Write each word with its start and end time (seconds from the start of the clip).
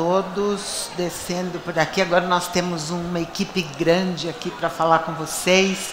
todos. 0.00 0.88
Descendo 0.96 1.58
por 1.58 1.78
aqui, 1.78 2.00
agora 2.00 2.26
nós 2.26 2.48
temos 2.48 2.88
uma 2.88 3.20
equipe 3.20 3.60
grande 3.78 4.30
aqui 4.30 4.50
para 4.50 4.70
falar 4.70 5.00
com 5.00 5.12
vocês 5.12 5.92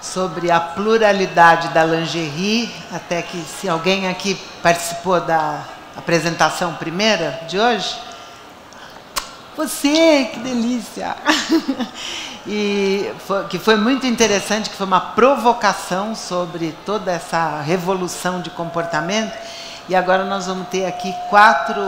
sobre 0.00 0.48
a 0.48 0.60
pluralidade 0.60 1.70
da 1.70 1.84
lingerie. 1.84 2.72
Até 2.92 3.20
que, 3.20 3.42
se 3.42 3.68
alguém 3.68 4.06
aqui 4.08 4.36
participou 4.62 5.20
da 5.20 5.64
apresentação 5.96 6.74
primeira 6.74 7.40
de 7.48 7.58
hoje, 7.58 7.98
você, 9.56 10.30
que 10.32 10.38
delícia! 10.38 11.16
e 12.46 13.12
foi, 13.26 13.44
que 13.46 13.58
foi 13.58 13.74
muito 13.74 14.06
interessante, 14.06 14.70
que 14.70 14.76
foi 14.76 14.86
uma 14.86 15.00
provocação 15.00 16.14
sobre 16.14 16.76
toda 16.86 17.10
essa 17.10 17.60
revolução 17.60 18.40
de 18.40 18.50
comportamento. 18.50 19.36
E 19.88 19.96
agora 19.96 20.24
nós 20.26 20.46
vamos 20.46 20.68
ter 20.68 20.86
aqui 20.86 21.12
quatro 21.28 21.82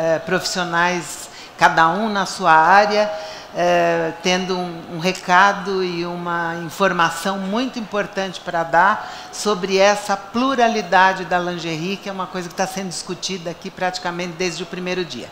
é, 0.00 0.18
profissionais, 0.18 1.28
cada 1.58 1.90
um 1.90 2.08
na 2.08 2.24
sua 2.24 2.52
área, 2.52 3.12
é, 3.54 4.12
tendo 4.22 4.56
um, 4.56 4.94
um, 4.94 4.98
recado 4.98 5.84
e 5.84 6.06
uma 6.06 6.56
informação 6.64 7.36
muito 7.38 7.78
importante 7.78 8.40
para 8.40 8.62
dar 8.62 9.12
sobre 9.30 9.76
essa 9.76 10.16
pluralidade 10.16 11.26
da 11.26 11.38
lingerie, 11.38 11.98
que 11.98 12.08
é 12.08 12.12
uma 12.12 12.26
coisa 12.26 12.48
que 12.48 12.54
está 12.54 12.66
sendo 12.66 12.88
discutida 12.88 13.50
aqui 13.50 13.70
praticamente 13.70 14.32
desde 14.38 14.62
o 14.62 14.66
primeiro 14.66 15.04
dia. 15.04 15.30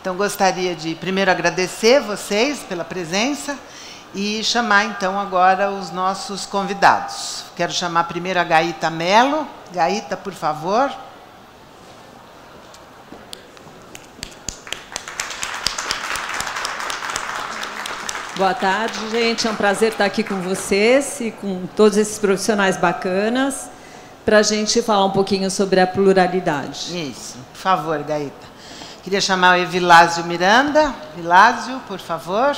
Então, 0.00 0.14
gostaria 0.14 0.76
de 0.76 0.94
primeiro 0.94 1.30
agradecer 1.30 2.00
vocês 2.00 2.60
pela 2.60 2.84
presença 2.84 3.58
e 4.14 4.44
chamar 4.44 4.84
então 4.84 5.18
agora 5.18 5.72
os 5.72 5.90
nossos 5.90 6.46
convidados. 6.46 7.46
Quero 7.56 7.72
chamar 7.72 8.04
primeiro 8.04 8.38
a 8.38 8.44
Gaíta 8.44 8.90
Melo. 8.90 9.44
Gaíta, 9.72 10.16
por 10.16 10.34
favor. 10.34 10.92
Boa 18.36 18.52
tarde, 18.52 18.98
gente. 19.12 19.46
É 19.46 19.50
um 19.50 19.54
prazer 19.54 19.92
estar 19.92 20.04
aqui 20.04 20.24
com 20.24 20.40
vocês 20.40 21.20
e 21.20 21.30
com 21.30 21.68
todos 21.76 21.96
esses 21.96 22.18
profissionais 22.18 22.76
bacanas 22.76 23.70
para 24.24 24.38
a 24.38 24.42
gente 24.42 24.82
falar 24.82 25.04
um 25.04 25.12
pouquinho 25.12 25.48
sobre 25.52 25.78
a 25.78 25.86
pluralidade. 25.86 27.10
Isso, 27.10 27.36
por 27.52 27.60
favor, 27.60 28.02
Gaíta. 28.02 28.46
Queria 29.04 29.20
chamar 29.20 29.56
o 29.56 29.62
Evilásio 29.62 30.24
Miranda. 30.24 30.92
Vilásio, 31.14 31.80
por 31.86 32.00
favor. 32.00 32.56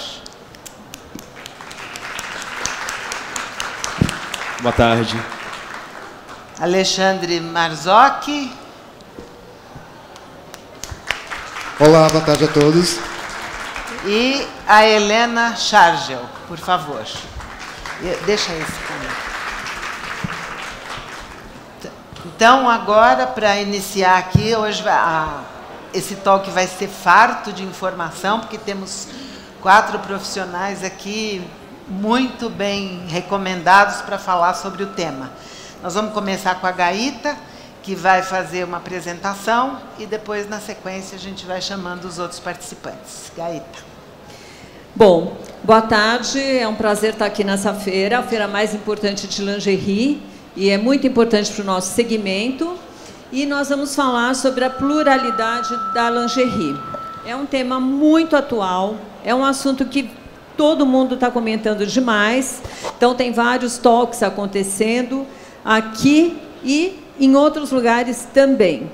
Boa 4.62 4.72
tarde. 4.72 5.20
Alexandre 6.58 7.38
Marzocchi. 7.38 8.50
Olá, 11.78 12.08
boa 12.08 12.24
tarde 12.24 12.44
a 12.44 12.48
todos. 12.48 13.16
E 14.06 14.46
a 14.68 14.86
Helena 14.86 15.56
Chargel, 15.56 16.22
por 16.46 16.58
favor. 16.58 17.04
Deixa 18.24 18.52
esse 18.52 18.72
comigo. 18.86 19.14
Então, 22.24 22.70
agora, 22.70 23.27
para 23.27 23.61
iniciar 23.61 24.18
aqui, 24.18 24.55
hoje 24.55 24.86
a, 24.89 25.42
esse 25.92 26.14
talk 26.16 26.48
vai 26.50 26.68
ser 26.68 26.86
farto 26.86 27.52
de 27.52 27.64
informação, 27.64 28.39
porque 28.39 28.58
temos 28.58 29.08
quatro 29.61 29.98
profissionais 29.98 30.84
aqui 30.84 31.45
muito 31.89 32.48
bem 32.48 33.06
recomendados 33.08 34.02
para 34.02 34.18
falar 34.18 34.55
sobre 34.55 34.84
o 34.84 34.89
tema. 34.89 35.33
Nós 35.83 35.95
vamos 35.95 36.12
começar 36.12 36.56
com 36.56 36.66
a 36.66 36.72
Gaíta, 36.72 37.36
que 37.83 37.95
vai 37.96 38.22
fazer 38.22 38.64
uma 38.64 38.77
apresentação, 38.77 39.80
e 39.98 40.06
depois, 40.06 40.48
na 40.48 40.61
sequência, 40.61 41.16
a 41.16 41.20
gente 41.20 41.45
vai 41.45 41.61
chamando 41.61 42.05
os 42.05 42.20
outros 42.20 42.39
participantes. 42.39 43.33
Gaíta. 43.36 43.95
Bom, 44.96 45.36
boa 45.62 45.83
tarde. 45.83 46.40
É 46.40 46.67
um 46.67 46.74
prazer 46.74 47.12
estar 47.12 47.27
aqui 47.27 47.45
nessa 47.45 47.74
feira, 47.74 48.20
a 48.20 48.23
feira 48.23 48.48
mais 48.48 48.74
importante 48.74 49.27
de 49.27 49.42
lingerie, 49.42 50.23
e 50.57 50.70
é 50.70 50.79
muito 50.79 51.07
importante 51.07 51.52
para 51.52 51.62
o 51.62 51.67
nosso 51.67 51.95
segmento. 51.95 52.79
E 53.30 53.45
nós 53.45 53.68
vamos 53.68 53.95
falar 53.95 54.34
sobre 54.34 54.64
a 54.64 54.70
pluralidade 54.70 55.68
da 55.92 56.08
lingerie. 56.08 56.74
É 57.27 57.36
um 57.36 57.45
tema 57.45 57.79
muito 57.79 58.34
atual, 58.34 58.95
é 59.23 59.34
um 59.34 59.45
assunto 59.45 59.84
que 59.84 60.11
todo 60.57 60.86
mundo 60.86 61.17
está 61.17 61.30
comentando 61.30 61.84
demais. 61.84 62.63
Então, 62.96 63.14
tem 63.14 63.33
vários 63.33 63.77
talks 63.77 64.23
acontecendo 64.23 65.27
aqui 65.63 66.40
e 66.64 66.98
em 67.20 67.36
outros 67.36 67.70
lugares 67.70 68.27
também. 68.33 68.90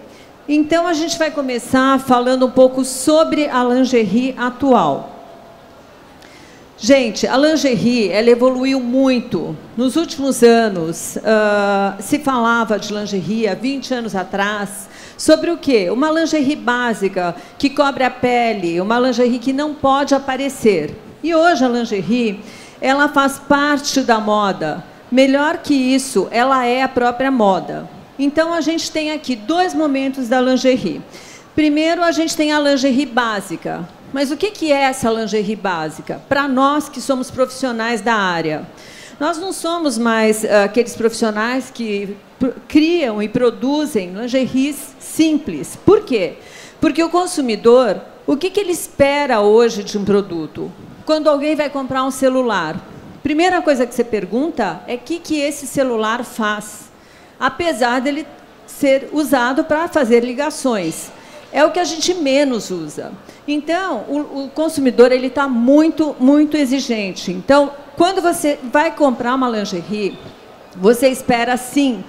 Então, 0.48 0.84
a 0.84 0.94
gente 0.94 1.16
vai 1.16 1.30
começar 1.30 2.00
falando 2.00 2.46
um 2.46 2.50
pouco 2.50 2.84
sobre 2.84 3.48
a 3.48 3.62
lingerie 3.62 4.34
atual. 4.36 5.11
Gente, 6.78 7.26
a 7.26 7.36
lingerie 7.36 8.08
ela 8.08 8.30
evoluiu 8.30 8.80
muito. 8.80 9.56
Nos 9.76 9.94
últimos 9.96 10.42
anos, 10.42 11.16
uh, 11.16 12.02
se 12.02 12.18
falava 12.18 12.78
de 12.78 12.92
lingerie 12.92 13.46
há 13.46 13.54
20 13.54 13.94
anos 13.94 14.16
atrás, 14.16 14.88
sobre 15.16 15.50
o 15.50 15.56
quê? 15.56 15.90
Uma 15.90 16.10
lingerie 16.10 16.56
básica, 16.56 17.36
que 17.56 17.70
cobre 17.70 18.02
a 18.02 18.10
pele, 18.10 18.80
uma 18.80 18.98
lingerie 18.98 19.38
que 19.38 19.52
não 19.52 19.74
pode 19.74 20.14
aparecer. 20.14 20.96
E 21.22 21.34
hoje 21.34 21.64
a 21.64 21.68
lingerie, 21.68 22.40
ela 22.80 23.08
faz 23.08 23.38
parte 23.38 24.00
da 24.00 24.18
moda. 24.18 24.82
Melhor 25.10 25.58
que 25.58 25.74
isso, 25.74 26.26
ela 26.30 26.66
é 26.66 26.82
a 26.82 26.88
própria 26.88 27.30
moda. 27.30 27.88
Então, 28.18 28.52
a 28.52 28.60
gente 28.60 28.90
tem 28.90 29.12
aqui 29.12 29.36
dois 29.36 29.74
momentos 29.74 30.28
da 30.28 30.40
lingerie. 30.40 31.00
Primeiro, 31.54 32.02
a 32.02 32.10
gente 32.10 32.36
tem 32.36 32.50
a 32.50 32.58
lingerie 32.58 33.06
básica, 33.06 33.88
mas 34.12 34.30
o 34.30 34.36
que 34.36 34.70
é 34.70 34.82
essa 34.82 35.10
lingerie 35.10 35.56
básica? 35.56 36.20
Para 36.28 36.46
nós 36.46 36.88
que 36.88 37.00
somos 37.00 37.30
profissionais 37.30 38.00
da 38.00 38.14
área. 38.14 38.66
Nós 39.18 39.38
não 39.38 39.52
somos 39.52 39.96
mais 39.96 40.44
uh, 40.44 40.64
aqueles 40.64 40.94
profissionais 40.94 41.70
que 41.70 42.16
criam 42.68 43.22
e 43.22 43.28
produzem 43.28 44.12
lingeries 44.12 44.94
simples. 44.98 45.78
Por 45.84 46.02
quê? 46.04 46.34
Porque 46.80 47.02
o 47.02 47.08
consumidor, 47.08 48.00
o 48.26 48.36
que 48.36 48.58
ele 48.58 48.72
espera 48.72 49.40
hoje 49.40 49.84
de 49.84 49.96
um 49.96 50.04
produto? 50.04 50.70
Quando 51.06 51.28
alguém 51.28 51.54
vai 51.54 51.70
comprar 51.70 52.04
um 52.04 52.10
celular, 52.10 52.80
primeira 53.22 53.62
coisa 53.62 53.86
que 53.86 53.94
você 53.94 54.04
pergunta 54.04 54.82
é 54.86 54.96
o 54.96 54.98
que, 54.98 55.18
que 55.18 55.40
esse 55.40 55.66
celular 55.66 56.24
faz, 56.24 56.90
apesar 57.38 58.00
dele 58.00 58.26
ser 58.66 59.08
usado 59.12 59.64
para 59.64 59.88
fazer 59.88 60.24
ligações 60.24 61.10
é 61.52 61.64
o 61.64 61.70
que 61.70 61.78
a 61.78 61.84
gente 61.84 62.14
menos 62.14 62.70
usa. 62.70 63.12
Então, 63.46 64.04
o, 64.08 64.44
o 64.44 64.48
consumidor 64.48 65.12
ele 65.12 65.26
está 65.26 65.46
muito, 65.46 66.16
muito 66.18 66.56
exigente. 66.56 67.30
Então, 67.30 67.72
quando 67.96 68.22
você 68.22 68.58
vai 68.62 68.90
comprar 68.90 69.34
uma 69.34 69.48
lingerie, 69.48 70.18
você 70.74 71.08
espera 71.08 71.56
sim 71.56 72.02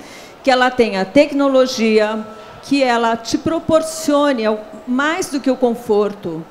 que 0.44 0.50
ela 0.50 0.72
tenha 0.72 1.04
tecnologia, 1.04 2.26
que 2.64 2.82
ela 2.82 3.18
te 3.18 3.38
proporcione 3.38 4.44
mais 4.88 5.30
do 5.30 5.40
que 5.40 5.52
o 5.52 5.56
conforto, 5.56 6.46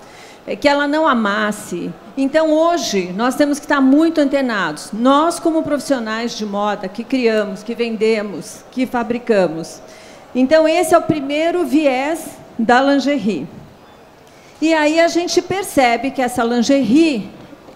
é, 0.46 0.54
que 0.54 0.68
ela 0.68 0.86
não 0.86 1.08
amasse. 1.08 1.90
Então, 2.16 2.50
hoje, 2.50 3.12
nós 3.16 3.34
temos 3.34 3.58
que 3.58 3.64
estar 3.64 3.80
muito 3.80 4.20
antenados. 4.20 4.90
Nós, 4.92 5.40
como 5.40 5.62
profissionais 5.62 6.36
de 6.36 6.44
moda, 6.44 6.88
que 6.88 7.04
criamos, 7.04 7.62
que 7.62 7.74
vendemos, 7.74 8.62
que 8.70 8.84
fabricamos. 8.86 9.80
Então, 10.34 10.68
esse 10.68 10.94
é 10.94 10.98
o 10.98 11.02
primeiro 11.02 11.64
viés 11.64 12.41
da 12.58 12.80
lingerie. 12.80 13.46
E 14.60 14.72
aí 14.72 15.00
a 15.00 15.08
gente 15.08 15.42
percebe 15.42 16.10
que 16.10 16.22
essa 16.22 16.44
lingerie 16.44 17.28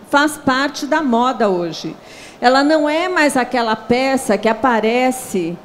faz 0.09 0.37
parte 0.37 0.87
da 0.87 1.03
moda 1.03 1.49
hoje. 1.49 1.97
Ela 2.41 2.63
não 2.63 2.89
é 2.89 3.09
mais 3.09 3.37
aquela 3.37 3.75
peça 3.75 4.39
que 4.39 4.49
aparece 4.49 5.57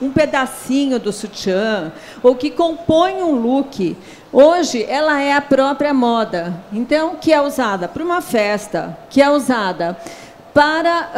um 0.00 0.10
pedacinho 0.10 0.98
do 0.98 1.12
sutiã 1.12 1.92
ou 2.22 2.34
que 2.34 2.50
compõe 2.50 3.22
um 3.22 3.32
look. 3.32 3.96
Hoje 4.32 4.84
ela 4.88 5.20
é 5.20 5.32
a 5.32 5.40
própria 5.40 5.94
moda. 5.94 6.52
Então, 6.72 7.16
que 7.20 7.32
é 7.32 7.40
usada 7.40 7.86
para 7.86 8.02
uma 8.02 8.20
festa, 8.20 8.98
que 9.08 9.22
é 9.22 9.30
usada 9.30 9.96
para 10.52 11.10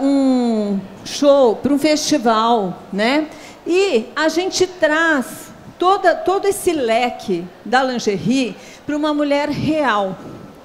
uh, 0.00 0.04
um 0.04 0.80
show, 1.04 1.56
para 1.56 1.72
um 1.72 1.78
festival, 1.78 2.78
né? 2.92 3.26
E 3.66 4.06
a 4.14 4.28
gente 4.28 4.66
traz 4.66 5.43
toda, 5.78 6.14
todo 6.14 6.46
esse 6.46 6.72
leque 6.72 7.44
da 7.64 7.82
lingerie 7.82 8.56
para 8.86 8.96
uma 8.96 9.12
mulher 9.12 9.48
real, 9.48 10.16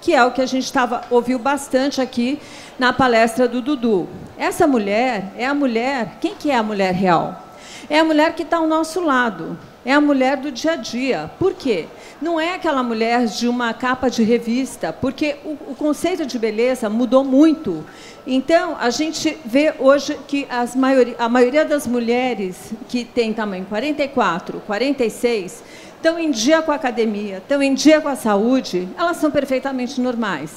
que 0.01 0.13
é 0.13 0.23
o 0.23 0.31
que 0.31 0.41
a 0.41 0.45
gente 0.45 0.65
estava 0.65 1.01
ouviu 1.09 1.37
bastante 1.37 2.01
aqui 2.01 2.39
na 2.77 2.93
palestra 2.93 3.47
do 3.47 3.61
Dudu. 3.61 4.07
Essa 4.37 4.65
mulher 4.65 5.33
é 5.37 5.45
a 5.45 5.53
mulher. 5.53 6.17
Quem 6.21 6.33
que 6.35 6.49
é 6.49 6.55
a 6.55 6.63
mulher 6.63 6.93
real? 6.93 7.48
É 7.89 7.99
a 7.99 8.03
mulher 8.03 8.33
que 8.35 8.43
está 8.43 8.57
ao 8.57 8.67
nosso 8.67 9.01
lado. 9.01 9.57
É 9.83 9.93
a 9.93 10.01
mulher 10.01 10.37
do 10.37 10.51
dia 10.51 10.73
a 10.73 10.75
dia. 10.75 11.31
Por 11.39 11.53
quê? 11.53 11.87
Não 12.21 12.39
é 12.39 12.53
aquela 12.53 12.83
mulher 12.83 13.25
de 13.25 13.47
uma 13.47 13.73
capa 13.73 14.09
de 14.09 14.23
revista, 14.23 14.93
porque 14.93 15.37
o, 15.43 15.71
o 15.71 15.75
conceito 15.75 16.25
de 16.25 16.37
beleza 16.37 16.89
mudou 16.89 17.23
muito. 17.23 17.83
Então, 18.27 18.75
a 18.79 18.89
gente 18.89 19.37
vê 19.43 19.73
hoje 19.79 20.19
que 20.27 20.45
a 21.17 21.29
maioria 21.29 21.65
das 21.65 21.87
mulheres 21.87 22.73
que 22.87 23.03
tem 23.03 23.33
tamanho 23.33 23.65
44, 23.65 24.61
46, 24.67 25.63
estão 25.95 26.19
em 26.19 26.29
dia 26.29 26.61
com 26.61 26.71
a 26.71 26.75
academia, 26.75 27.37
estão 27.37 27.63
em 27.63 27.73
dia 27.73 27.99
com 28.01 28.09
a 28.09 28.15
saúde, 28.15 28.87
elas 28.97 29.17
são 29.17 29.31
perfeitamente 29.31 29.99
normais. 29.99 30.51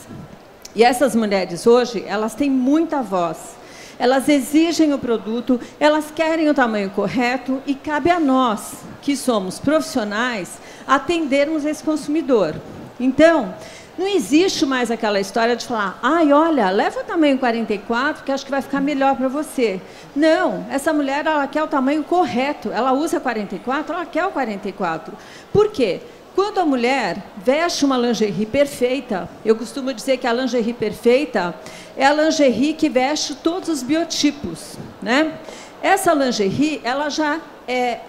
E 0.75 0.82
essas 0.82 1.14
mulheres 1.14 1.67
hoje, 1.67 2.05
elas 2.06 2.34
têm 2.34 2.50
muita 2.50 3.02
voz. 3.02 3.61
Elas 4.02 4.28
exigem 4.28 4.93
o 4.93 4.99
produto, 4.99 5.60
elas 5.78 6.10
querem 6.10 6.49
o 6.49 6.54
tamanho 6.54 6.90
correto 6.90 7.62
e 7.64 7.72
cabe 7.72 8.10
a 8.10 8.19
nós, 8.19 8.78
que 9.00 9.16
somos 9.16 9.60
profissionais, 9.60 10.58
atendermos 10.84 11.64
esse 11.64 11.84
consumidor. 11.84 12.56
Então, 12.99 13.54
não 13.96 14.08
existe 14.08 14.66
mais 14.66 14.90
aquela 14.90 15.20
história 15.20 15.54
de 15.54 15.64
falar, 15.64 16.00
ai, 16.02 16.32
olha, 16.32 16.69
leva 16.70 16.99
o 16.99 17.04
tamanho 17.04 17.38
44, 17.38 18.25
que 18.25 18.32
acho 18.32 18.44
que 18.44 18.50
vai 18.50 18.60
ficar 18.60 18.81
melhor 18.81 19.14
para 19.14 19.28
você. 19.28 19.81
Não, 20.16 20.66
essa 20.69 20.93
mulher 20.93 21.25
ela 21.25 21.46
quer 21.46 21.62
o 21.62 21.69
tamanho 21.69 22.02
correto, 22.02 22.72
ela 22.72 22.93
usa 22.93 23.20
44, 23.20 23.94
ela 23.94 24.05
quer 24.05 24.26
o 24.26 24.32
44. 24.32 25.14
Por 25.52 25.70
quê? 25.70 26.00
Quando 26.34 26.58
a 26.58 26.64
mulher 26.64 27.23
veste 27.37 27.84
uma 27.84 27.99
lingerie 27.99 28.46
perfeita, 28.46 29.29
eu 29.44 29.55
costumo 29.55 29.93
dizer 29.93 30.17
que 30.17 30.26
a 30.26 30.32
lingerie 30.32 30.73
perfeita 30.73 31.55
é 31.94 32.06
a 32.06 32.12
lingerie 32.12 32.73
que 32.73 32.88
veste 32.88 33.34
todos 33.34 33.69
os 33.69 33.82
biotipos. 33.82 34.79
Né? 35.02 35.34
Essa 35.82 36.14
lingerie, 36.14 36.81
ela 36.82 37.11
já 37.11 37.38
é, 37.69 38.00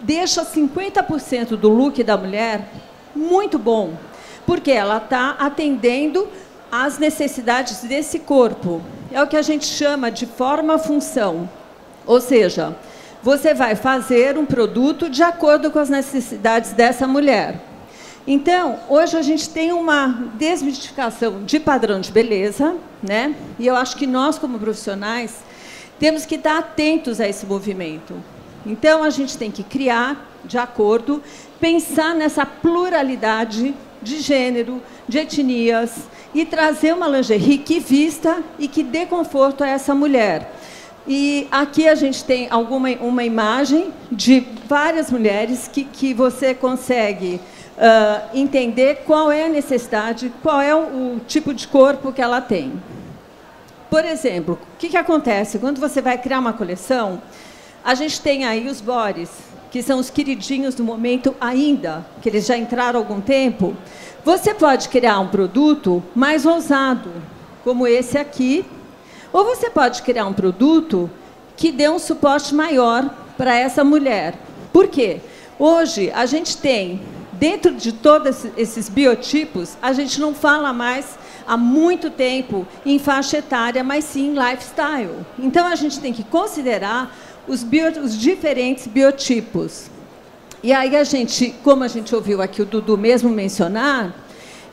deixa 0.00 0.44
50% 0.44 1.56
do 1.56 1.68
look 1.68 2.02
da 2.04 2.16
mulher 2.16 2.68
muito 3.14 3.58
bom, 3.58 3.94
porque 4.46 4.70
ela 4.70 4.98
está 4.98 5.30
atendendo 5.30 6.28
às 6.70 6.96
necessidades 6.96 7.80
desse 7.80 8.20
corpo. 8.20 8.80
É 9.10 9.20
o 9.20 9.26
que 9.26 9.36
a 9.36 9.42
gente 9.42 9.66
chama 9.66 10.12
de 10.12 10.26
forma-função. 10.26 11.48
Ou 12.06 12.20
seja, 12.20 12.76
você 13.28 13.52
vai 13.52 13.74
fazer 13.74 14.38
um 14.38 14.46
produto 14.46 15.10
de 15.10 15.22
acordo 15.22 15.70
com 15.70 15.78
as 15.78 15.90
necessidades 15.90 16.72
dessa 16.72 17.06
mulher. 17.06 17.60
Então, 18.26 18.78
hoje 18.88 19.18
a 19.18 19.20
gente 19.20 19.50
tem 19.50 19.70
uma 19.70 20.30
desmistificação 20.38 21.44
de 21.44 21.60
padrão 21.60 22.00
de 22.00 22.10
beleza, 22.10 22.74
né? 23.02 23.34
E 23.58 23.66
eu 23.66 23.76
acho 23.76 23.98
que 23.98 24.06
nós, 24.06 24.38
como 24.38 24.58
profissionais, 24.58 25.42
temos 25.98 26.24
que 26.24 26.36
estar 26.36 26.56
atentos 26.56 27.20
a 27.20 27.28
esse 27.28 27.44
movimento. 27.44 28.14
Então, 28.64 29.04
a 29.04 29.10
gente 29.10 29.36
tem 29.36 29.50
que 29.50 29.62
criar 29.62 30.26
de 30.42 30.56
acordo, 30.56 31.22
pensar 31.60 32.14
nessa 32.14 32.46
pluralidade 32.46 33.74
de 34.00 34.20
gênero, 34.20 34.80
de 35.06 35.18
etnias 35.18 35.90
e 36.34 36.46
trazer 36.46 36.94
uma 36.94 37.06
lingerie 37.06 37.58
que 37.58 37.78
vista 37.78 38.42
e 38.58 38.66
que 38.66 38.82
dê 38.82 39.04
conforto 39.04 39.62
a 39.62 39.68
essa 39.68 39.94
mulher. 39.94 40.50
E 41.10 41.48
aqui 41.50 41.88
a 41.88 41.94
gente 41.94 42.22
tem 42.22 42.48
alguma 42.50 42.90
uma 43.00 43.24
imagem 43.24 43.94
de 44.12 44.46
várias 44.68 45.10
mulheres 45.10 45.66
que, 45.66 45.82
que 45.82 46.12
você 46.12 46.54
consegue 46.54 47.40
uh, 47.78 48.28
entender 48.34 49.04
qual 49.06 49.32
é 49.32 49.46
a 49.46 49.48
necessidade, 49.48 50.30
qual 50.42 50.60
é 50.60 50.74
o, 50.74 51.14
o, 51.16 51.20
tipo 51.26 51.54
de 51.54 51.66
corpo 51.66 52.12
que 52.12 52.20
ela 52.20 52.42
tem. 52.42 52.74
Por 53.88 54.04
exemplo, 54.04 54.58
o 54.74 54.76
que, 54.78 54.90
que 54.90 54.98
acontece? 54.98 55.58
Quando 55.58 55.80
você 55.80 56.02
vai 56.02 56.18
criar 56.18 56.40
uma 56.40 56.52
coleção, 56.52 57.22
a 57.82 57.94
gente 57.94 58.20
tem 58.20 58.44
aí 58.44 58.68
os 58.68 58.82
bores, 58.82 59.30
que 59.70 59.82
são 59.82 59.98
os 59.98 60.10
queridinhos 60.10 60.74
do 60.74 60.84
momento 60.84 61.34
ainda, 61.40 62.04
que 62.20 62.28
eles 62.28 62.44
já 62.44 62.58
entraram 62.58 63.00
há 63.00 63.02
algum 63.02 63.22
tempo. 63.22 63.74
Você 64.26 64.52
pode 64.52 64.90
criar 64.90 65.20
um 65.20 65.28
produto 65.28 66.02
mais 66.14 66.44
ousado, 66.44 67.10
como 67.64 67.86
esse 67.86 68.18
aqui, 68.18 68.62
ou 69.32 69.44
você 69.44 69.70
pode 69.70 70.02
criar 70.02 70.26
um 70.26 70.32
produto 70.32 71.10
que 71.56 71.72
dê 71.72 71.88
um 71.88 71.98
suporte 71.98 72.54
maior 72.54 73.08
para 73.36 73.56
essa 73.56 73.84
mulher. 73.84 74.34
Por 74.72 74.88
quê? 74.88 75.20
Hoje 75.58 76.10
a 76.12 76.24
gente 76.24 76.56
tem, 76.56 77.00
dentro 77.32 77.74
de 77.74 77.92
todos 77.92 78.46
esses 78.56 78.88
biotipos, 78.88 79.76
a 79.82 79.92
gente 79.92 80.20
não 80.20 80.34
fala 80.34 80.72
mais 80.72 81.18
há 81.46 81.56
muito 81.56 82.10
tempo 82.10 82.66
em 82.86 82.98
faixa 82.98 83.38
etária, 83.38 83.82
mas 83.82 84.04
sim 84.04 84.34
lifestyle. 84.34 85.26
Então 85.38 85.66
a 85.66 85.74
gente 85.74 85.98
tem 85.98 86.12
que 86.12 86.22
considerar 86.22 87.16
os, 87.46 87.62
bio, 87.62 87.88
os 88.02 88.16
diferentes 88.16 88.86
biotipos. 88.86 89.90
E 90.62 90.72
aí 90.72 90.96
a 90.96 91.04
gente, 91.04 91.54
como 91.64 91.84
a 91.84 91.88
gente 91.88 92.14
ouviu 92.14 92.42
aqui 92.42 92.62
o 92.62 92.66
Dudu 92.66 92.98
mesmo 92.98 93.30
mencionar, 93.30 94.14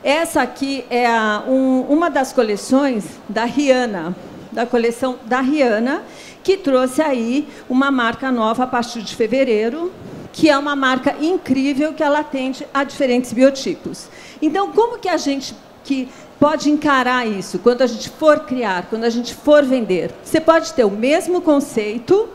essa 0.04 0.42
aqui 0.42 0.84
é 0.88 1.06
a, 1.06 1.42
um, 1.48 1.80
uma 1.82 2.08
das 2.08 2.32
coleções 2.32 3.04
da 3.28 3.44
Rihanna 3.44 4.14
da 4.56 4.64
coleção 4.64 5.18
da 5.26 5.42
Rihanna, 5.42 6.02
que 6.42 6.56
trouxe 6.56 7.02
aí 7.02 7.46
uma 7.68 7.90
marca 7.90 8.32
nova 8.32 8.64
a 8.64 8.66
partir 8.66 9.02
de 9.02 9.14
fevereiro, 9.14 9.92
que 10.32 10.48
é 10.48 10.56
uma 10.56 10.74
marca 10.74 11.14
incrível 11.20 11.92
que 11.92 12.02
ela 12.02 12.20
atende 12.20 12.66
a 12.72 12.82
diferentes 12.82 13.34
biotipos. 13.34 14.08
Então, 14.40 14.72
como 14.72 14.98
que 14.98 15.10
a 15.10 15.18
gente 15.18 15.54
que 15.84 16.08
pode 16.40 16.70
encarar 16.70 17.28
isso 17.28 17.58
quando 17.58 17.82
a 17.82 17.86
gente 17.86 18.08
for 18.08 18.40
criar, 18.40 18.86
quando 18.88 19.04
a 19.04 19.10
gente 19.10 19.34
for 19.34 19.62
vender? 19.62 20.10
Você 20.24 20.40
pode 20.40 20.72
ter 20.72 20.84
o 20.84 20.90
mesmo 20.90 21.42
conceito 21.42 22.26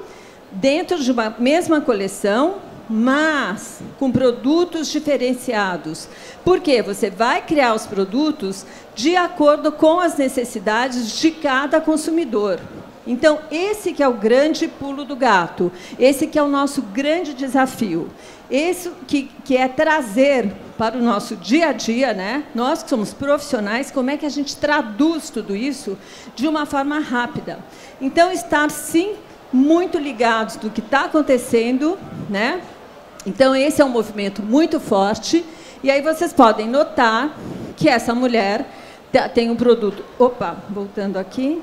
dentro 0.52 1.00
de 1.00 1.12
uma 1.12 1.36
mesma 1.40 1.82
coleção, 1.82 2.58
mas 2.88 3.82
com 3.98 4.12
produtos 4.12 4.92
diferenciados. 4.92 6.08
Porque 6.44 6.82
você 6.82 7.10
vai 7.10 7.42
criar 7.42 7.74
os 7.74 7.86
produtos 7.86 8.66
de 8.96 9.16
acordo 9.16 9.72
com 9.72 10.00
as 10.00 10.18
necessidades 10.18 11.20
de 11.20 11.32
cada 11.32 11.80
consumidor. 11.80 12.60
Então, 13.06 13.40
esse 13.52 13.94
que 13.94 14.04
é 14.04 14.08
o 14.08 14.14
grande 14.14 14.68
pulo 14.68 15.04
do 15.04 15.16
gato, 15.16 15.72
esse 15.98 16.28
que 16.28 16.38
é 16.38 16.44
o 16.44 16.48
nosso 16.48 16.82
grande 16.82 17.34
desafio. 17.34 18.10
Esse 18.50 18.92
que, 19.08 19.32
que 19.46 19.56
é 19.56 19.68
trazer 19.68 20.52
para 20.78 20.98
o 20.98 21.02
nosso 21.02 21.36
dia 21.36 21.70
a 21.70 21.72
dia, 21.72 22.14
né? 22.14 22.44
nós 22.54 22.84
que 22.84 22.90
somos 22.90 23.14
profissionais, 23.14 23.90
como 23.90 24.10
é 24.10 24.18
que 24.18 24.26
a 24.26 24.30
gente 24.30 24.58
traduz 24.58 25.30
tudo 25.30 25.56
isso 25.56 25.98
de 26.36 26.48
uma 26.48 26.66
forma 26.66 27.00
rápida. 27.00 27.60
Então, 28.00 28.32
estar, 28.32 28.70
sim, 28.70 29.16
muito 29.54 29.98
ligados 29.98 30.56
do 30.58 30.70
que 30.70 30.80
está 30.80 31.06
acontecendo, 31.06 31.98
né? 32.30 32.62
Então, 33.26 33.56
esse 33.56 33.82
é 33.82 33.86
um 33.86 33.90
movimento 33.90 34.42
muito 34.42 34.80
forte. 34.80 35.46
E 35.84 35.90
aí 35.90 36.02
vocês 36.02 36.32
podem 36.32 36.68
notar 36.68 37.36
que 37.76 37.90
essa 37.90 38.14
mulher 38.14 38.68
tem 39.34 39.50
um 39.50 39.56
produto. 39.56 40.04
Opa, 40.20 40.58
voltando 40.70 41.18
aqui. 41.18 41.60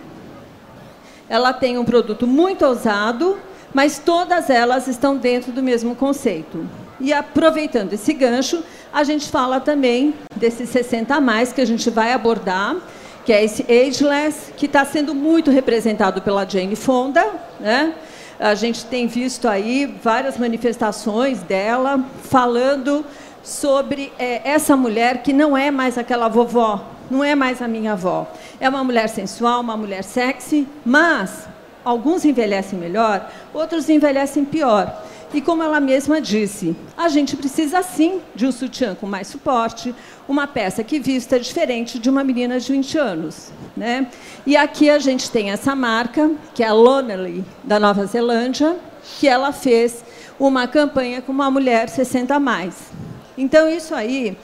Ela 1.28 1.52
tem 1.52 1.78
um 1.78 1.84
produto 1.84 2.26
muito 2.26 2.64
ousado, 2.66 3.38
mas 3.72 3.98
todas 3.98 4.50
elas 4.50 4.88
estão 4.88 5.16
dentro 5.16 5.52
do 5.52 5.62
mesmo 5.62 5.94
conceito. 5.94 6.66
E 7.00 7.12
aproveitando 7.12 7.92
esse 7.92 8.12
gancho, 8.12 8.64
a 8.92 9.04
gente 9.04 9.30
fala 9.30 9.60
também 9.60 10.14
desses 10.34 10.68
60 10.70 11.14
a 11.14 11.20
mais 11.20 11.52
que 11.52 11.60
a 11.60 11.66
gente 11.66 11.88
vai 11.88 12.12
abordar, 12.12 12.76
que 13.25 13.32
é 13.32 13.44
esse 13.44 13.64
ageless, 13.70 14.52
que 14.56 14.66
está 14.66 14.84
sendo 14.84 15.14
muito 15.14 15.50
representado 15.50 16.20
pela 16.22 16.44
Jane 16.44 16.75
Fonda, 16.75 17.25
né? 17.60 17.94
A 18.40 18.54
gente 18.54 18.84
tem 18.84 19.06
visto 19.06 19.46
aí 19.46 19.98
várias 20.02 20.38
manifestações 20.38 21.40
dela 21.42 22.04
falando 22.22 23.04
sobre 23.49 24.12
é, 24.19 24.43
essa 24.45 24.76
mulher 24.76 25.23
que 25.23 25.33
não 25.33 25.57
é 25.57 25.71
mais 25.71 25.97
aquela 25.97 26.28
vovó, 26.28 26.85
não 27.11 27.25
é 27.25 27.35
mais 27.35 27.62
a 27.62 27.67
minha 27.67 27.93
avó. 27.93 28.31
É 28.61 28.69
uma 28.69 28.85
mulher 28.85 29.09
sensual, 29.09 29.62
uma 29.62 29.76
mulher 29.76 30.05
sexy, 30.05 30.69
mas 30.85 31.49
alguns 31.83 32.26
envelhecem 32.26 32.78
melhor, 32.78 33.31
outros 33.55 33.88
envelhecem 33.88 34.45
pior. 34.45 35.02
E 35.33 35.40
como 35.40 35.62
ela 35.62 35.81
mesma 35.81 36.21
disse, 36.21 36.76
a 36.97 37.09
gente 37.09 37.37
precisa 37.37 37.83
sim 37.83 38.21
de 38.35 38.47
um 38.47 38.52
sutiã 38.52 38.95
com 38.95 39.07
mais 39.07 39.28
suporte, 39.28 39.95
uma 40.28 40.47
peça 40.47 40.85
que 40.85 40.99
vista 40.99 41.40
diferente 41.40 41.99
de 41.99 42.11
uma 42.11 42.23
menina 42.23 42.61
de 42.61 42.71
20 42.71 42.99
anos. 42.99 43.50
Né? 43.75 44.09
E 44.47 44.57
aqui 44.57 44.90
a 44.90 44.99
gente 44.99 45.31
tem 45.31 45.50
essa 45.50 45.75
marca, 45.75 46.31
que 46.55 46.62
é 46.62 46.67
a 46.67 46.73
Lonely, 46.73 47.45
da 47.64 47.81
Nova 47.81 48.05
Zelândia, 48.05 48.76
que 49.19 49.26
ela 49.26 49.52
fez 49.52 50.05
uma 50.38 50.69
campanha 50.69 51.23
com 51.23 51.33
uma 51.33 51.50
mulher 51.50 51.88
60 51.88 52.35
a 52.35 52.40
mais. 52.40 53.07
Então, 53.38 53.71
isso 53.71 53.95
aí 53.95 54.37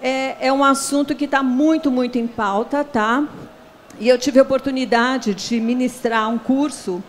é, 0.00 0.36
é 0.46 0.52
um 0.52 0.62
assunto 0.62 1.16
que 1.16 1.24
está 1.24 1.42
muito, 1.42 1.90
muito 1.90 2.16
em 2.16 2.28
pauta, 2.28 2.84
tá? 2.84 3.24
E 3.98 4.08
eu 4.08 4.16
tive 4.16 4.38
a 4.38 4.42
oportunidade 4.42 5.34
de 5.34 5.60
ministrar 5.60 6.30
um 6.30 6.38
curso 6.38 7.02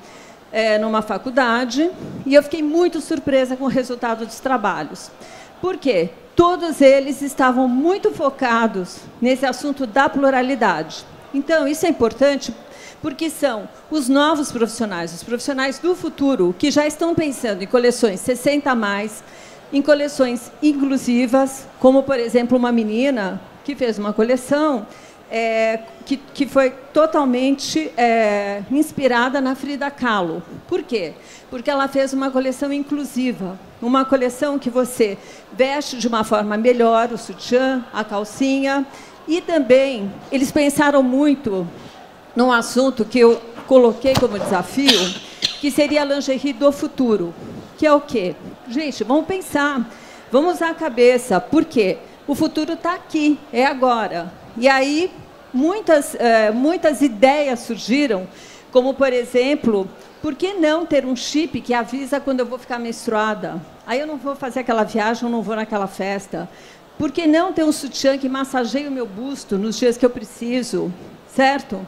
é, 0.51 0.79
numa 0.79 1.03
faculdade 1.03 1.91
e 2.25 2.33
eu 2.33 2.41
fiquei 2.41 2.63
muito 2.63 2.99
surpresa 2.99 3.55
com 3.55 3.65
o 3.65 3.67
resultado 3.67 4.25
dos 4.25 4.39
trabalhos. 4.39 5.11
Por 5.61 5.77
quê? 5.77 6.09
Todos 6.35 6.81
eles 6.81 7.21
estavam 7.21 7.67
muito 7.67 8.09
focados 8.11 8.97
nesse 9.21 9.45
assunto 9.45 9.85
da 9.85 10.09
pluralidade. 10.09 11.05
Então, 11.35 11.67
isso 11.67 11.85
é 11.85 11.89
importante 11.89 12.51
porque 12.99 13.29
são 13.29 13.69
os 13.91 14.09
novos 14.09 14.51
profissionais, 14.51 15.13
os 15.13 15.21
profissionais 15.21 15.77
do 15.77 15.95
futuro, 15.95 16.55
que 16.57 16.71
já 16.71 16.87
estão 16.87 17.13
pensando 17.13 17.61
em 17.61 17.67
coleções 17.67 18.21
60 18.21 18.71
a 18.71 18.75
mais, 18.75 19.23
em 19.71 19.81
coleções 19.81 20.51
inclusivas, 20.61 21.67
como, 21.79 22.03
por 22.03 22.19
exemplo, 22.19 22.57
uma 22.57 22.71
menina 22.71 23.41
que 23.63 23.75
fez 23.75 23.99
uma 23.99 24.13
coleção 24.13 24.87
é, 25.29 25.79
que, 26.05 26.17
que, 26.17 26.47
foi 26.47 26.71
totalmente 26.93 27.91
é, 27.97 28.63
inspirada 28.71 29.41
na 29.41 29.55
Frida 29.55 29.91
Kahlo. 29.91 30.41
Por 30.67 30.83
quê? 30.83 31.13
Porque 31.49 31.69
ela 31.69 31.87
fez 31.87 32.13
uma 32.13 32.31
coleção 32.31 32.71
inclusiva, 32.71 33.59
uma 33.81 34.05
coleção 34.05 34.57
que 34.57 34.69
você 34.69 35.17
veste 35.53 35.97
de 35.97 36.07
uma 36.07 36.23
forma 36.23 36.55
melhor 36.57 37.11
o 37.11 37.17
sutiã, 37.17 37.85
a 37.93 38.03
calcinha, 38.03 38.85
e 39.27 39.41
também 39.41 40.11
eles 40.31 40.51
pensaram 40.51 41.03
muito 41.03 41.67
num 42.35 42.51
assunto 42.51 43.03
que 43.03 43.19
eu 43.19 43.41
coloquei 43.67 44.13
como 44.13 44.39
desafio, 44.39 45.13
que 45.59 45.69
seria 45.69 46.03
a 46.03 46.05
lingerie 46.05 46.53
do 46.53 46.71
futuro, 46.71 47.33
que 47.77 47.85
é 47.85 47.91
o 47.91 47.99
quê? 47.99 48.35
Gente, 48.69 49.01
vamos 49.05 49.25
pensar, 49.25 49.89
vamos 50.29 50.55
usar 50.55 50.71
a 50.71 50.73
cabeça, 50.73 51.39
por 51.39 51.63
quê? 51.63 51.97
O 52.27 52.35
futuro 52.35 52.73
está 52.73 52.95
aqui, 52.95 53.39
é 53.53 53.65
agora. 53.65 54.29
E 54.57 54.67
aí, 54.67 55.09
muitas, 55.53 56.15
é, 56.15 56.51
muitas 56.51 57.01
ideias 57.01 57.61
surgiram, 57.61 58.27
como, 58.69 58.93
por 58.93 59.13
exemplo, 59.13 59.89
por 60.21 60.35
que 60.35 60.53
não 60.55 60.85
ter 60.85 61.05
um 61.05 61.15
chip 61.15 61.61
que 61.61 61.73
avisa 61.73 62.19
quando 62.19 62.41
eu 62.41 62.45
vou 62.45 62.59
ficar 62.59 62.77
menstruada? 62.77 63.61
Aí 63.85 64.01
eu 64.01 64.07
não 64.07 64.17
vou 64.17 64.35
fazer 64.35 64.59
aquela 64.59 64.83
viagem, 64.83 65.23
eu 65.23 65.29
não 65.29 65.41
vou 65.41 65.55
naquela 65.55 65.87
festa. 65.87 66.49
Por 66.97 67.09
que 67.09 67.25
não 67.25 67.53
ter 67.53 67.63
um 67.63 67.71
sutiã 67.71 68.17
que 68.17 68.27
massageie 68.27 68.89
o 68.89 68.91
meu 68.91 69.05
busto 69.05 69.57
nos 69.57 69.77
dias 69.77 69.97
que 69.97 70.05
eu 70.05 70.09
preciso? 70.09 70.91
Certo? 71.33 71.79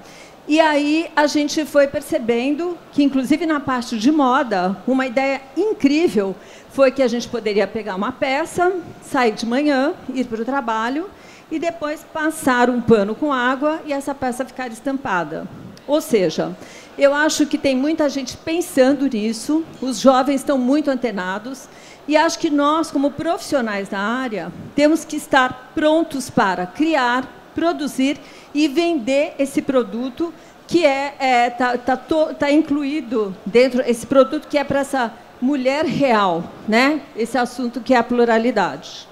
E 0.50 0.60
aí 0.60 1.12
a 1.16 1.28
gente 1.28 1.64
foi 1.64 1.88
percebendo 1.88 2.76
que, 2.92 3.04
inclusive 3.04 3.46
na 3.46 3.60
parte 3.60 4.00
de 4.00 4.12
moda, 4.12 4.76
uma 4.88 5.06
ideia 5.06 5.42
incrível 5.56 6.36
foi 6.72 6.92
que 6.92 7.02
a 7.02 7.08
gente 7.08 7.28
poderia 7.28 7.68
pegar 7.68 7.96
uma 7.96 8.12
peça, 8.12 8.74
sair 9.02 9.32
de 9.32 9.46
manhã, 9.46 9.94
ir 10.14 10.26
para 10.26 10.42
o 10.42 10.46
trabalho 10.46 11.10
e 11.52 11.58
depois 11.58 12.06
passar 12.14 12.70
um 12.70 12.80
pano 12.80 13.16
com 13.16 13.34
água 13.34 13.82
e 13.86 13.94
essa 13.94 14.14
peça 14.14 14.46
ficar 14.46 14.68
estampada. 14.72 15.48
Ou 15.88 16.00
seja, 16.00 16.56
eu 16.98 17.14
acho 17.14 17.48
que 17.48 17.58
tem 17.58 17.76
muita 17.76 18.08
gente 18.08 18.38
pensando 18.38 19.08
nisso, 19.08 19.64
os 19.82 20.00
jovens 20.00 20.42
estão 20.42 20.58
muito 20.58 20.92
antenados, 20.92 21.68
e 22.08 22.18
acho 22.18 22.40
que 22.40 22.50
nós, 22.50 22.90
como 22.90 23.12
profissionais 23.12 23.88
da 23.90 24.00
área, 24.00 24.52
temos 24.76 25.06
que 25.06 25.16
estar 25.16 25.72
prontos 25.76 26.30
para 26.30 26.66
criar, 26.66 27.28
produzir 27.54 28.20
e 28.54 28.68
vender 28.68 29.36
esse 29.38 29.62
produto 29.62 30.34
que 30.68 30.86
é 30.86 31.48
está 31.48 31.74
é, 31.74 31.78
tá, 31.78 31.98
tá, 31.98 32.34
tá 32.34 32.52
incluído 32.52 33.36
dentro 33.46 33.82
esse 33.82 34.06
produto 34.06 34.48
que 34.48 34.58
é 34.58 34.64
para 34.64 34.80
essa 34.82 35.12
mulher 35.42 35.86
real, 35.86 36.44
né? 36.68 37.02
Esse 37.16 37.38
assunto 37.38 37.82
que 37.82 37.94
é 37.94 37.98
a 37.98 38.04
pluralidade. 38.04 39.08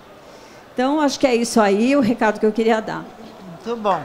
Então, 0.73 1.01
acho 1.01 1.19
que 1.19 1.25
é 1.25 1.35
isso 1.35 1.59
aí, 1.59 1.95
o 1.95 1.99
recado 1.99 2.39
que 2.39 2.45
eu 2.45 2.51
queria 2.51 2.81
dar. 2.81 3.03
Muito 3.65 3.75
bom. 3.81 4.01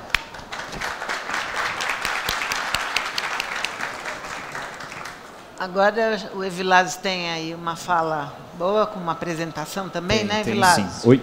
Agora 5.58 6.18
o 6.34 6.42
Evilás 6.42 6.96
tem 6.96 7.30
aí 7.30 7.54
uma 7.54 7.76
fala 7.76 8.34
boa, 8.58 8.84
com 8.84 8.98
uma 8.98 9.12
apresentação 9.12 9.88
também, 9.88 10.18
tem, 10.18 10.26
né, 10.26 10.40
Evilás? 10.40 10.92
Sim. 10.92 11.08
Oi. 11.08 11.22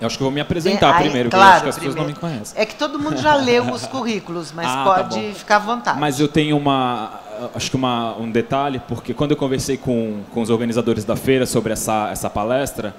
Eu 0.00 0.06
acho 0.06 0.16
que 0.16 0.22
eu 0.22 0.26
vou 0.26 0.32
me 0.32 0.40
apresentar 0.40 0.96
aí, 0.96 1.04
primeiro, 1.04 1.30
claro, 1.30 1.54
porque 1.54 1.68
acho 1.70 1.80
que 1.80 1.86
as 1.86 1.94
primeiro. 1.94 1.94
pessoas 1.94 2.22
não 2.22 2.30
me 2.30 2.34
conhecem. 2.34 2.60
É 2.60 2.66
que 2.66 2.74
todo 2.74 2.98
mundo 2.98 3.16
já 3.16 3.34
leu 3.34 3.70
os 3.72 3.86
currículos, 3.88 4.52
mas 4.52 4.66
ah, 4.66 4.84
tá 4.84 4.84
pode 4.84 5.28
tá 5.28 5.34
ficar 5.34 5.56
à 5.56 5.60
vontade. 5.60 5.98
Mas 5.98 6.20
eu 6.20 6.28
tenho 6.28 6.56
uma, 6.56 7.20
acho 7.54 7.70
que 7.70 7.76
uma, 7.76 8.14
um 8.18 8.30
detalhe, 8.30 8.80
porque 8.86 9.14
quando 9.14 9.30
eu 9.30 9.36
conversei 9.36 9.76
com, 9.78 10.20
com 10.32 10.42
os 10.42 10.50
organizadores 10.50 11.04
da 11.04 11.16
feira 11.16 11.46
sobre 11.46 11.72
essa, 11.72 12.10
essa 12.10 12.28
palestra, 12.28 12.94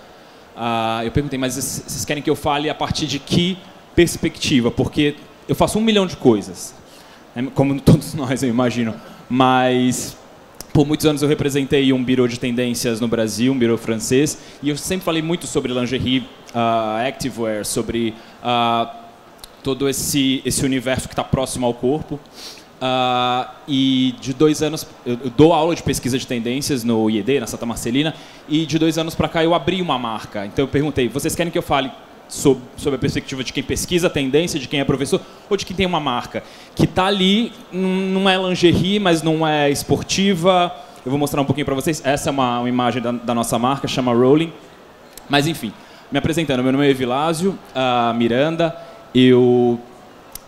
Uh, 0.58 1.04
eu 1.04 1.12
perguntei, 1.12 1.38
mas 1.38 1.54
vocês 1.54 2.04
querem 2.04 2.24
que 2.24 2.30
eu 2.30 2.36
fale 2.36 2.68
a 2.68 2.74
partir 2.74 3.06
de 3.06 3.20
que 3.20 3.60
perspectiva? 3.96 4.72
Porque 4.72 5.16
eu 5.48 5.54
faço 5.54 5.78
um 5.78 5.82
milhão 5.82 6.08
de 6.08 6.18
coisas, 6.18 6.74
né? 7.36 7.48
como 7.54 7.80
todos 7.80 8.16
nós, 8.16 8.42
eu 8.42 8.50
imagino. 8.50 8.96
Mas 9.30 10.18
por 10.78 10.86
muitos 10.86 11.08
anos 11.08 11.24
eu 11.24 11.28
representei 11.28 11.92
um 11.92 12.04
bureau 12.04 12.28
de 12.28 12.40
tendências 12.40 13.00
no 13.00 13.08
Brasil, 13.08 13.52
um 13.52 13.58
bureau 13.58 13.80
francês, 13.80 14.38
e 14.62 14.70
eu 14.70 14.78
sempre 14.78 15.04
falei 15.04 15.24
muito 15.24 15.48
sobre 15.48 15.74
lingerie, 15.74 16.20
uh, 16.54 17.08
activewear, 17.08 17.66
sobre 17.66 18.14
uh, 18.44 18.88
todo 19.64 19.90
esse, 19.90 20.40
esse 20.46 20.64
universo 20.64 21.08
que 21.08 21.14
está 21.14 21.24
próximo 21.24 21.66
ao 21.66 21.74
corpo. 21.74 22.20
Uh, 22.80 23.50
e 23.68 24.14
de 24.22 24.36
dois 24.36 24.62
anos, 24.62 24.86
eu 25.04 25.18
dou 25.36 25.52
aula 25.52 25.76
de 25.76 25.82
pesquisa 25.82 26.16
de 26.16 26.28
tendências 26.28 26.84
no 26.84 27.10
IED, 27.10 27.40
na 27.40 27.48
Santa 27.48 27.66
Marcelina, 27.66 28.14
e 28.48 28.64
de 28.64 28.78
dois 28.78 29.00
anos 29.00 29.16
para 29.16 29.28
cá 29.28 29.44
eu 29.44 29.56
abri 29.56 29.82
uma 29.82 29.98
marca. 29.98 30.46
Então 30.46 30.64
eu 30.64 30.70
perguntei: 30.70 31.10
vocês 31.10 31.34
querem 31.34 31.52
que 31.52 31.58
eu 31.58 31.64
fale 31.64 31.92
sobre, 32.28 32.64
sobre 32.76 32.98
a 32.98 33.00
perspectiva 33.00 33.44
de 33.44 33.54
quem 33.54 33.64
pesquisa 33.64 34.10
tendência, 34.10 34.60
de 34.60 34.68
quem 34.68 34.80
é 34.80 34.84
professor, 34.84 35.22
ou 35.50 35.58
de 35.58 35.66
quem 35.66 35.76
tem 35.76 35.86
uma 35.86 36.00
marca? 36.00 36.44
Que 36.76 36.86
está 36.86 37.06
ali, 37.06 37.52
não 37.72 38.30
é 38.30 38.38
lingerie, 38.38 39.00
mas 39.00 39.22
não 39.22 39.48
é 39.48 39.70
esportiva. 39.70 40.74
Eu 41.06 41.10
vou 41.10 41.20
mostrar 41.20 41.42
um 41.42 41.46
pouquinho 41.46 41.66
para 41.66 41.76
vocês. 41.76 42.02
Essa 42.04 42.30
é 42.30 42.32
uma, 42.32 42.60
uma 42.60 42.70
imagem 42.70 43.02
da, 43.02 43.12
da, 43.12 43.34
nossa 43.34 43.58
marca, 43.58 43.88
chama 43.88 44.14
Rolling. 44.14 44.52
Mas 45.30 45.48
enfim, 45.48 45.72
me 46.12 46.20
apresentando: 46.20 46.62
meu 46.64 46.72
nome 46.72 46.86
é 46.86 46.90
Evilásio 46.90 47.58
uh, 47.74 48.14
Miranda. 48.14 48.76
Eu 49.16 49.80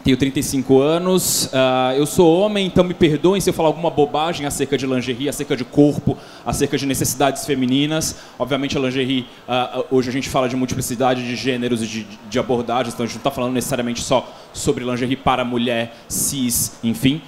tenho 0.03 0.15
35 0.15 0.79
anos, 0.79 1.45
uh, 1.45 1.93
eu 1.95 2.05
sou 2.05 2.39
homem, 2.39 2.65
então 2.65 2.83
me 2.83 2.93
perdoem 2.93 3.41
se 3.41 3.49
eu 3.49 3.53
falar 3.53 3.69
alguma 3.69 3.89
bobagem 3.89 4.45
acerca 4.45 4.77
de 4.77 4.87
lingerie, 4.87 5.27
acerca 5.27 5.55
de 5.55 5.65
corpo, 5.65 6.17
acerca 6.45 6.77
de 6.77 6.85
necessidades 6.85 7.45
femininas. 7.45 8.15
Obviamente 8.37 8.77
a 8.77 8.81
lingerie, 8.81 9.27
uh, 9.47 9.85
hoje 9.91 10.09
a 10.09 10.11
gente 10.11 10.29
fala 10.29 10.47
de 10.47 10.55
multiplicidade 10.55 11.27
de 11.27 11.35
gêneros 11.35 11.83
e 11.83 11.87
de, 11.87 12.07
de 12.29 12.39
abordagens, 12.39 12.93
então 12.93 13.03
a 13.03 13.07
gente 13.07 13.15
não 13.15 13.19
está 13.19 13.31
falando 13.31 13.53
necessariamente 13.53 14.01
só 14.01 14.31
sobre 14.53 14.85
lingerie 14.85 15.17
para 15.17 15.43
mulher, 15.43 15.93
cis, 16.07 16.77
enfim. 16.83 17.21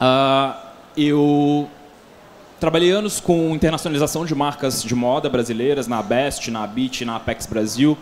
Uh, 0.00 0.54
eu 0.96 1.68
trabalhei 2.58 2.90
anos 2.90 3.20
com 3.20 3.54
internacionalização 3.54 4.24
de 4.24 4.34
marcas 4.34 4.82
de 4.82 4.94
moda 4.94 5.28
brasileiras, 5.28 5.86
na 5.86 6.02
Best, 6.02 6.50
na 6.50 6.66
Beat, 6.66 7.02
na 7.02 7.16
Apex 7.16 7.46
Brasil. 7.46 7.96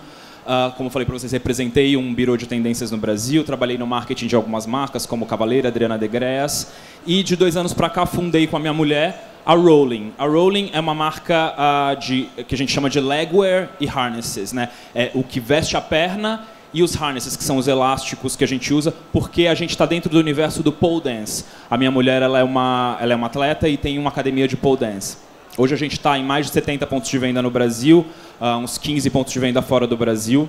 Uh, 0.51 0.73
como 0.73 0.91
falei 0.91 1.07
para 1.07 1.17
vocês, 1.17 1.31
representei 1.31 1.97
um 1.97 2.13
bureau 2.13 2.37
de 2.37 2.45
tendências 2.45 2.91
no 2.91 2.99
Brasil, 2.99 3.45
trabalhei 3.45 3.79
no 3.79 3.87
marketing 3.87 4.27
de 4.27 4.35
algumas 4.35 4.67
marcas, 4.67 5.07
como 5.07 5.25
Cavaleira, 5.25 5.69
Adriana 5.69 5.97
Degreas, 5.97 6.73
e 7.07 7.23
de 7.23 7.37
dois 7.37 7.57
anos 7.57 7.73
para 7.73 7.89
cá 7.89 8.05
fundei 8.05 8.49
com 8.49 8.57
a 8.57 8.59
minha 8.59 8.73
mulher 8.73 9.31
a 9.47 9.55
Rolling. 9.55 10.13
A 10.19 10.27
Rolling 10.27 10.71
é 10.73 10.81
uma 10.81 10.93
marca 10.93 11.55
uh, 11.55 12.01
de, 12.01 12.29
que 12.49 12.57
a 12.57 12.59
gente 12.59 12.73
chama 12.73 12.91
de 12.91 12.99
legwear 12.99 13.69
e 13.79 13.89
harnesses, 13.89 14.53
né? 14.53 14.71
É 14.93 15.13
o 15.15 15.23
que 15.23 15.39
veste 15.39 15.77
a 15.77 15.81
perna 15.81 16.45
e 16.75 16.83
os 16.83 17.01
harnesses, 17.01 17.37
que 17.37 17.45
são 17.45 17.57
os 17.57 17.69
elásticos 17.69 18.35
que 18.35 18.43
a 18.43 18.49
gente 18.49 18.75
usa, 18.75 18.93
porque 19.13 19.47
a 19.47 19.55
gente 19.55 19.71
está 19.71 19.87
dentro 19.87 20.11
do 20.11 20.19
universo 20.19 20.65
do 20.65 20.73
pole 20.73 21.01
dance. 21.01 21.45
A 21.71 21.77
minha 21.77 21.93
mulher 21.93 22.23
ela 22.23 22.41
é, 22.41 22.43
uma, 22.43 22.99
ela 23.01 23.13
é 23.13 23.17
uma 23.17 23.29
atleta 23.29 23.69
e 23.69 23.77
tem 23.77 23.99
uma 24.01 24.11
academia 24.11 24.49
de 24.49 24.57
pole 24.57 24.79
dance. 24.81 25.30
Hoje 25.59 25.75
a 25.75 25.77
gente 25.77 25.93
está 25.93 26.17
em 26.17 26.25
mais 26.25 26.47
de 26.47 26.53
70 26.53 26.87
pontos 26.87 27.11
de 27.11 27.19
venda 27.19 27.43
no 27.43 27.51
Brasil, 27.51 28.07
uh, 28.41 28.57
uns 28.59 28.79
15 28.79 29.11
pontos 29.11 29.33
de 29.33 29.39
venda 29.41 29.61
fora 29.61 29.87
do 29.87 29.97
Brasil. 29.97 30.49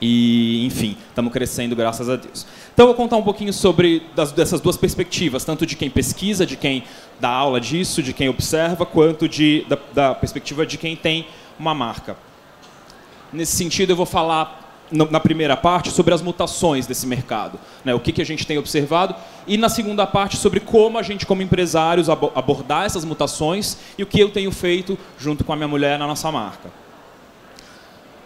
E, 0.00 0.64
enfim, 0.66 0.96
estamos 1.08 1.32
crescendo 1.32 1.74
graças 1.74 2.08
a 2.08 2.14
Deus. 2.14 2.46
Então, 2.72 2.84
eu 2.84 2.88
vou 2.88 2.94
contar 2.94 3.16
um 3.16 3.22
pouquinho 3.22 3.52
sobre 3.52 4.02
das, 4.14 4.30
dessas 4.30 4.60
duas 4.60 4.76
perspectivas, 4.76 5.44
tanto 5.44 5.66
de 5.66 5.74
quem 5.74 5.90
pesquisa, 5.90 6.46
de 6.46 6.56
quem 6.56 6.84
dá 7.18 7.30
aula 7.30 7.60
disso, 7.60 8.02
de 8.02 8.12
quem 8.12 8.28
observa, 8.28 8.86
quanto 8.86 9.28
de, 9.28 9.64
da, 9.68 9.78
da 9.92 10.14
perspectiva 10.14 10.64
de 10.64 10.78
quem 10.78 10.94
tem 10.94 11.26
uma 11.58 11.74
marca. 11.74 12.16
Nesse 13.32 13.56
sentido, 13.56 13.90
eu 13.90 13.96
vou 13.96 14.06
falar 14.06 14.67
na 14.90 15.20
primeira 15.20 15.56
parte 15.56 15.90
sobre 15.90 16.14
as 16.14 16.22
mutações 16.22 16.86
desse 16.86 17.06
mercado, 17.06 17.58
né? 17.84 17.94
o 17.94 18.00
que, 18.00 18.12
que 18.12 18.22
a 18.22 18.24
gente 18.24 18.46
tem 18.46 18.58
observado, 18.58 19.14
e 19.46 19.56
na 19.56 19.68
segunda 19.68 20.06
parte 20.06 20.36
sobre 20.36 20.60
como 20.60 20.98
a 20.98 21.02
gente, 21.02 21.26
como 21.26 21.42
empresários, 21.42 22.08
abordar 22.08 22.84
essas 22.86 23.04
mutações 23.04 23.78
e 23.98 24.02
o 24.02 24.06
que 24.06 24.20
eu 24.20 24.30
tenho 24.30 24.50
feito 24.50 24.98
junto 25.18 25.44
com 25.44 25.52
a 25.52 25.56
minha 25.56 25.68
mulher 25.68 25.98
na 25.98 26.06
nossa 26.06 26.30
marca. 26.32 26.70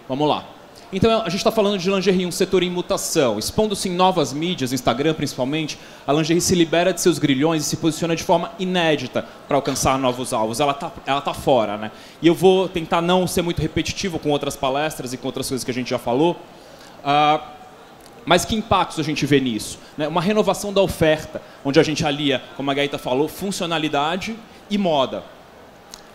Vamos 0.08 0.28
lá. 0.28 0.51
Então 0.92 1.22
a 1.22 1.28
gente 1.30 1.36
está 1.36 1.50
falando 1.50 1.78
de 1.78 1.88
lingerie, 1.88 2.26
um 2.26 2.30
setor 2.30 2.62
em 2.62 2.68
mutação. 2.68 3.38
Expondo-se 3.38 3.88
em 3.88 3.92
novas 3.92 4.34
mídias, 4.34 4.74
Instagram 4.74 5.14
principalmente, 5.14 5.78
a 6.06 6.12
lingerie 6.12 6.42
se 6.42 6.54
libera 6.54 6.92
de 6.92 7.00
seus 7.00 7.18
grilhões 7.18 7.62
e 7.62 7.64
se 7.64 7.78
posiciona 7.78 8.14
de 8.14 8.22
forma 8.22 8.52
inédita 8.58 9.26
para 9.48 9.56
alcançar 9.56 9.98
novos 9.98 10.34
alvos. 10.34 10.60
Ela 10.60 10.72
está 10.72 10.92
ela 11.06 11.22
tá 11.22 11.32
fora, 11.32 11.78
né? 11.78 11.90
E 12.20 12.26
eu 12.26 12.34
vou 12.34 12.68
tentar 12.68 13.00
não 13.00 13.26
ser 13.26 13.40
muito 13.40 13.62
repetitivo 13.62 14.18
com 14.18 14.28
outras 14.28 14.54
palestras 14.54 15.14
e 15.14 15.16
com 15.16 15.26
outras 15.26 15.48
coisas 15.48 15.64
que 15.64 15.70
a 15.70 15.74
gente 15.74 15.88
já 15.88 15.98
falou. 15.98 16.36
Uh, 17.02 17.42
mas 18.26 18.44
que 18.44 18.54
impactos 18.54 19.00
a 19.00 19.02
gente 19.02 19.24
vê 19.24 19.40
nisso? 19.40 19.78
Né? 19.96 20.06
Uma 20.06 20.20
renovação 20.20 20.74
da 20.74 20.82
oferta, 20.82 21.40
onde 21.64 21.80
a 21.80 21.82
gente 21.82 22.04
alia, 22.04 22.42
como 22.54 22.70
a 22.70 22.74
Gaita 22.74 22.98
falou, 22.98 23.28
funcionalidade 23.28 24.36
e 24.68 24.76
moda 24.76 25.24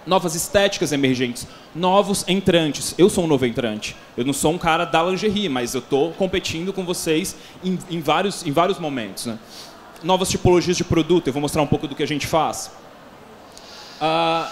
novas 0.07 0.33
estéticas 0.33 0.91
emergentes, 0.91 1.45
novos 1.75 2.23
entrantes. 2.27 2.95
Eu 2.97 3.09
sou 3.09 3.25
um 3.25 3.27
novo 3.27 3.45
entrante. 3.45 3.95
Eu 4.15 4.25
não 4.25 4.33
sou 4.33 4.53
um 4.53 4.57
cara 4.57 4.85
da 4.85 5.03
lingerie, 5.03 5.49
mas 5.49 5.73
eu 5.73 5.79
estou 5.79 6.11
competindo 6.13 6.73
com 6.73 6.83
vocês 6.85 7.35
em, 7.63 7.77
em, 7.89 7.99
vários, 7.99 8.45
em 8.45 8.51
vários 8.51 8.79
momentos. 8.79 9.25
Né? 9.25 9.37
Novas 10.03 10.29
tipologias 10.29 10.77
de 10.77 10.83
produto. 10.83 11.27
Eu 11.27 11.33
vou 11.33 11.41
mostrar 11.41 11.61
um 11.61 11.67
pouco 11.67 11.87
do 11.87 11.93
que 11.93 12.01
a 12.01 12.07
gente 12.07 12.25
faz. 12.25 12.71
Uh, 14.01 14.49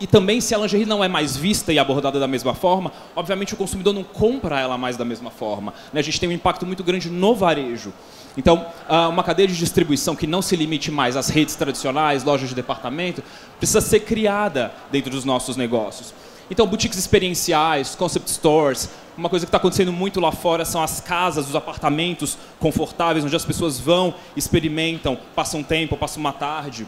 e 0.00 0.06
também, 0.06 0.40
se 0.40 0.54
a 0.54 0.58
lingerie 0.58 0.84
não 0.84 1.02
é 1.02 1.08
mais 1.08 1.36
vista 1.36 1.72
e 1.72 1.78
abordada 1.78 2.20
da 2.20 2.28
mesma 2.28 2.54
forma, 2.54 2.92
obviamente 3.14 3.54
o 3.54 3.56
consumidor 3.56 3.94
não 3.94 4.02
compra 4.02 4.60
ela 4.60 4.76
mais 4.76 4.96
da 4.96 5.04
mesma 5.04 5.30
forma. 5.30 5.72
Né? 5.92 6.00
A 6.00 6.02
gente 6.02 6.20
tem 6.20 6.28
um 6.28 6.32
impacto 6.32 6.66
muito 6.66 6.84
grande 6.84 7.08
no 7.08 7.34
varejo. 7.34 7.92
Então, 8.36 8.66
ah, 8.88 9.08
uma 9.08 9.22
cadeia 9.22 9.48
de 9.48 9.56
distribuição 9.56 10.14
que 10.14 10.26
não 10.26 10.42
se 10.42 10.54
limite 10.56 10.90
mais 10.90 11.16
às 11.16 11.28
redes 11.28 11.56
tradicionais, 11.56 12.22
lojas 12.22 12.48
de 12.48 12.54
departamento, 12.54 13.22
precisa 13.58 13.80
ser 13.80 14.00
criada 14.00 14.72
dentro 14.90 15.10
dos 15.10 15.24
nossos 15.24 15.56
negócios. 15.56 16.12
Então, 16.50 16.66
boutiques 16.66 16.98
experienciais, 16.98 17.94
concept 17.94 18.30
stores, 18.30 18.90
uma 19.16 19.28
coisa 19.28 19.46
que 19.46 19.48
está 19.48 19.56
acontecendo 19.56 19.92
muito 19.92 20.20
lá 20.20 20.30
fora 20.30 20.64
são 20.64 20.82
as 20.82 21.00
casas, 21.00 21.48
os 21.48 21.56
apartamentos 21.56 22.36
confortáveis, 22.60 23.24
onde 23.24 23.34
as 23.34 23.44
pessoas 23.44 23.80
vão, 23.80 24.14
experimentam, 24.36 25.18
passam 25.34 25.60
um 25.60 25.62
tempo, 25.62 25.96
passam 25.96 26.20
uma 26.20 26.32
tarde. 26.32 26.86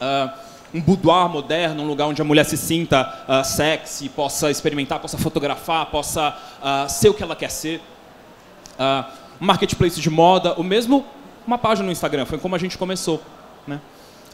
Uh, 0.00 0.54
um 0.74 0.80
boudoir 0.80 1.28
moderno, 1.28 1.84
um 1.84 1.86
lugar 1.86 2.06
onde 2.06 2.20
a 2.20 2.24
mulher 2.24 2.44
se 2.44 2.56
sinta 2.56 3.24
uh, 3.28 3.44
sexy, 3.44 4.08
possa 4.08 4.50
experimentar, 4.50 4.98
possa 4.98 5.16
fotografar, 5.16 5.86
possa 5.86 6.36
uh, 6.60 6.90
ser 6.90 7.10
o 7.10 7.14
que 7.14 7.22
ela 7.22 7.36
quer 7.36 7.50
ser. 7.50 7.80
Uh, 8.76 9.23
marketplace 9.44 10.00
de 10.00 10.10
moda, 10.10 10.54
o 10.54 10.62
mesmo 10.62 11.04
uma 11.46 11.58
página 11.58 11.86
no 11.86 11.92
Instagram, 11.92 12.24
foi 12.24 12.38
como 12.38 12.54
a 12.54 12.58
gente 12.58 12.78
começou. 12.78 13.22
Né? 13.66 13.80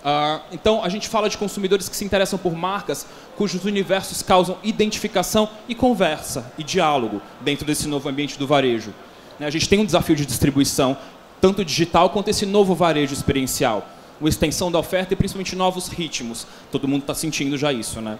Uh, 0.04 0.40
então, 0.52 0.82
a 0.82 0.88
gente 0.88 1.08
fala 1.08 1.28
de 1.28 1.36
consumidores 1.36 1.88
que 1.88 1.96
se 1.96 2.04
interessam 2.04 2.38
por 2.38 2.54
marcas 2.54 3.06
cujos 3.36 3.64
universos 3.64 4.22
causam 4.22 4.56
identificação 4.62 5.48
e 5.68 5.74
conversa 5.74 6.52
e 6.56 6.62
diálogo 6.62 7.20
dentro 7.40 7.66
desse 7.66 7.86
novo 7.86 8.08
ambiente 8.08 8.38
do 8.38 8.46
varejo. 8.46 8.94
Né? 9.38 9.46
A 9.46 9.50
gente 9.50 9.68
tem 9.68 9.78
um 9.78 9.84
desafio 9.84 10.16
de 10.16 10.24
distribuição, 10.24 10.96
tanto 11.40 11.64
digital 11.64 12.10
quanto 12.10 12.28
esse 12.28 12.46
novo 12.46 12.74
varejo 12.74 13.12
experiencial. 13.12 13.86
Uma 14.20 14.28
extensão 14.28 14.70
da 14.70 14.78
oferta 14.78 15.14
e 15.14 15.16
principalmente 15.16 15.56
novos 15.56 15.88
ritmos. 15.88 16.46
Todo 16.70 16.86
mundo 16.86 17.02
está 17.02 17.14
sentindo 17.14 17.56
já 17.56 17.72
isso. 17.72 18.00
Né? 18.00 18.18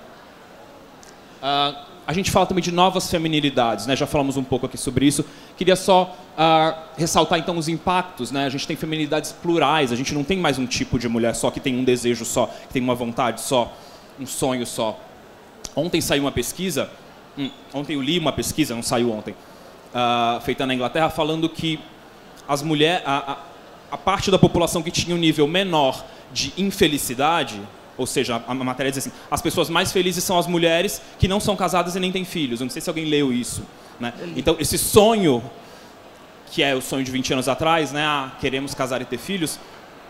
Uh, 1.42 1.89
a 2.06 2.12
gente 2.12 2.30
fala 2.30 2.46
também 2.46 2.62
de 2.62 2.72
novas 2.72 3.10
feminilidades, 3.10 3.86
né? 3.86 3.94
já 3.94 4.06
falamos 4.06 4.36
um 4.36 4.42
pouco 4.42 4.66
aqui 4.66 4.76
sobre 4.76 5.06
isso. 5.06 5.24
Queria 5.56 5.76
só 5.76 6.16
uh, 6.36 6.78
ressaltar 6.96 7.38
então 7.38 7.56
os 7.56 7.68
impactos. 7.68 8.30
Né? 8.30 8.46
A 8.46 8.48
gente 8.48 8.66
tem 8.66 8.76
feminilidades 8.76 9.32
plurais, 9.32 9.92
a 9.92 9.96
gente 9.96 10.14
não 10.14 10.24
tem 10.24 10.38
mais 10.38 10.58
um 10.58 10.66
tipo 10.66 10.98
de 10.98 11.08
mulher 11.08 11.34
só 11.34 11.50
que 11.50 11.60
tem 11.60 11.76
um 11.76 11.84
desejo 11.84 12.24
só, 12.24 12.46
que 12.46 12.72
tem 12.72 12.82
uma 12.82 12.94
vontade 12.94 13.40
só, 13.40 13.72
um 14.18 14.26
sonho 14.26 14.66
só. 14.66 14.98
Ontem 15.76 16.00
saiu 16.00 16.24
uma 16.24 16.32
pesquisa, 16.32 16.90
hum, 17.38 17.50
ontem 17.72 17.94
eu 17.94 18.02
li 18.02 18.18
uma 18.18 18.32
pesquisa, 18.32 18.74
não 18.74 18.82
saiu 18.82 19.12
ontem, 19.12 19.34
uh, 19.94 20.40
feita 20.40 20.66
na 20.66 20.74
Inglaterra, 20.74 21.10
falando 21.10 21.48
que 21.48 21.78
as 22.48 22.62
mulheres, 22.62 23.02
a, 23.06 23.32
a, 23.32 23.36
a 23.92 23.96
parte 23.96 24.30
da 24.30 24.38
população 24.38 24.82
que 24.82 24.90
tinha 24.90 25.14
um 25.14 25.18
nível 25.18 25.46
menor 25.46 26.04
de 26.32 26.52
infelicidade, 26.56 27.60
ou 28.00 28.06
seja, 28.06 28.42
a 28.48 28.54
matéria 28.54 28.90
diz 28.90 29.06
assim: 29.06 29.12
as 29.30 29.42
pessoas 29.42 29.68
mais 29.68 29.92
felizes 29.92 30.24
são 30.24 30.38
as 30.38 30.46
mulheres 30.46 31.02
que 31.18 31.28
não 31.28 31.38
são 31.38 31.54
casadas 31.54 31.96
e 31.96 32.00
nem 32.00 32.10
têm 32.10 32.24
filhos. 32.24 32.58
Eu 32.58 32.64
não 32.64 32.70
sei 32.70 32.80
se 32.80 32.88
alguém 32.88 33.04
leu 33.04 33.30
isso. 33.30 33.62
Né? 34.00 34.14
Então, 34.34 34.56
esse 34.58 34.78
sonho, 34.78 35.42
que 36.50 36.62
é 36.62 36.74
o 36.74 36.80
sonho 36.80 37.04
de 37.04 37.10
20 37.10 37.34
anos 37.34 37.46
atrás, 37.46 37.92
né? 37.92 38.02
Ah, 38.02 38.32
queremos 38.40 38.72
casar 38.72 39.02
e 39.02 39.04
ter 39.04 39.18
filhos, 39.18 39.60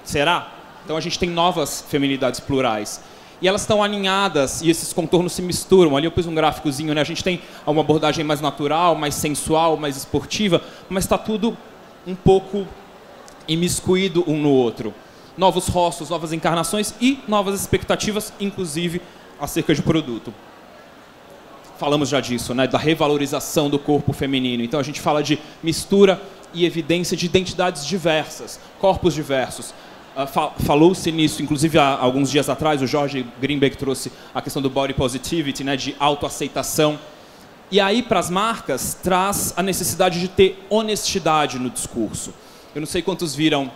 será? 0.05 0.53
Então, 0.85 0.97
a 0.97 1.01
gente 1.01 1.19
tem 1.19 1.29
novas 1.29 1.85
feminidades 1.89 2.39
plurais. 2.39 3.01
E 3.43 3.49
elas 3.49 3.63
estão 3.63 3.83
alinhadas 3.83 4.63
e 4.63 4.71
esses 4.71 4.93
contornos 4.93 5.33
se 5.33 5.43
misturam. 5.43 5.97
Ali 5.97 6.07
eu 6.07 6.13
pus 6.13 6.27
um 6.27 6.35
gráficozinho, 6.35 6.95
né? 6.95 7.01
A 7.01 7.05
gente 7.05 7.25
tem 7.25 7.43
uma 7.67 7.81
abordagem 7.81 8.25
mais 8.25 8.41
natural, 8.41 8.95
mais 8.95 9.17
sensual, 9.17 9.77
mais 9.77 9.97
esportiva, 9.97 10.63
mas 10.89 11.03
está 11.03 11.19
tudo 11.19 11.59
um 12.07 12.15
pouco 12.15 12.69
imiscuído 13.49 14.23
um 14.29 14.41
no 14.41 14.51
outro 14.51 14.95
novos 15.37 15.69
rostos, 15.69 16.11
novas 16.11 16.33
encarnações 16.33 16.95
e 17.01 17.19
novas 17.27 17.61
expectativas, 17.61 18.33
inclusive 18.41 19.01
acerca 19.41 19.75
de 19.75 19.83
produto. 19.83 20.33
Falamos 21.79 22.11
já 22.11 22.21
disso, 22.21 22.55
né, 22.55 22.67
da 22.67 22.77
revalorização 22.77 23.71
do 23.71 23.79
corpo 23.79 24.13
feminino. 24.13 24.63
Então 24.63 24.79
a 24.79 24.83
gente 24.83 25.01
fala 25.01 25.23
de 25.23 25.39
mistura 25.63 26.21
e 26.53 26.65
evidência 26.67 27.17
de 27.17 27.27
identidades 27.27 27.87
diversas, 27.87 28.61
corpos 28.79 29.15
diversos. 29.15 29.73
Uh, 30.15 30.63
Falou-se 30.63 31.11
nisso, 31.11 31.43
inclusive 31.43 31.79
há 31.79 31.97
alguns 31.97 32.31
dias 32.31 32.51
atrás, 32.51 32.83
o 32.83 32.87
Jorge 32.87 33.25
Greenberg 33.41 33.77
trouxe 33.77 34.13
a 34.35 34.43
questão 34.43 34.61
do 34.61 34.69
body 34.69 34.93
positivity, 34.93 35.65
né, 35.65 35.77
de 35.77 35.97
autoaceitação. 35.99 36.99
E 37.71 37.81
aí, 37.81 38.03
para 38.03 38.19
as 38.19 38.29
marcas, 38.29 38.95
traz 38.95 39.55
a 39.57 39.63
necessidade 39.63 40.21
de 40.21 40.29
ter 40.29 40.67
honestidade 40.69 41.59
no 41.59 41.71
discurso. 41.71 42.35
Eu 42.75 42.81
não 42.81 42.87
sei 42.87 43.01
quantos 43.01 43.35
viram 43.35 43.71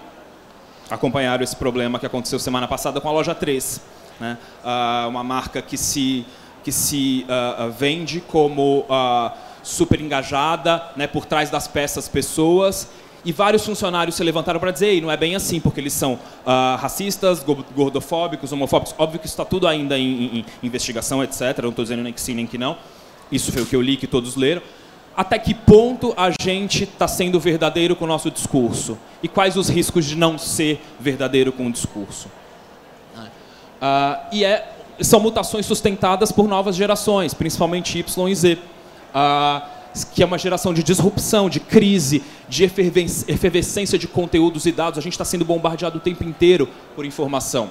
acompanharam 0.90 1.42
esse 1.42 1.56
problema 1.56 1.98
que 1.98 2.06
aconteceu 2.06 2.38
semana 2.38 2.68
passada 2.68 3.00
com 3.00 3.08
a 3.08 3.12
loja 3.12 3.34
3. 3.34 3.80
Né? 4.20 4.38
Uh, 4.62 5.08
uma 5.08 5.24
marca 5.24 5.60
que 5.60 5.76
se, 5.76 6.24
que 6.62 6.70
se 6.70 7.26
uh, 7.28 7.70
vende 7.70 8.20
como 8.20 8.80
uh, 8.80 9.30
super 9.62 10.00
engajada, 10.00 10.82
né, 10.96 11.06
por 11.06 11.24
trás 11.24 11.50
das 11.50 11.66
peças 11.66 12.08
pessoas, 12.08 12.88
e 13.24 13.32
vários 13.32 13.64
funcionários 13.64 14.16
se 14.16 14.22
levantaram 14.22 14.60
para 14.60 14.70
dizer, 14.70 15.00
não 15.00 15.10
é 15.10 15.16
bem 15.16 15.34
assim, 15.34 15.58
porque 15.58 15.80
eles 15.80 15.94
são 15.94 16.18
racistas, 16.78 17.42
gordofóbicos, 17.74 18.52
homofóbicos. 18.52 18.94
Óbvio 18.98 19.18
que 19.18 19.26
está 19.26 19.46
tudo 19.46 19.66
ainda 19.66 19.98
em, 19.98 20.02
em, 20.04 20.38
em 20.40 20.44
investigação, 20.62 21.24
etc. 21.24 21.40
Não 21.62 21.70
estou 21.70 21.86
dizendo 21.86 22.02
nem 22.02 22.12
que 22.12 22.20
sim, 22.20 22.34
nem 22.34 22.46
que 22.46 22.58
não. 22.58 22.76
Isso 23.32 23.50
foi 23.50 23.62
o 23.62 23.66
que 23.66 23.74
eu 23.74 23.80
li, 23.80 23.96
que 23.96 24.06
todos 24.06 24.36
leram 24.36 24.60
até 25.16 25.38
que 25.38 25.54
ponto 25.54 26.12
a 26.16 26.30
gente 26.40 26.84
está 26.84 27.06
sendo 27.06 27.38
verdadeiro 27.38 27.94
com 27.94 28.04
o 28.04 28.08
nosso 28.08 28.30
discurso 28.30 28.98
e 29.22 29.28
quais 29.28 29.56
os 29.56 29.68
riscos 29.68 30.04
de 30.04 30.16
não 30.16 30.36
ser 30.38 30.80
verdadeiro 30.98 31.52
com 31.52 31.66
o 31.66 31.72
discurso. 31.72 32.28
Uh, 33.16 34.18
e 34.32 34.44
é, 34.44 34.72
são 35.00 35.20
mutações 35.20 35.66
sustentadas 35.66 36.32
por 36.32 36.48
novas 36.48 36.74
gerações, 36.74 37.34
principalmente 37.34 37.98
Y 37.98 38.28
e 38.28 38.34
Z, 38.34 38.58
uh, 39.14 39.62
que 40.12 40.22
é 40.22 40.26
uma 40.26 40.38
geração 40.38 40.74
de 40.74 40.82
disrupção, 40.82 41.48
de 41.48 41.60
crise, 41.60 42.22
de 42.48 42.64
efervescência 42.64 43.98
de 43.98 44.08
conteúdos 44.08 44.66
e 44.66 44.72
dados. 44.72 44.98
A 44.98 45.02
gente 45.02 45.12
está 45.12 45.24
sendo 45.24 45.44
bombardeado 45.44 45.98
o 45.98 46.00
tempo 46.00 46.24
inteiro 46.24 46.68
por 46.96 47.04
informação 47.04 47.70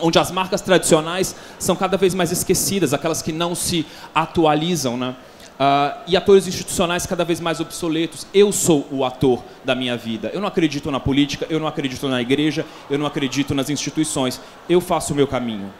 onde 0.00 0.18
as 0.20 0.30
marcas 0.30 0.60
tradicionais 0.60 1.34
são 1.58 1.74
cada 1.74 1.96
vez 1.96 2.14
mais 2.14 2.30
esquecidas, 2.30 2.94
aquelas 2.94 3.22
que 3.22 3.32
não 3.32 3.56
se 3.56 3.84
atualizam, 4.14 4.96
né? 4.96 5.16
Uh, 5.60 6.00
e 6.06 6.16
atores 6.16 6.46
institucionais 6.48 7.04
cada 7.04 7.22
vez 7.22 7.38
mais 7.38 7.60
obsoletos. 7.60 8.26
Eu 8.32 8.50
sou 8.50 8.88
o 8.90 9.04
ator 9.04 9.44
da 9.62 9.74
minha 9.74 9.94
vida. 9.94 10.30
Eu 10.32 10.40
não 10.40 10.48
acredito 10.48 10.90
na 10.90 10.98
política, 10.98 11.46
eu 11.50 11.60
não 11.60 11.66
acredito 11.66 12.08
na 12.08 12.22
igreja, 12.22 12.64
eu 12.88 12.98
não 12.98 13.04
acredito 13.04 13.54
nas 13.54 13.68
instituições. 13.68 14.40
Eu 14.70 14.80
faço 14.80 15.12
o 15.12 15.16
meu 15.16 15.26
caminho. 15.26 15.70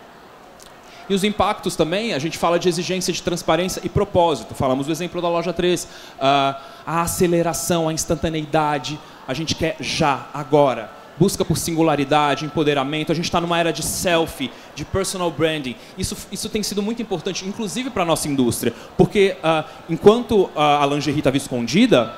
E 1.08 1.14
os 1.14 1.24
impactos 1.24 1.76
também, 1.76 2.12
a 2.12 2.18
gente 2.18 2.36
fala 2.36 2.58
de 2.58 2.68
exigência 2.68 3.10
de 3.10 3.22
transparência 3.22 3.80
e 3.82 3.88
propósito. 3.88 4.54
Falamos 4.54 4.84
do 4.86 4.92
exemplo 4.92 5.22
da 5.22 5.30
loja 5.30 5.50
3. 5.50 5.84
Uh, 5.84 5.88
ah, 6.20 6.60
a 6.86 7.00
aceleração, 7.00 7.88
a 7.88 7.92
instantaneidade, 7.92 9.00
a 9.26 9.32
gente 9.32 9.54
quer 9.54 9.76
já, 9.80 10.28
agora 10.34 10.99
busca 11.20 11.44
por 11.44 11.58
singularidade, 11.58 12.46
empoderamento. 12.46 13.12
A 13.12 13.14
gente 13.14 13.26
está 13.26 13.42
numa 13.42 13.58
era 13.58 13.70
de 13.70 13.82
selfie, 13.82 14.50
de 14.74 14.86
personal 14.86 15.30
branding. 15.30 15.76
Isso, 15.98 16.16
isso 16.32 16.48
tem 16.48 16.62
sido 16.62 16.82
muito 16.82 17.02
importante, 17.02 17.46
inclusive 17.46 17.90
para 17.90 18.04
a 18.04 18.06
nossa 18.06 18.26
indústria, 18.26 18.72
porque 18.96 19.36
uh, 19.44 19.68
enquanto 19.90 20.48
a 20.56 20.86
lingerie 20.86 21.20
estava 21.20 21.36
escondida, 21.36 22.14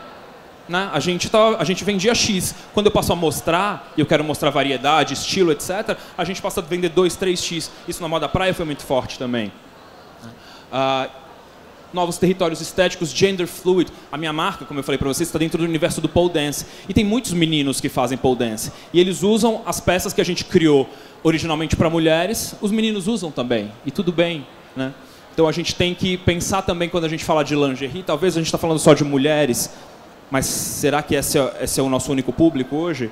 né, 0.69 0.88
a, 0.93 1.01
gente 1.01 1.29
a 1.59 1.65
gente 1.65 1.83
vendia 1.83 2.15
X. 2.15 2.55
Quando 2.73 2.87
eu 2.87 2.93
passo 2.93 3.12
a 3.12 3.17
mostrar, 3.17 3.93
e 3.97 4.01
eu 4.01 4.07
quero 4.07 4.23
mostrar 4.23 4.51
variedade, 4.51 5.15
estilo, 5.15 5.51
etc., 5.51 5.97
a 6.17 6.25
gente 6.25 6.41
passa 6.41 6.61
a 6.61 6.62
vender 6.62 6.91
2, 6.91 7.17
3X. 7.17 7.71
Isso 7.88 8.01
na 8.01 8.09
moda 8.09 8.29
praia 8.29 8.55
foi 8.55 8.65
muito 8.65 8.85
forte 8.85 9.19
também. 9.19 9.53
Uh, 10.73 11.22
novos 11.92 12.18
territórios 12.18 12.61
estéticos, 12.61 13.11
gender 13.11 13.46
fluid. 13.46 13.90
A 14.11 14.16
minha 14.16 14.33
marca, 14.33 14.64
como 14.64 14.81
eu 14.81 14.85
falei 14.85 14.98
para 14.98 15.09
vocês, 15.09 15.28
está 15.28 15.38
dentro 15.38 15.59
do 15.59 15.64
universo 15.64 16.00
do 16.00 16.09
pole 16.09 16.31
dance. 16.31 16.66
E 16.88 16.94
tem 16.94 17.05
muitos 17.05 17.33
meninos 17.33 17.81
que 17.81 17.88
fazem 17.88 18.18
pole 18.18 18.37
dance. 18.37 18.72
E 18.92 19.00
eles 19.00 19.22
usam 19.22 19.62
as 19.66 19.81
peças 19.81 20.12
que 20.12 20.20
a 20.20 20.24
gente 20.24 20.44
criou 20.44 20.88
originalmente 21.22 21.76
para 21.76 21.88
mulheres, 21.88 22.55
os 22.61 22.70
meninos 22.70 23.07
usam 23.07 23.31
também. 23.31 23.70
E 23.87 23.90
tudo 23.90 24.12
bem, 24.12 24.46
né? 24.76 24.92
Então 25.33 25.48
a 25.48 25.52
gente 25.52 25.74
tem 25.74 25.94
que 25.94 26.18
pensar 26.18 26.62
também 26.62 26.88
quando 26.88 27.05
a 27.05 27.09
gente 27.09 27.24
fala 27.24 27.42
de 27.42 27.55
lingerie, 27.55 28.02
talvez 28.02 28.37
a 28.37 28.40
gente 28.40 28.48
está 28.48 28.59
falando 28.59 28.78
só 28.78 28.92
de 28.92 29.02
mulheres, 29.02 29.70
mas 30.31 30.44
será 30.46 31.02
que 31.02 31.14
esse 31.14 31.38
é, 31.38 31.59
esse 31.62 31.81
é 31.81 31.83
o 31.83 31.88
nosso 31.88 32.12
único 32.12 32.33
público 32.33 32.76
hoje? 32.76 33.11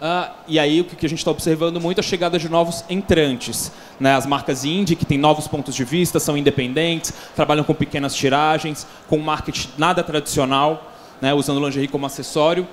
Uh, 0.00 0.32
e 0.46 0.60
aí 0.60 0.80
o 0.80 0.84
que 0.84 1.04
a 1.04 1.08
gente 1.08 1.18
está 1.18 1.30
observando 1.30 1.80
muito 1.80 1.98
é 1.98 2.00
a 2.00 2.04
chegada 2.04 2.38
de 2.38 2.48
novos 2.48 2.84
entrantes. 2.88 3.72
Né? 3.98 4.14
As 4.14 4.26
marcas 4.26 4.64
indie, 4.64 4.94
que 4.94 5.04
têm 5.04 5.18
novos 5.18 5.48
pontos 5.48 5.74
de 5.74 5.84
vista, 5.84 6.20
são 6.20 6.36
independentes, 6.36 7.12
trabalham 7.34 7.64
com 7.64 7.74
pequenas 7.74 8.14
tiragens, 8.14 8.86
com 9.08 9.18
marketing 9.18 9.70
nada 9.76 10.02
tradicional, 10.04 10.92
né? 11.20 11.34
usando 11.34 11.64
lingerie 11.64 11.88
como 11.88 12.06
acessório. 12.06 12.66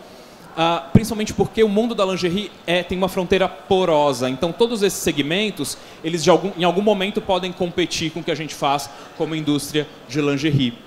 Uh, 0.56 0.90
principalmente 0.94 1.34
porque 1.34 1.62
o 1.64 1.68
mundo 1.68 1.94
da 1.94 2.06
lingerie 2.06 2.50
é, 2.66 2.82
tem 2.82 2.98
uma 2.98 3.10
fronteira 3.10 3.50
porosa. 3.50 4.30
Então, 4.30 4.54
todos 4.54 4.84
esses 4.84 5.00
segmentos, 5.00 5.78
eles 6.02 6.26
algum, 6.28 6.52
em 6.58 6.64
algum 6.64 6.82
momento 6.82 7.20
podem 7.20 7.52
competir 7.52 8.12
com 8.12 8.22
o 8.22 8.24
que 8.24 8.32
a 8.32 8.36
gente 8.36 8.56
faz 8.56 8.90
como 9.18 9.36
indústria 9.36 9.86
de 10.08 10.22
lingerie. 10.22 10.78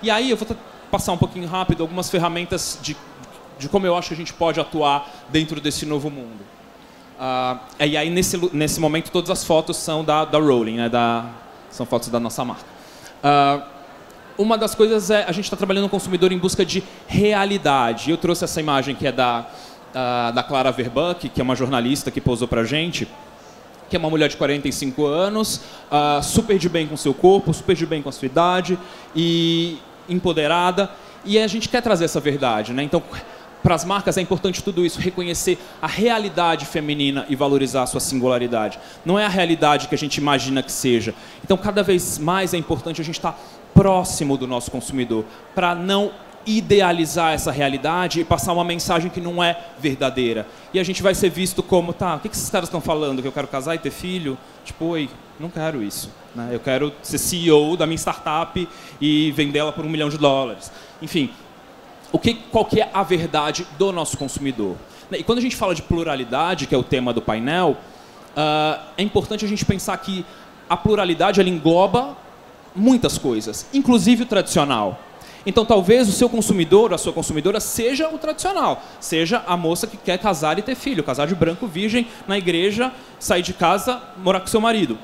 E 0.00 0.10
aí, 0.10 0.30
eu 0.30 0.36
vou 0.36 0.56
passar 0.88 1.12
um 1.12 1.18
pouquinho 1.18 1.48
rápido 1.48 1.82
algumas 1.82 2.08
ferramentas 2.10 2.78
de 2.80 2.96
de 3.58 3.68
como 3.68 3.86
eu 3.86 3.96
acho 3.96 4.08
que 4.08 4.14
a 4.14 4.16
gente 4.16 4.32
pode 4.32 4.60
atuar 4.60 5.10
dentro 5.30 5.60
desse 5.60 5.84
novo 5.84 6.10
mundo. 6.10 6.58
Uh, 7.18 7.58
e 7.84 7.96
aí, 7.96 8.08
nesse, 8.08 8.38
nesse 8.54 8.78
momento, 8.78 9.10
todas 9.10 9.28
as 9.28 9.42
fotos 9.42 9.76
são 9.76 10.04
da, 10.04 10.24
da 10.24 10.38
Rolling, 10.38 10.76
né? 10.76 10.88
da, 10.88 11.26
são 11.68 11.84
fotos 11.84 12.08
da 12.08 12.20
nossa 12.20 12.44
marca. 12.44 12.64
Uh, 13.18 13.62
uma 14.38 14.56
das 14.56 14.72
coisas 14.72 15.10
é 15.10 15.24
a 15.24 15.32
gente 15.32 15.44
está 15.44 15.56
trabalhando 15.56 15.84
no 15.84 15.88
consumidor 15.88 16.30
em 16.30 16.38
busca 16.38 16.64
de 16.64 16.82
realidade. 17.08 18.12
Eu 18.12 18.16
trouxe 18.16 18.44
essa 18.44 18.60
imagem 18.60 18.94
que 18.94 19.04
é 19.04 19.10
da, 19.10 19.40
uh, 19.90 20.32
da 20.32 20.44
Clara 20.44 20.70
Verbuck, 20.70 21.28
que 21.28 21.40
é 21.40 21.42
uma 21.42 21.56
jornalista 21.56 22.08
que 22.12 22.20
pousou 22.20 22.46
para 22.46 22.60
a 22.60 22.64
gente, 22.64 23.08
que 23.90 23.96
é 23.96 23.98
uma 23.98 24.10
mulher 24.10 24.28
de 24.28 24.36
45 24.36 25.06
anos, 25.06 25.62
super 26.22 26.58
de 26.58 26.68
bem 26.68 26.86
com 26.86 26.94
seu 26.94 27.14
corpo, 27.14 27.54
super 27.54 27.74
de 27.74 27.86
bem 27.86 28.02
com 28.02 28.10
a 28.10 28.12
sua 28.12 28.26
idade 28.26 28.78
e 29.16 29.78
empoderada. 30.06 30.90
E 31.24 31.38
a 31.38 31.46
gente 31.46 31.70
quer 31.70 31.80
trazer 31.80 32.04
essa 32.04 32.20
verdade, 32.20 32.74
né? 32.74 32.82
Então 32.82 33.02
para 33.68 33.74
as 33.74 33.84
marcas 33.84 34.16
é 34.16 34.22
importante 34.22 34.64
tudo 34.64 34.86
isso, 34.86 34.98
reconhecer 34.98 35.58
a 35.82 35.86
realidade 35.86 36.64
feminina 36.64 37.26
e 37.28 37.36
valorizar 37.36 37.82
a 37.82 37.86
sua 37.86 38.00
singularidade. 38.00 38.78
Não 39.04 39.18
é 39.18 39.26
a 39.26 39.28
realidade 39.28 39.88
que 39.88 39.94
a 39.94 39.98
gente 39.98 40.16
imagina 40.16 40.62
que 40.62 40.72
seja. 40.72 41.14
Então, 41.44 41.54
cada 41.54 41.82
vez 41.82 42.16
mais 42.16 42.54
é 42.54 42.56
importante 42.56 43.02
a 43.02 43.04
gente 43.04 43.16
estar 43.16 43.38
próximo 43.74 44.38
do 44.38 44.46
nosso 44.46 44.70
consumidor, 44.70 45.22
para 45.54 45.74
não 45.74 46.12
idealizar 46.46 47.34
essa 47.34 47.52
realidade 47.52 48.20
e 48.20 48.24
passar 48.24 48.54
uma 48.54 48.64
mensagem 48.64 49.10
que 49.10 49.20
não 49.20 49.44
é 49.44 49.62
verdadeira. 49.78 50.46
E 50.72 50.80
a 50.80 50.82
gente 50.82 51.02
vai 51.02 51.14
ser 51.14 51.28
visto 51.28 51.62
como, 51.62 51.92
tá, 51.92 52.14
o 52.14 52.20
que 52.20 52.28
esses 52.28 52.48
caras 52.48 52.70
estão 52.70 52.80
falando? 52.80 53.20
Que 53.20 53.28
eu 53.28 53.32
quero 53.32 53.48
casar 53.48 53.74
e 53.74 53.78
ter 53.78 53.90
filho? 53.90 54.38
Tipo, 54.64 54.86
oi, 54.86 55.10
não 55.38 55.50
quero 55.50 55.82
isso. 55.82 56.10
Né? 56.34 56.48
Eu 56.52 56.60
quero 56.60 56.90
ser 57.02 57.18
CEO 57.18 57.76
da 57.76 57.86
minha 57.86 57.98
startup 57.98 58.66
e 58.98 59.30
vendê-la 59.32 59.72
por 59.72 59.84
um 59.84 59.90
milhão 59.90 60.08
de 60.08 60.16
dólares. 60.16 60.72
Enfim, 61.02 61.30
o 62.12 62.18
que, 62.18 62.34
qual 62.34 62.64
que 62.64 62.80
é 62.80 62.90
a 62.92 63.02
verdade 63.02 63.66
do 63.78 63.92
nosso 63.92 64.16
consumidor. 64.16 64.76
E 65.12 65.22
quando 65.22 65.38
a 65.38 65.42
gente 65.42 65.56
fala 65.56 65.74
de 65.74 65.82
pluralidade, 65.82 66.66
que 66.66 66.74
é 66.74 66.78
o 66.78 66.82
tema 66.82 67.12
do 67.12 67.22
painel, 67.22 67.76
uh, 68.36 68.80
é 68.96 69.02
importante 69.02 69.44
a 69.44 69.48
gente 69.48 69.64
pensar 69.64 69.96
que 69.98 70.24
a 70.68 70.76
pluralidade 70.76 71.40
ela 71.40 71.48
engloba 71.48 72.16
muitas 72.74 73.16
coisas, 73.18 73.66
inclusive 73.72 74.24
o 74.24 74.26
tradicional. 74.26 75.00
Então, 75.46 75.64
talvez 75.64 76.08
o 76.08 76.12
seu 76.12 76.28
consumidor, 76.28 76.92
a 76.92 76.98
sua 76.98 77.12
consumidora, 77.12 77.58
seja 77.58 78.08
o 78.10 78.18
tradicional. 78.18 78.82
Seja 79.00 79.42
a 79.46 79.56
moça 79.56 79.86
que 79.86 79.96
quer 79.96 80.18
casar 80.18 80.58
e 80.58 80.62
ter 80.62 80.74
filho, 80.74 81.02
casar 81.02 81.26
de 81.26 81.34
branco 81.34 81.66
virgem 81.66 82.06
na 82.26 82.36
igreja, 82.36 82.92
sair 83.18 83.40
de 83.42 83.54
casa, 83.54 83.98
morar 84.18 84.40
com 84.40 84.46
seu 84.46 84.60
marido. 84.60 84.98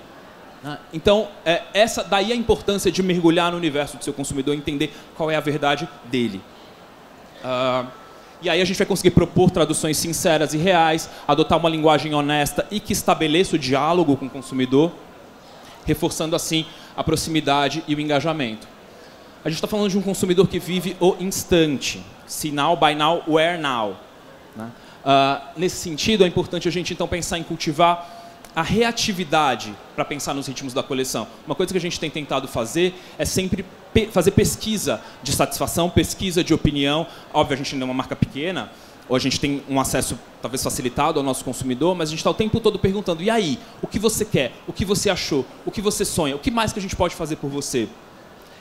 Ah, 0.62 0.78
então, 0.92 1.28
é, 1.44 1.62
essa 1.72 2.02
daí 2.02 2.32
a 2.32 2.36
importância 2.36 2.90
de 2.90 3.02
mergulhar 3.02 3.52
no 3.52 3.56
universo 3.56 3.96
do 3.96 4.04
seu 4.04 4.12
consumidor, 4.12 4.54
entender 4.54 4.92
qual 5.16 5.30
é 5.30 5.36
a 5.36 5.40
verdade 5.40 5.88
dele. 6.06 6.42
Uh, 7.44 7.86
e 8.40 8.48
aí 8.50 8.60
a 8.60 8.64
gente 8.64 8.76
vai 8.76 8.86
conseguir 8.86 9.10
propor 9.10 9.50
traduções 9.50 9.96
sinceras 9.96 10.54
e 10.54 10.58
reais, 10.58 11.08
adotar 11.26 11.58
uma 11.58 11.68
linguagem 11.68 12.14
honesta 12.14 12.66
e 12.70 12.80
que 12.80 12.92
estabeleça 12.92 13.56
o 13.56 13.58
diálogo 13.58 14.16
com 14.16 14.26
o 14.26 14.30
consumidor, 14.30 14.92
reforçando 15.86 16.34
assim 16.34 16.66
a 16.96 17.04
proximidade 17.04 17.84
e 17.86 17.94
o 17.94 18.00
engajamento. 18.00 18.66
A 19.44 19.48
gente 19.48 19.56
está 19.56 19.68
falando 19.68 19.90
de 19.90 19.98
um 19.98 20.02
consumidor 20.02 20.48
que 20.48 20.58
vive 20.58 20.96
o 21.00 21.16
instante, 21.20 22.02
now, 22.52 22.76
buy 22.76 22.94
now, 22.94 23.22
where 23.28 23.58
now. 23.58 23.96
Né? 24.56 24.70
Uh, 25.04 25.60
nesse 25.60 25.76
sentido, 25.76 26.24
é 26.24 26.26
importante 26.26 26.66
a 26.66 26.70
gente 26.70 26.92
então 26.94 27.06
pensar 27.06 27.38
em 27.38 27.42
cultivar 27.42 28.13
a 28.54 28.62
reatividade 28.62 29.74
para 29.94 30.04
pensar 30.04 30.32
nos 30.34 30.46
ritmos 30.46 30.72
da 30.72 30.82
coleção. 30.82 31.26
Uma 31.46 31.54
coisa 31.54 31.72
que 31.72 31.78
a 31.78 31.80
gente 31.80 31.98
tem 31.98 32.10
tentado 32.10 32.46
fazer 32.46 32.94
é 33.18 33.24
sempre 33.24 33.64
pe 33.92 34.06
fazer 34.06 34.32
pesquisa 34.32 35.00
de 35.22 35.32
satisfação, 35.32 35.90
pesquisa 35.90 36.42
de 36.44 36.54
opinião. 36.54 37.06
Óbvio, 37.32 37.54
a 37.54 37.56
gente 37.56 37.74
ainda 37.74 37.84
é 37.84 37.86
uma 37.86 37.94
marca 37.94 38.14
pequena, 38.14 38.70
ou 39.08 39.16
a 39.16 39.18
gente 39.18 39.38
tem 39.40 39.62
um 39.68 39.80
acesso 39.80 40.18
talvez 40.40 40.62
facilitado 40.62 41.18
ao 41.18 41.24
nosso 41.24 41.44
consumidor, 41.44 41.94
mas 41.94 42.08
a 42.08 42.10
gente 42.10 42.20
está 42.20 42.30
o 42.30 42.34
tempo 42.34 42.60
todo 42.60 42.78
perguntando: 42.78 43.22
e 43.22 43.30
aí? 43.30 43.58
O 43.82 43.86
que 43.86 43.98
você 43.98 44.24
quer? 44.24 44.52
O 44.66 44.72
que 44.72 44.84
você 44.84 45.10
achou? 45.10 45.44
O 45.66 45.70
que 45.70 45.80
você 45.80 46.04
sonha? 46.04 46.36
O 46.36 46.38
que 46.38 46.50
mais 46.50 46.72
que 46.72 46.78
a 46.78 46.82
gente 46.82 46.96
pode 46.96 47.14
fazer 47.14 47.36
por 47.36 47.50
você? 47.50 47.88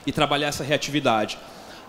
E 0.05 0.11
trabalhar 0.11 0.47
essa 0.47 0.63
reatividade. 0.63 1.37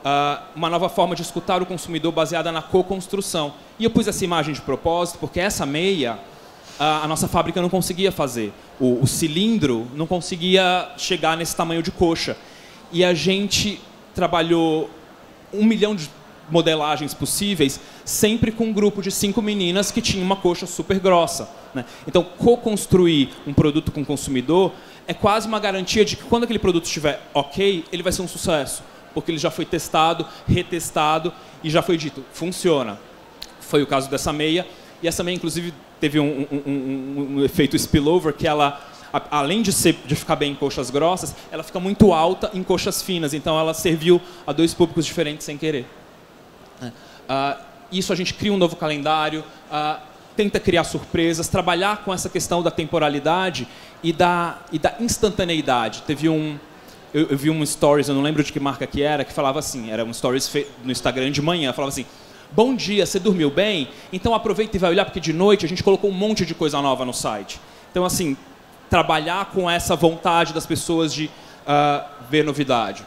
Uh, 0.04 0.42
uma 0.54 0.68
nova 0.68 0.90
forma 0.90 1.16
de 1.16 1.22
escutar 1.22 1.62
o 1.62 1.66
consumidor 1.66 2.12
baseada 2.12 2.52
na 2.52 2.60
co-construção. 2.60 3.54
E 3.78 3.84
eu 3.84 3.90
pus 3.90 4.06
essa 4.06 4.22
imagem 4.22 4.52
de 4.52 4.60
propósito 4.60 5.18
porque 5.18 5.40
essa 5.40 5.64
meia 5.64 6.18
a, 6.78 7.06
nossa 7.06 7.28
fábrica 7.28 7.60
não 7.60 7.68
conseguia 7.68 8.10
fazer. 8.10 8.52
O, 8.80 9.02
o, 9.02 9.06
cilindro 9.06 9.86
não 9.94 10.06
conseguia 10.06 10.90
chegar 10.96 11.36
nesse 11.36 11.54
tamanho 11.54 11.82
de 11.82 11.90
coxa. 11.90 12.36
E 12.92 13.04
a 13.04 13.14
gente 13.14 13.80
trabalhou 14.14 14.90
um 15.52 15.64
milhão 15.64 15.94
de 15.94 16.10
modelagens 16.50 17.14
possíveis, 17.14 17.80
sempre 18.04 18.52
com 18.52 18.66
um 18.66 18.72
grupo 18.72 19.00
de 19.00 19.10
cinco 19.10 19.40
meninas 19.40 19.90
que 19.90 20.00
tinha 20.00 20.22
uma 20.22 20.36
coxa 20.36 20.66
super 20.66 20.98
grossa. 20.98 21.48
Né? 21.74 21.84
Então, 22.06 22.22
co-construir 22.22 23.30
um 23.46 23.54
produto 23.54 23.90
com 23.90 24.02
o 24.02 24.06
consumidor 24.06 24.72
é 25.06 25.14
quase 25.14 25.48
uma 25.48 25.58
garantia 25.58 26.04
de 26.04 26.16
que 26.16 26.24
quando 26.24 26.44
aquele 26.44 26.58
produto 26.58 26.84
estiver 26.84 27.20
ok, 27.32 27.84
ele 27.92 28.02
vai 28.02 28.12
ser 28.12 28.22
um 28.22 28.28
sucesso, 28.28 28.82
porque 29.12 29.30
ele 29.30 29.38
já 29.38 29.50
foi 29.50 29.64
testado, 29.64 30.26
retestado 30.46 31.32
e 31.62 31.70
já 31.70 31.82
foi 31.82 31.96
dito, 31.96 32.24
funciona. 32.32 32.98
Foi 33.60 33.82
o 33.82 33.86
caso 33.86 34.10
dessa 34.10 34.32
meia, 34.32 34.66
e 35.02 35.08
essa 35.08 35.22
meia, 35.22 35.34
inclusive, 35.34 35.72
teve 36.00 36.20
um, 36.20 36.46
um, 36.50 36.70
um, 36.70 37.26
um 37.36 37.44
efeito 37.44 37.76
spillover 37.76 38.32
que 38.32 38.46
ela 38.46 38.80
além 39.30 39.62
de, 39.62 39.72
ser, 39.72 39.96
de 40.04 40.16
ficar 40.16 40.34
bem 40.34 40.52
em 40.52 40.54
coxas 40.56 40.90
grossas, 40.90 41.34
ela 41.52 41.62
fica 41.62 41.78
muito 41.78 42.12
alta 42.12 42.50
em 42.52 42.64
coxas 42.64 43.00
finas. 43.00 43.32
Então, 43.32 43.58
ela 43.58 43.72
serviu 43.72 44.20
a 44.44 44.52
dois 44.52 44.74
públicos 44.74 45.06
diferentes 45.06 45.46
sem 45.46 45.56
querer. 45.56 45.86
Uh, 46.82 47.56
isso 47.92 48.12
a 48.12 48.16
gente 48.16 48.34
cria 48.34 48.52
um 48.52 48.56
novo 48.56 48.74
calendário, 48.74 49.44
uh, 49.70 50.00
tenta 50.36 50.58
criar 50.58 50.84
surpresas, 50.84 51.48
trabalhar 51.48 51.98
com 51.98 52.12
essa 52.12 52.28
questão 52.28 52.62
da 52.62 52.70
temporalidade 52.70 53.68
e 54.02 54.12
da, 54.12 54.58
e 54.72 54.78
da 54.78 54.96
instantaneidade. 54.98 56.02
Teve 56.02 56.28
um, 56.28 56.58
eu, 57.12 57.28
eu 57.28 57.38
vi 57.38 57.50
um 57.50 57.64
stories, 57.64 58.08
eu 58.08 58.14
não 58.14 58.22
lembro 58.22 58.42
de 58.42 58.52
que 58.52 58.58
marca 58.58 58.86
que 58.86 59.02
era, 59.02 59.24
que 59.24 59.32
falava 59.32 59.60
assim, 59.60 59.90
era 59.90 60.04
um 60.04 60.12
stories 60.12 60.50
no 60.82 60.90
Instagram 60.90 61.30
de 61.30 61.40
manhã, 61.40 61.72
falava 61.72 61.90
assim, 61.90 62.06
Bom 62.54 62.76
dia, 62.76 63.04
você 63.04 63.18
dormiu 63.18 63.50
bem? 63.50 63.88
Então 64.12 64.32
aproveita 64.32 64.76
e 64.76 64.78
vai 64.78 64.90
olhar, 64.90 65.04
porque 65.04 65.18
de 65.18 65.32
noite 65.32 65.66
a 65.66 65.68
gente 65.68 65.82
colocou 65.82 66.08
um 66.08 66.12
monte 66.12 66.46
de 66.46 66.54
coisa 66.54 66.80
nova 66.80 67.04
no 67.04 67.12
site. 67.12 67.60
Então, 67.90 68.04
assim, 68.04 68.36
trabalhar 68.88 69.50
com 69.50 69.68
essa 69.68 69.96
vontade 69.96 70.52
das 70.52 70.64
pessoas 70.64 71.12
de 71.12 71.24
uh, 71.24 72.08
ver 72.30 72.44
novidade. 72.44 73.04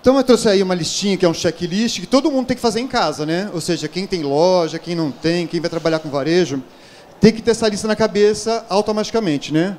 Então 0.00 0.16
eu 0.16 0.22
trouxe 0.22 0.48
aí 0.48 0.62
uma 0.62 0.72
listinha 0.72 1.16
que 1.16 1.26
é 1.26 1.28
um 1.28 1.34
checklist 1.34 1.98
que 1.98 2.06
todo 2.06 2.30
mundo 2.30 2.46
tem 2.46 2.56
que 2.56 2.62
fazer 2.62 2.78
em 2.78 2.86
casa, 2.86 3.26
né? 3.26 3.50
Ou 3.52 3.60
seja, 3.60 3.88
quem 3.88 4.06
tem 4.06 4.22
loja, 4.22 4.78
quem 4.78 4.94
não 4.94 5.10
tem, 5.10 5.48
quem 5.48 5.60
vai 5.60 5.68
trabalhar 5.68 5.98
com 5.98 6.10
varejo, 6.10 6.62
tem 7.20 7.32
que 7.32 7.42
ter 7.42 7.50
essa 7.50 7.66
lista 7.68 7.88
na 7.88 7.96
cabeça 7.96 8.64
automaticamente, 8.68 9.52
né? 9.52 9.76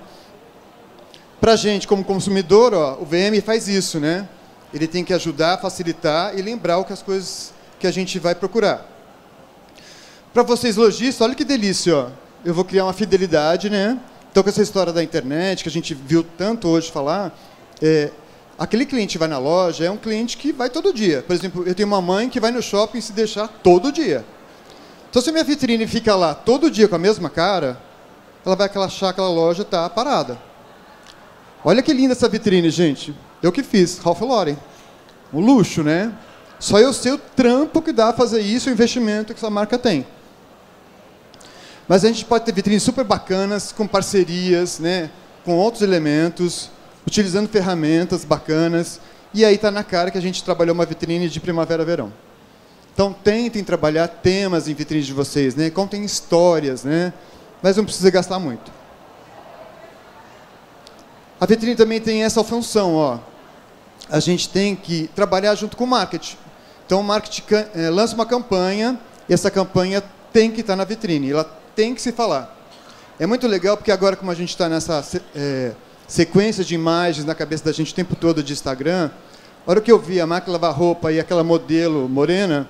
Pra 1.39 1.55
gente, 1.55 1.87
como 1.87 2.03
consumidor, 2.03 2.73
ó, 2.73 2.97
o 2.99 3.05
VM 3.05 3.41
faz 3.41 3.69
isso, 3.69 4.01
né? 4.01 4.27
Ele 4.73 4.87
tem 4.87 5.03
que 5.03 5.13
ajudar, 5.13 5.57
facilitar 5.59 6.37
e 6.37 6.41
lembrar 6.41 6.77
o 6.77 6.85
que 6.85 6.93
as 6.93 7.01
coisas 7.01 7.53
que 7.79 7.87
a 7.87 7.91
gente 7.91 8.19
vai 8.19 8.33
procurar. 8.35 8.87
Para 10.33 10.43
vocês 10.43 10.77
lojistas, 10.77 11.21
olha 11.21 11.35
que 11.35 11.43
delícia, 11.43 11.95
ó. 11.95 12.07
Eu 12.43 12.53
vou 12.53 12.63
criar 12.63 12.85
uma 12.85 12.93
fidelidade, 12.93 13.69
né? 13.69 13.99
Então, 14.31 14.41
com 14.41 14.49
essa 14.49 14.61
história 14.61 14.93
da 14.93 15.03
internet, 15.03 15.61
que 15.61 15.69
a 15.69 15.71
gente 15.71 15.93
viu 15.93 16.25
tanto 16.37 16.69
hoje 16.69 16.89
falar, 16.89 17.37
é, 17.81 18.11
aquele 18.57 18.85
cliente 18.85 19.13
que 19.13 19.17
vai 19.17 19.27
na 19.27 19.37
loja 19.37 19.83
é 19.83 19.91
um 19.91 19.97
cliente 19.97 20.37
que 20.37 20.53
vai 20.53 20.69
todo 20.69 20.93
dia. 20.93 21.21
Por 21.21 21.35
exemplo, 21.35 21.63
eu 21.67 21.75
tenho 21.75 21.87
uma 21.87 22.01
mãe 22.01 22.29
que 22.29 22.39
vai 22.39 22.49
no 22.49 22.61
shopping 22.61 23.01
se 23.01 23.11
deixar 23.11 23.47
todo 23.47 23.91
dia. 23.91 24.23
Então, 25.09 25.21
se 25.21 25.29
a 25.29 25.33
minha 25.33 25.43
vitrine 25.43 25.85
fica 25.85 26.15
lá 26.15 26.33
todo 26.33 26.71
dia 26.71 26.87
com 26.87 26.95
a 26.95 26.99
mesma 26.99 27.29
cara, 27.29 27.77
ela 28.45 28.55
vai 28.55 28.67
achar 28.67 29.07
que 29.07 29.19
aquela 29.19 29.29
loja 29.29 29.63
está 29.63 29.89
parada. 29.89 30.39
Olha 31.63 31.83
que 31.83 31.93
linda 31.93 32.13
essa 32.13 32.29
vitrine, 32.29 32.69
gente. 32.69 33.13
Eu 33.41 33.51
que 33.51 33.63
fiz, 33.63 33.97
Ralph 33.97 34.21
Lauren. 34.21 34.55
Um 35.33 35.39
luxo, 35.39 35.81
né? 35.83 36.13
Só 36.59 36.79
eu 36.79 36.93
sei 36.93 37.11
o 37.11 37.17
trampo 37.17 37.81
que 37.81 37.91
dá 37.91 38.13
fazer 38.13 38.39
isso, 38.39 38.69
o 38.69 38.71
investimento 38.71 39.33
que 39.33 39.39
essa 39.39 39.49
marca 39.49 39.79
tem. 39.79 40.05
Mas 41.87 42.05
a 42.05 42.07
gente 42.07 42.23
pode 42.23 42.45
ter 42.45 42.53
vitrines 42.53 42.83
super 42.83 43.03
bacanas, 43.03 43.71
com 43.71 43.87
parcerias, 43.87 44.77
né? 44.77 45.09
com 45.43 45.55
outros 45.55 45.81
elementos, 45.81 46.69
utilizando 47.05 47.49
ferramentas 47.49 48.23
bacanas. 48.23 49.01
E 49.33 49.43
aí 49.43 49.55
está 49.55 49.71
na 49.71 49.83
cara 49.83 50.11
que 50.11 50.19
a 50.19 50.21
gente 50.21 50.43
trabalhou 50.43 50.75
uma 50.75 50.85
vitrine 50.85 51.27
de 51.27 51.39
primavera-verão. 51.39 52.13
Então 52.93 53.11
tentem 53.11 53.63
trabalhar 53.63 54.07
temas 54.07 54.67
em 54.67 54.75
vitrines 54.75 55.07
de 55.07 55.13
vocês, 55.13 55.55
né? 55.55 55.71
contem 55.71 56.05
histórias, 56.05 56.83
né? 56.83 57.11
mas 57.59 57.75
não 57.75 57.85
precisa 57.85 58.11
gastar 58.11 58.37
muito. 58.37 58.71
A 61.39 61.45
vitrine 61.47 61.75
também 61.75 61.99
tem 61.99 62.23
essa 62.23 62.43
função, 62.43 62.93
ó 62.93 63.30
a 64.11 64.19
gente 64.19 64.49
tem 64.49 64.75
que 64.75 65.09
trabalhar 65.15 65.55
junto 65.55 65.77
com 65.77 65.85
o 65.85 65.87
marketing. 65.87 66.35
Então, 66.85 66.99
o 66.99 67.03
marketing 67.03 67.43
é, 67.73 67.89
lança 67.89 68.13
uma 68.13 68.25
campanha 68.25 68.99
e 69.27 69.33
essa 69.33 69.49
campanha 69.49 70.03
tem 70.33 70.51
que 70.51 70.59
estar 70.59 70.75
na 70.75 70.83
vitrine, 70.83 71.31
ela 71.31 71.45
tem 71.75 71.95
que 71.95 72.01
se 72.01 72.11
falar. 72.11 72.57
É 73.17 73.25
muito 73.25 73.47
legal 73.47 73.77
porque 73.77 73.91
agora, 73.91 74.15
como 74.15 74.29
a 74.29 74.35
gente 74.35 74.49
está 74.49 74.67
nessa 74.67 75.03
é, 75.33 75.71
sequência 76.07 76.63
de 76.63 76.75
imagens 76.75 77.25
na 77.25 77.33
cabeça 77.33 77.63
da 77.63 77.71
gente 77.71 77.93
o 77.93 77.95
tempo 77.95 78.15
todo 78.15 78.43
de 78.43 78.51
Instagram, 78.51 79.09
a 79.65 79.71
hora 79.71 79.79
que 79.79 79.91
eu 79.91 79.97
vi 79.97 80.19
a 80.19 80.27
máquina 80.27 80.53
lavar 80.53 80.73
roupa 80.73 81.11
e 81.11 81.19
aquela 81.19 81.43
modelo 81.43 82.09
morena, 82.09 82.67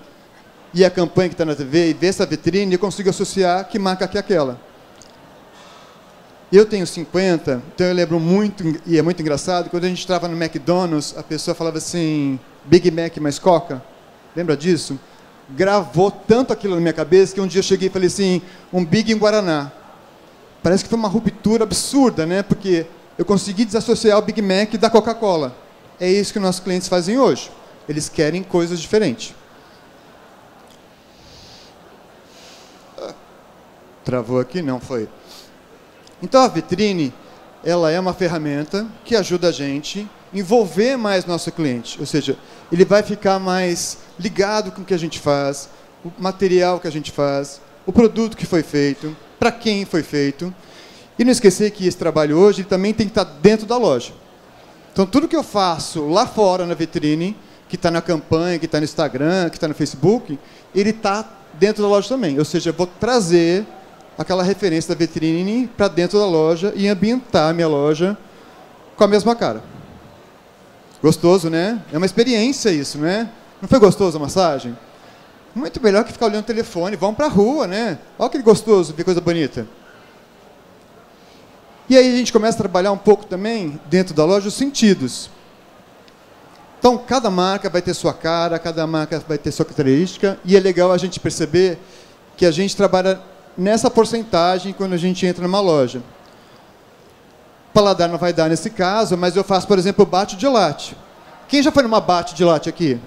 e 0.74 0.86
a 0.86 0.90
campanha 0.90 1.30
que 1.30 1.34
está 1.34 1.44
na 1.44 1.56
TV 1.56 1.90
e 1.90 1.94
ver 1.94 2.08
essa 2.08 2.26
vitrine, 2.26 2.74
eu 2.74 2.80
consigo 2.80 3.10
associar 3.10 3.68
que 3.68 3.80
marca 3.80 4.08
que 4.08 4.18
é 4.18 4.20
aquela. 4.20 4.60
Eu 6.52 6.66
tenho 6.66 6.86
50, 6.86 7.64
então 7.74 7.88
eu 7.88 7.94
lembro 7.94 8.20
muito, 8.20 8.78
e 8.86 8.98
é 8.98 9.02
muito 9.02 9.22
engraçado, 9.22 9.70
quando 9.70 9.86
a 9.86 9.88
gente 9.88 10.00
estava 10.00 10.28
no 10.28 10.36
McDonald's, 10.36 11.16
a 11.18 11.24
pessoa 11.24 11.56
falava 11.56 11.78
assim, 11.78 12.38
Big 12.66 12.92
Mac 12.92 13.16
mais 13.20 13.40
Coca. 13.40 13.82
Lembra 14.36 14.58
disso? 14.58 15.00
Gravou 15.50 16.12
tanto 16.12 16.52
aquilo 16.52 16.76
na 16.76 16.82
minha 16.82 16.94
cabeça 16.94 17.34
que 17.34 17.40
um 17.40 17.48
dia 17.48 17.60
eu 17.60 17.64
cheguei 17.64 17.88
e 17.88 17.92
falei 17.92 18.08
assim, 18.08 18.42
um 18.72 18.84
Big 18.84 19.14
em 19.14 19.18
Guaraná. 19.18 19.72
Parece 20.62 20.84
que 20.84 20.90
foi 20.90 21.00
uma 21.00 21.08
ruptura 21.08 21.64
absurda, 21.64 22.26
né? 22.26 22.44
Porque 22.44 22.86
eu 23.18 23.24
consegui 23.24 23.64
desassociar 23.64 24.18
o 24.18 24.22
Big 24.22 24.42
Mac 24.42 24.74
da 24.74 24.90
Coca-Cola. 24.90 25.56
É 26.02 26.10
isso 26.10 26.34
que 26.34 26.40
nossos 26.40 26.62
clientes 26.62 26.90
fazem 26.90 27.18
hoje. 27.18 27.50
Eles 27.88 28.10
querem 28.10 28.44
coisas 28.44 28.80
diferentes. 28.80 29.34
Travou 34.04 34.40
aqui? 34.40 34.62
Não, 34.62 34.80
foi. 34.80 35.08
Então 36.22 36.42
a 36.42 36.48
vitrine, 36.48 37.14
ela 37.64 37.92
é 37.92 38.00
uma 38.00 38.14
ferramenta 38.14 38.88
que 39.04 39.16
ajuda 39.16 39.50
a 39.50 39.52
gente 39.52 40.08
envolver 40.34 40.98
mais 40.98 41.26
nosso 41.26 41.52
cliente, 41.52 42.00
ou 42.00 42.06
seja, 42.06 42.38
ele 42.72 42.86
vai 42.86 43.04
ficar 43.04 43.38
mais 43.38 43.98
ligado 44.20 44.72
com 44.72 44.82
o 44.82 44.86
que 44.86 44.94
a 44.94 45.00
gente 45.00 45.20
faz, 45.20 45.70
o 46.06 46.12
material 46.18 46.80
que 46.80 46.88
a 46.88 46.92
gente 46.92 47.12
faz, 47.12 47.60
o 47.86 47.92
produto 47.92 48.38
que 48.38 48.46
foi 48.46 48.64
feito, 48.64 49.16
para 49.40 49.52
quem 49.52 49.86
foi 49.86 50.04
feito. 50.04 50.54
E 51.20 51.26
não 51.26 51.32
esquecer 51.32 51.72
que 51.72 51.86
esse 51.86 51.98
trabalho 51.98 52.38
hoje 52.38 52.64
também 52.64 52.94
tem 52.94 53.08
que 53.08 53.12
estar 53.12 53.24
dentro 53.24 53.66
da 53.66 53.78
loja. 53.78 54.14
Então 54.94 55.06
tudo 55.06 55.28
que 55.28 55.36
eu 55.36 55.44
faço 55.44 56.08
lá 56.08 56.26
fora 56.26 56.66
na 56.66 56.74
vitrine, 56.74 57.36
que 57.68 57.76
está 57.76 57.92
na 57.92 58.02
campanha, 58.02 58.60
que 58.60 58.66
está 58.66 58.80
no 58.80 58.84
Instagram, 58.84 59.50
que 59.50 59.58
está 59.58 59.68
no 59.68 59.74
Facebook, 59.74 60.38
ele 60.74 60.90
está 60.92 61.30
dentro 61.54 61.84
da 61.84 61.90
loja 61.90 62.10
também. 62.10 62.38
Ou 62.40 62.46
seja, 62.46 62.70
eu 62.70 62.74
vou 62.74 62.88
trazer 62.88 63.66
aquela 64.18 64.44
referência 64.44 64.94
da 64.94 65.00
vitrine 65.00 65.70
para 65.76 65.88
dentro 65.88 66.20
da 66.20 66.26
loja 66.26 66.74
e 66.76 66.88
ambientar 66.88 67.50
a 67.50 67.54
minha 67.54 67.68
loja 67.68 68.18
com 68.96 69.04
a 69.04 69.08
mesma 69.08 69.36
cara. 69.36 69.64
Gostoso, 71.02 71.50
né? 71.50 71.82
É 71.92 71.98
uma 71.98 72.06
experiência 72.06 72.70
isso, 72.70 72.98
né? 72.98 73.30
Não 73.62 73.68
foi 73.68 73.80
gostoso 73.80 74.18
a 74.18 74.20
massagem? 74.20 74.78
Muito 75.54 75.82
melhor 75.82 76.04
que 76.04 76.14
ficar 76.14 76.28
olhando 76.28 76.44
o 76.44 76.48
telefone. 76.48 76.96
Vamos 76.96 77.16
para 77.16 77.26
a 77.26 77.30
rua, 77.30 77.68
né? 77.68 77.98
Olha 78.18 78.30
que 78.30 78.42
gostoso, 78.42 78.94
que 78.94 79.04
coisa 79.04 79.20
bonita. 79.20 79.68
E 81.90 81.98
aí 81.98 82.14
a 82.14 82.18
gente 82.18 82.32
começa 82.32 82.56
a 82.56 82.60
trabalhar 82.60 82.92
um 82.92 82.98
pouco 82.98 83.26
também, 83.26 83.80
dentro 83.90 84.14
da 84.14 84.24
loja, 84.24 84.48
os 84.48 84.54
sentidos. 84.54 85.30
Então, 86.80 86.98
cada 86.98 87.30
marca 87.30 87.70
vai 87.70 87.82
ter 87.82 87.94
sua 87.94 88.14
cara, 88.14 88.58
cada 88.58 88.88
marca 88.88 89.22
vai 89.28 89.38
ter 89.38 89.52
sua 89.52 89.66
característica, 89.66 90.40
e 90.46 90.56
é 90.56 90.60
legal 90.60 90.92
a 90.92 90.98
gente 90.98 91.20
perceber 91.20 91.78
que 92.38 92.46
a 92.46 92.52
gente 92.52 92.78
trabalha 92.78 93.20
nessa 93.58 93.90
porcentagem 93.90 94.74
quando 94.74 94.94
a 94.94 94.98
gente 94.98 95.26
entra 95.26 95.44
numa 95.44 95.60
loja. 95.60 96.02
Paladar 97.74 98.10
não 98.10 98.18
vai 98.18 98.34
dar 98.34 98.50
nesse 98.50 98.70
caso, 98.70 99.18
mas 99.18 99.36
eu 99.36 99.44
faço, 99.44 99.68
por 99.68 99.80
exemplo, 99.80 100.06
bate 100.06 100.36
de 100.36 100.48
latte. 100.48 100.96
Quem 101.48 101.62
já 101.64 101.72
foi 101.72 101.84
numa 101.84 102.02
bate 102.02 102.36
de 102.36 102.44
latte 102.44 102.70
aqui? 102.70 103.00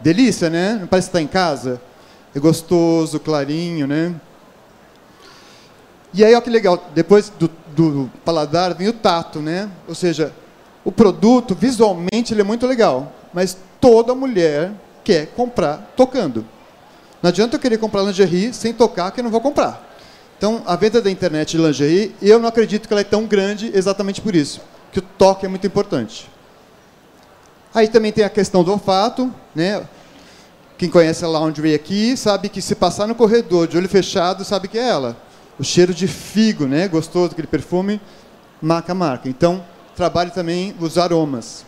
Delícia, 0.00 0.50
né? 0.50 0.78
Não 0.80 0.86
parece 0.86 1.08
estar 1.08 1.20
em 1.20 1.26
casa? 1.26 1.80
É 2.34 2.40
gostoso, 2.40 3.20
clarinho, 3.20 3.86
né? 3.86 4.14
E 6.12 6.24
aí, 6.24 6.32
olha 6.32 6.42
que 6.42 6.50
legal, 6.50 6.90
depois 6.94 7.28
do, 7.28 7.50
do 7.74 8.10
paladar 8.24 8.74
vem 8.74 8.88
o 8.88 8.92
tato, 8.92 9.40
né? 9.40 9.68
Ou 9.88 9.94
seja, 9.94 10.32
o 10.84 10.92
produto, 10.92 11.54
visualmente, 11.54 12.32
ele 12.32 12.40
é 12.40 12.44
muito 12.44 12.66
legal, 12.66 13.12
mas 13.32 13.56
toda 13.80 14.14
mulher 14.14 14.72
quer 15.02 15.26
comprar 15.28 15.92
tocando. 15.96 16.44
Não 17.24 17.30
adianta 17.30 17.56
eu 17.56 17.58
querer 17.58 17.78
comprar 17.78 18.02
lingerie 18.02 18.52
sem 18.52 18.74
tocar 18.74 19.10
que 19.10 19.20
eu 19.20 19.24
não 19.24 19.30
vou 19.30 19.40
comprar. 19.40 19.96
Então, 20.36 20.62
a 20.66 20.76
venda 20.76 21.00
da 21.00 21.10
internet 21.10 21.52
de 21.52 21.56
lingerie, 21.56 22.14
eu 22.20 22.38
não 22.38 22.46
acredito 22.46 22.86
que 22.86 22.92
ela 22.92 23.00
é 23.00 23.04
tão 23.04 23.24
grande 23.24 23.70
exatamente 23.72 24.20
por 24.20 24.34
isso, 24.34 24.60
que 24.92 24.98
o 24.98 25.02
toque 25.02 25.46
é 25.46 25.48
muito 25.48 25.66
importante. 25.66 26.28
Aí 27.74 27.88
também 27.88 28.12
tem 28.12 28.26
a 28.26 28.28
questão 28.28 28.62
do 28.62 28.70
olfato, 28.70 29.32
né? 29.54 29.88
Quem 30.76 30.90
conhece 30.90 31.24
a 31.24 31.28
laundry 31.28 31.74
aqui 31.74 32.14
sabe 32.14 32.50
que 32.50 32.60
se 32.60 32.74
passar 32.74 33.06
no 33.06 33.14
corredor 33.14 33.68
de 33.68 33.78
olho 33.78 33.88
fechado, 33.88 34.44
sabe 34.44 34.68
que 34.68 34.76
é 34.76 34.86
ela. 34.86 35.16
O 35.58 35.64
cheiro 35.64 35.94
de 35.94 36.06
figo, 36.06 36.66
né? 36.66 36.88
Gostoso, 36.88 37.32
aquele 37.32 37.48
perfume, 37.48 38.02
marca 38.60 38.92
marca. 38.92 39.30
Então, 39.30 39.64
trabalhe 39.96 40.30
também 40.30 40.74
os 40.78 40.98
aromas. 40.98 41.64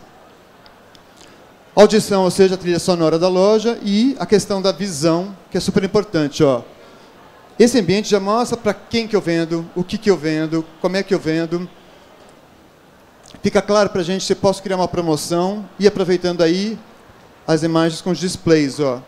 Audição, 1.77 2.23
ou 2.23 2.31
seja, 2.31 2.55
a 2.55 2.57
trilha 2.57 2.79
sonora 2.79 3.19
da 3.19 3.29
loja 3.29 3.77
e 3.83 4.15
a 4.17 4.25
questão 4.25 4.59
da 4.59 4.71
visão, 4.71 5.37
que 5.51 5.57
é 5.59 5.59
super 5.59 5.83
importante. 5.83 6.43
Ó. 6.43 6.63
Esse 7.59 7.77
ambiente 7.79 8.09
já 8.09 8.19
mostra 8.19 8.57
para 8.57 8.73
quem 8.73 9.07
que 9.07 9.15
eu 9.15 9.21
vendo, 9.21 9.63
o 9.75 9.83
que, 9.83 9.95
que 9.95 10.09
eu 10.09 10.17
vendo, 10.17 10.65
como 10.81 10.97
é 10.97 11.03
que 11.03 11.13
eu 11.13 11.19
vendo. 11.19 11.69
Fica 13.43 13.61
claro 13.61 13.91
para 13.91 14.01
a 14.01 14.03
gente 14.03 14.23
se 14.23 14.33
posso 14.33 14.63
criar 14.63 14.77
uma 14.77 14.87
promoção 14.87 15.69
e 15.77 15.85
aproveitando 15.87 16.41
aí 16.41 16.79
as 17.45 17.61
imagens 17.61 18.01
com 18.01 18.09
os 18.09 18.17
displays. 18.17 18.79
Ó. 18.79 18.99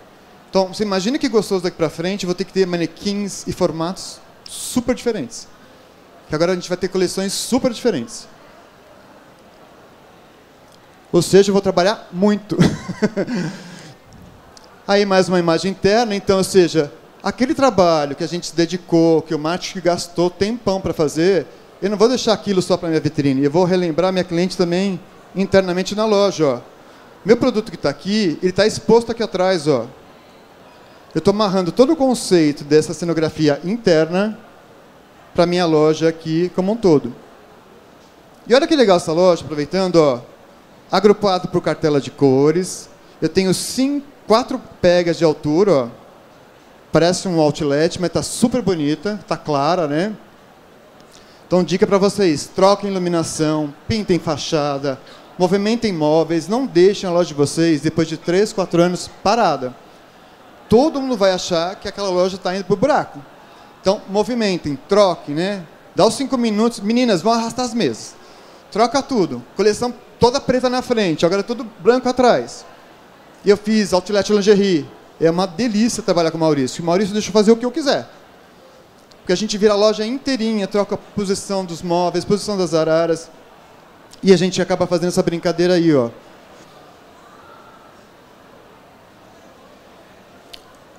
Então, 0.48 0.68
você 0.68 0.84
imagina 0.84 1.18
que 1.18 1.28
gostoso 1.28 1.64
daqui 1.64 1.76
para 1.76 1.90
frente, 1.90 2.28
vou 2.28 2.36
ter 2.36 2.44
que 2.44 2.54
ter 2.54 2.68
manequins 2.68 3.48
e 3.48 3.52
formatos 3.52 4.20
super 4.48 4.94
diferentes. 4.94 5.48
Que 6.28 6.36
agora 6.36 6.52
a 6.52 6.56
gente 6.56 6.70
vai 6.70 6.78
ter 6.78 6.90
coleções 6.90 7.34
super 7.34 7.74
diferentes. 7.74 8.28
Ou 11.12 11.22
seja, 11.22 11.50
eu 11.50 11.54
vou 11.54 11.62
trabalhar 11.62 12.08
muito. 12.12 12.58
Aí 14.88 15.06
mais 15.06 15.28
uma 15.28 15.40
imagem 15.40 15.72
interna, 15.72 16.16
então, 16.16 16.38
ou 16.38 16.44
seja, 16.44 16.92
aquele 17.22 17.54
trabalho 17.54 18.16
que 18.16 18.24
a 18.24 18.28
gente 18.28 18.48
se 18.48 18.56
dedicou, 18.56 19.22
que 19.22 19.36
o 19.36 19.40
marketing 19.40 19.82
gastou 19.82 20.30
tempão 20.30 20.82
para 20.82 20.94
fazer, 20.94 21.46
eu 21.82 21.90
não 21.90 21.98
vou 21.98 22.10
deixar 22.10 22.34
aquilo 22.34 22.62
só 22.62 22.76
para 22.76 22.90
minha 22.90 23.00
vitrine, 23.00 23.44
eu 23.44 23.52
vou 23.52 23.66
relembrar 23.66 24.12
minha 24.12 24.24
cliente 24.24 24.58
também 24.58 25.00
internamente 25.36 25.96
na 25.96 26.06
loja. 26.06 26.46
Ó. 26.46 26.60
Meu 27.24 27.38
produto 27.38 27.72
que 27.72 27.78
está 27.78 27.90
aqui, 27.90 28.38
ele 28.42 28.52
está 28.52 28.66
exposto 28.66 29.12
aqui 29.12 29.22
atrás. 29.22 29.68
Ó. 29.68 29.86
Eu 31.14 31.20
estou 31.20 31.34
amarrando 31.34 31.72
todo 31.72 31.94
o 31.94 31.96
conceito 31.96 32.64
dessa 32.64 32.94
cenografia 32.94 33.60
interna 33.64 34.38
para 35.34 35.46
minha 35.46 35.66
loja 35.66 36.08
aqui 36.08 36.52
como 36.56 36.72
um 36.72 36.76
todo. 36.76 37.16
E 38.48 38.54
olha 38.54 38.68
que 38.68 38.76
legal 38.76 38.98
essa 38.98 39.12
loja, 39.12 39.44
aproveitando, 39.44 39.98
ó, 39.98 40.22
agrupado 40.92 41.48
por 41.48 41.62
cartela 41.62 42.02
de 42.02 42.12
cores. 42.12 42.90
Eu 43.22 43.30
tenho 43.30 43.54
cinco, 43.54 44.06
quatro 44.28 44.62
pegas 44.82 45.18
de 45.18 45.24
altura, 45.24 45.74
ó. 45.74 45.88
parece 46.92 47.28
um 47.28 47.40
outlet, 47.40 48.00
mas 48.00 48.10
está 48.10 48.24
super 48.24 48.62
bonita, 48.62 49.20
está 49.22 49.36
clara, 49.36 49.88
né? 49.88 50.16
Então, 51.48 51.64
dica 51.64 51.86
para 51.86 51.98
vocês: 51.98 52.50
troquem 52.54 52.90
iluminação, 52.90 53.74
pintem 53.88 54.20
fachada, 54.20 55.00
movimentem 55.38 55.92
móveis, 55.92 56.48
não 56.48 56.66
deixem 56.66 57.10
a 57.10 57.14
loja 57.14 57.30
de 57.30 57.34
vocês, 57.34 57.82
depois 57.82 58.08
de 58.08 58.18
3, 58.18 58.54
4 58.54 58.82
anos, 58.82 59.10
parada. 59.24 59.76
Todo 60.70 61.02
mundo 61.02 61.18
vai 61.18 61.32
achar 61.32 61.76
que 61.76 61.88
aquela 61.88 62.10
loja 62.10 62.36
está 62.36 62.56
indo 62.56 62.66
para 62.66 62.74
o 62.74 62.78
buraco. 62.78 63.20
Então, 63.82 64.02
movimentem, 64.08 64.78
troquem, 64.88 65.34
né? 65.34 65.64
Dá 65.96 66.06
os 66.06 66.14
5 66.14 66.38
minutos. 66.38 66.80
Meninas, 66.80 67.22
vão 67.24 67.34
arrastar 67.34 67.66
as 67.66 67.74
mesas. 67.74 68.14
Troca 68.72 69.02
tudo. 69.02 69.44
Coleção 69.56 69.92
toda 70.20 70.40
preta 70.40 70.70
na 70.70 70.82
frente, 70.82 71.26
agora 71.26 71.42
é 71.42 71.44
tudo 71.44 71.66
branco 71.80 72.08
atrás. 72.10 72.66
E 73.44 73.50
eu 73.50 73.58
fiz 73.58 73.94
Outlet 73.94 74.32
Lingerie. 74.32 74.86
É 75.20 75.30
uma 75.30 75.46
delícia 75.46 76.02
trabalhar 76.02 76.32
com 76.32 76.38
o 76.38 76.40
Maurício. 76.40 76.82
O 76.82 76.86
Maurício 76.86 77.14
deixa 77.14 77.30
eu 77.30 77.34
fazer 77.34 77.52
o 77.52 77.58
que 77.58 77.66
eu 77.66 77.72
quiser. 77.72 78.08
Porque 79.20 79.34
a 79.34 79.36
gente 79.36 79.58
vira 79.58 79.74
a 79.74 79.76
loja 79.76 80.06
inteirinha, 80.06 80.66
troca 80.68 80.96
a 80.96 80.98
posição 80.98 81.64
dos 81.64 81.82
móveis, 81.82 82.26
posição 82.26 82.58
das 82.58 82.74
araras. 82.74 83.30
E 84.24 84.34
a 84.34 84.38
gente 84.38 84.62
acaba 84.62 84.88
fazendo 84.88 85.10
essa 85.10 85.24
brincadeira 85.24 85.76
aí, 85.76 85.94
ó. 85.94 86.10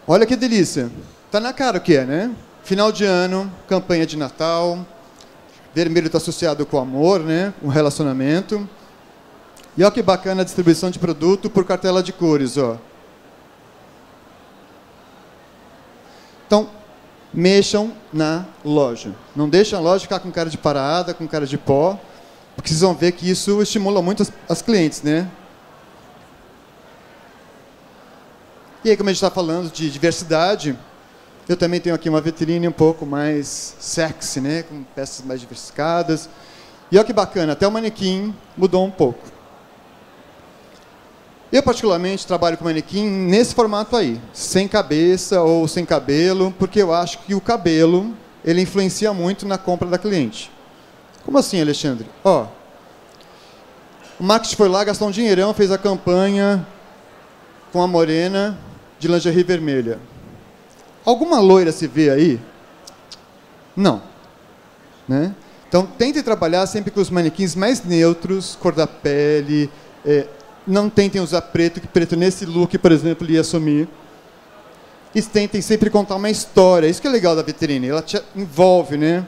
Olha 0.06 0.26
que 0.26 0.36
delícia. 0.36 0.90
Tá 1.30 1.40
na 1.40 1.52
cara 1.52 1.78
o 1.78 1.80
que 1.80 1.96
é, 1.96 2.04
né? 2.04 2.30
Final 2.62 2.92
de 2.92 3.04
ano, 3.04 3.50
campanha 3.68 4.04
de 4.04 4.16
Natal. 4.16 4.84
Vermelho 5.74 6.06
está 6.06 6.18
associado 6.18 6.66
com 6.66 6.78
amor, 6.78 7.20
né? 7.20 7.54
Um 7.62 7.68
relacionamento. 7.68 8.68
E 9.76 9.82
olha 9.82 9.92
que 9.92 10.02
bacana 10.02 10.42
a 10.42 10.44
distribuição 10.44 10.90
de 10.90 10.98
produto 10.98 11.48
por 11.48 11.64
cartela 11.64 12.02
de 12.02 12.12
cores. 12.12 12.56
Ó. 12.56 12.76
Então, 16.46 16.68
mexam 17.32 17.92
na 18.12 18.44
loja. 18.64 19.14
Não 19.34 19.48
deixem 19.48 19.78
a 19.78 19.80
loja 19.80 20.02
ficar 20.02 20.18
com 20.18 20.30
cara 20.30 20.50
de 20.50 20.58
parada, 20.58 21.14
com 21.14 21.26
cara 21.26 21.46
de 21.46 21.56
pó, 21.56 21.98
porque 22.56 22.68
vocês 22.68 22.80
vão 22.80 22.94
ver 22.94 23.12
que 23.12 23.30
isso 23.30 23.62
estimula 23.62 24.02
muito 24.02 24.22
as, 24.22 24.32
as 24.48 24.60
clientes, 24.60 25.02
né? 25.02 25.30
E 28.82 28.90
aí, 28.90 28.96
como 28.96 29.08
a 29.08 29.12
gente 29.12 29.22
está 29.22 29.30
falando 29.30 29.70
de 29.70 29.90
diversidade, 29.90 30.76
eu 31.48 31.56
também 31.56 31.80
tenho 31.80 31.94
aqui 31.94 32.08
uma 32.08 32.20
vitrine 32.20 32.66
um 32.66 32.72
pouco 32.72 33.04
mais 33.04 33.76
sexy, 33.78 34.40
né? 34.40 34.62
Com 34.62 34.82
peças 34.82 35.24
mais 35.24 35.40
diversificadas. 35.40 36.28
E 36.90 36.96
olha 36.96 37.04
que 37.04 37.12
bacana, 37.12 37.52
até 37.52 37.68
o 37.68 37.70
manequim 37.70 38.34
mudou 38.56 38.84
um 38.84 38.90
pouco. 38.90 39.39
Eu, 41.52 41.62
particularmente, 41.62 42.26
trabalho 42.26 42.56
com 42.56 42.64
manequim 42.64 43.08
nesse 43.08 43.54
formato 43.54 43.96
aí, 43.96 44.20
sem 44.32 44.68
cabeça 44.68 45.42
ou 45.42 45.66
sem 45.66 45.84
cabelo, 45.84 46.54
porque 46.58 46.80
eu 46.80 46.94
acho 46.94 47.18
que 47.20 47.34
o 47.34 47.40
cabelo 47.40 48.14
ele 48.44 48.62
influencia 48.62 49.12
muito 49.12 49.46
na 49.46 49.58
compra 49.58 49.88
da 49.88 49.98
cliente. 49.98 50.50
Como 51.24 51.36
assim, 51.36 51.60
Alexandre? 51.60 52.06
Ó, 52.24 52.46
o 54.18 54.22
Max 54.22 54.52
foi 54.52 54.68
lá, 54.68 54.84
gastou 54.84 55.08
um 55.08 55.10
dinheirão, 55.10 55.52
fez 55.52 55.72
a 55.72 55.78
campanha 55.78 56.66
com 57.72 57.82
a 57.82 57.86
morena 57.86 58.58
de 58.98 59.08
lingerie 59.08 59.42
vermelha. 59.42 59.98
Alguma 61.04 61.40
loira 61.40 61.72
se 61.72 61.86
vê 61.86 62.10
aí? 62.10 62.40
Não. 63.74 64.02
Né? 65.08 65.34
Então, 65.68 65.86
tente 65.86 66.22
trabalhar 66.22 66.66
sempre 66.66 66.90
com 66.90 67.00
os 67.00 67.10
manequins 67.10 67.54
mais 67.54 67.82
neutros, 67.82 68.56
cor 68.60 68.74
da 68.74 68.86
pele. 68.86 69.70
É, 70.04 70.26
não 70.66 70.88
tentem 70.90 71.20
usar 71.20 71.42
preto, 71.42 71.80
que 71.80 71.86
preto 71.86 72.16
nesse 72.16 72.44
look, 72.44 72.76
por 72.78 72.92
exemplo, 72.92 73.28
ia 73.28 73.40
assumir. 73.40 73.88
E 75.14 75.20
tentem 75.22 75.60
sempre 75.60 75.90
contar 75.90 76.16
uma 76.16 76.30
história. 76.30 76.86
Isso 76.86 77.00
que 77.00 77.08
é 77.08 77.10
legal 77.10 77.34
da 77.34 77.42
vitrine, 77.42 77.88
ela 77.88 78.02
te 78.02 78.22
envolve, 78.34 78.96
né? 78.96 79.26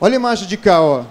Olha 0.00 0.14
a 0.14 0.16
imagem 0.16 0.48
de 0.48 0.56
cá, 0.56 0.80
ó. 0.80 1.04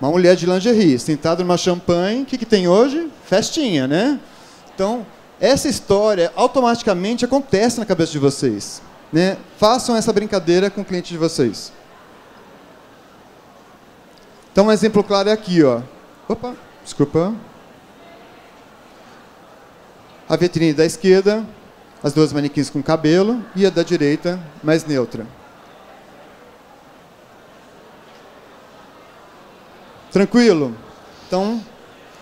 Uma 0.00 0.10
mulher 0.10 0.36
de 0.36 0.46
lingerie, 0.46 0.98
sentada 0.98 1.42
numa 1.42 1.56
champanhe. 1.56 2.22
O 2.22 2.26
que, 2.26 2.38
que 2.38 2.46
tem 2.46 2.68
hoje? 2.68 3.10
Festinha, 3.24 3.88
né? 3.88 4.20
Então, 4.74 5.06
essa 5.40 5.68
história 5.68 6.32
automaticamente 6.36 7.24
acontece 7.24 7.78
na 7.78 7.86
cabeça 7.86 8.12
de 8.12 8.18
vocês. 8.18 8.82
Né? 9.12 9.36
Façam 9.58 9.96
essa 9.96 10.12
brincadeira 10.12 10.68
com 10.70 10.82
o 10.82 10.84
cliente 10.84 11.12
de 11.12 11.18
vocês. 11.18 11.72
Então, 14.52 14.66
um 14.66 14.72
exemplo 14.72 15.02
claro 15.02 15.28
é 15.28 15.32
aqui, 15.32 15.62
ó. 15.62 15.80
Opa, 16.28 16.54
desculpa. 16.84 17.34
A 20.28 20.36
vitrine 20.36 20.72
da 20.72 20.84
esquerda, 20.84 21.44
as 22.02 22.12
duas 22.12 22.32
manequins 22.32 22.70
com 22.70 22.82
cabelo, 22.82 23.44
e 23.56 23.66
a 23.66 23.70
da 23.70 23.82
direita, 23.82 24.38
mais 24.62 24.84
neutra. 24.84 25.26
Tranquilo? 30.12 30.76
Então, 31.26 31.60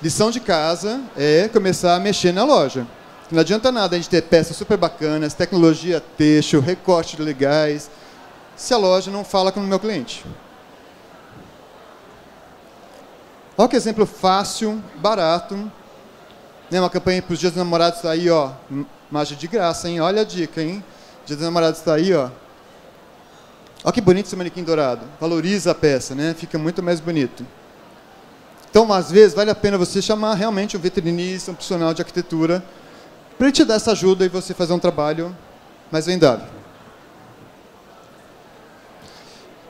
lição 0.02 0.30
de 0.30 0.40
casa 0.40 1.02
é 1.16 1.48
começar 1.48 1.94
a 1.94 2.00
mexer 2.00 2.32
na 2.32 2.44
loja. 2.44 2.86
Não 3.30 3.40
adianta 3.40 3.72
nada 3.72 3.96
a 3.96 3.98
gente 3.98 4.08
ter 4.08 4.22
peças 4.22 4.56
super 4.56 4.76
bacanas, 4.76 5.34
tecnologia 5.34 6.00
texto, 6.00 6.60
recortes 6.60 7.18
legais, 7.18 7.90
se 8.56 8.72
a 8.72 8.76
loja 8.76 9.10
não 9.10 9.24
fala 9.24 9.50
com 9.50 9.60
o 9.60 9.66
meu 9.66 9.78
cliente. 9.78 10.24
Olha 13.56 13.68
que 13.68 13.76
exemplo 13.76 14.06
fácil, 14.06 14.82
barato. 14.96 15.70
Né, 16.70 16.80
uma 16.80 16.88
campanha 16.88 17.20
para 17.20 17.34
os 17.34 17.38
dias 17.38 17.52
dos 17.52 17.58
namorados 17.58 17.98
está 17.98 18.10
aí, 18.10 18.30
ó. 18.30 18.52
Magia 19.10 19.36
de 19.36 19.46
graça, 19.46 19.90
hein? 19.90 20.00
Olha 20.00 20.22
a 20.22 20.24
dica, 20.24 20.62
hein? 20.62 20.82
Dia 21.26 21.36
dos 21.36 21.44
namorados 21.44 21.80
está 21.80 21.94
aí, 21.94 22.14
ó. 22.14 22.30
Olha 23.84 23.92
que 23.92 24.00
bonito 24.00 24.26
esse 24.26 24.36
manequim 24.36 24.64
dourado. 24.64 25.04
Valoriza 25.20 25.72
a 25.72 25.74
peça, 25.74 26.14
né? 26.14 26.34
Fica 26.34 26.56
muito 26.56 26.82
mais 26.82 26.98
bonito. 26.98 27.46
Então, 28.70 28.90
às 28.90 29.10
vezes, 29.10 29.34
vale 29.34 29.50
a 29.50 29.54
pena 29.54 29.76
você 29.76 30.00
chamar 30.00 30.32
realmente 30.34 30.76
um 30.78 30.80
veterinista, 30.80 31.50
um 31.50 31.54
profissional 31.54 31.92
de 31.92 32.00
arquitetura, 32.00 32.64
para 33.36 33.48
ele 33.48 33.52
te 33.52 33.64
dar 33.64 33.74
essa 33.74 33.92
ajuda 33.92 34.24
e 34.24 34.28
você 34.30 34.54
fazer 34.54 34.72
um 34.72 34.78
trabalho 34.78 35.36
mais 35.90 36.06
vendável. 36.06 36.61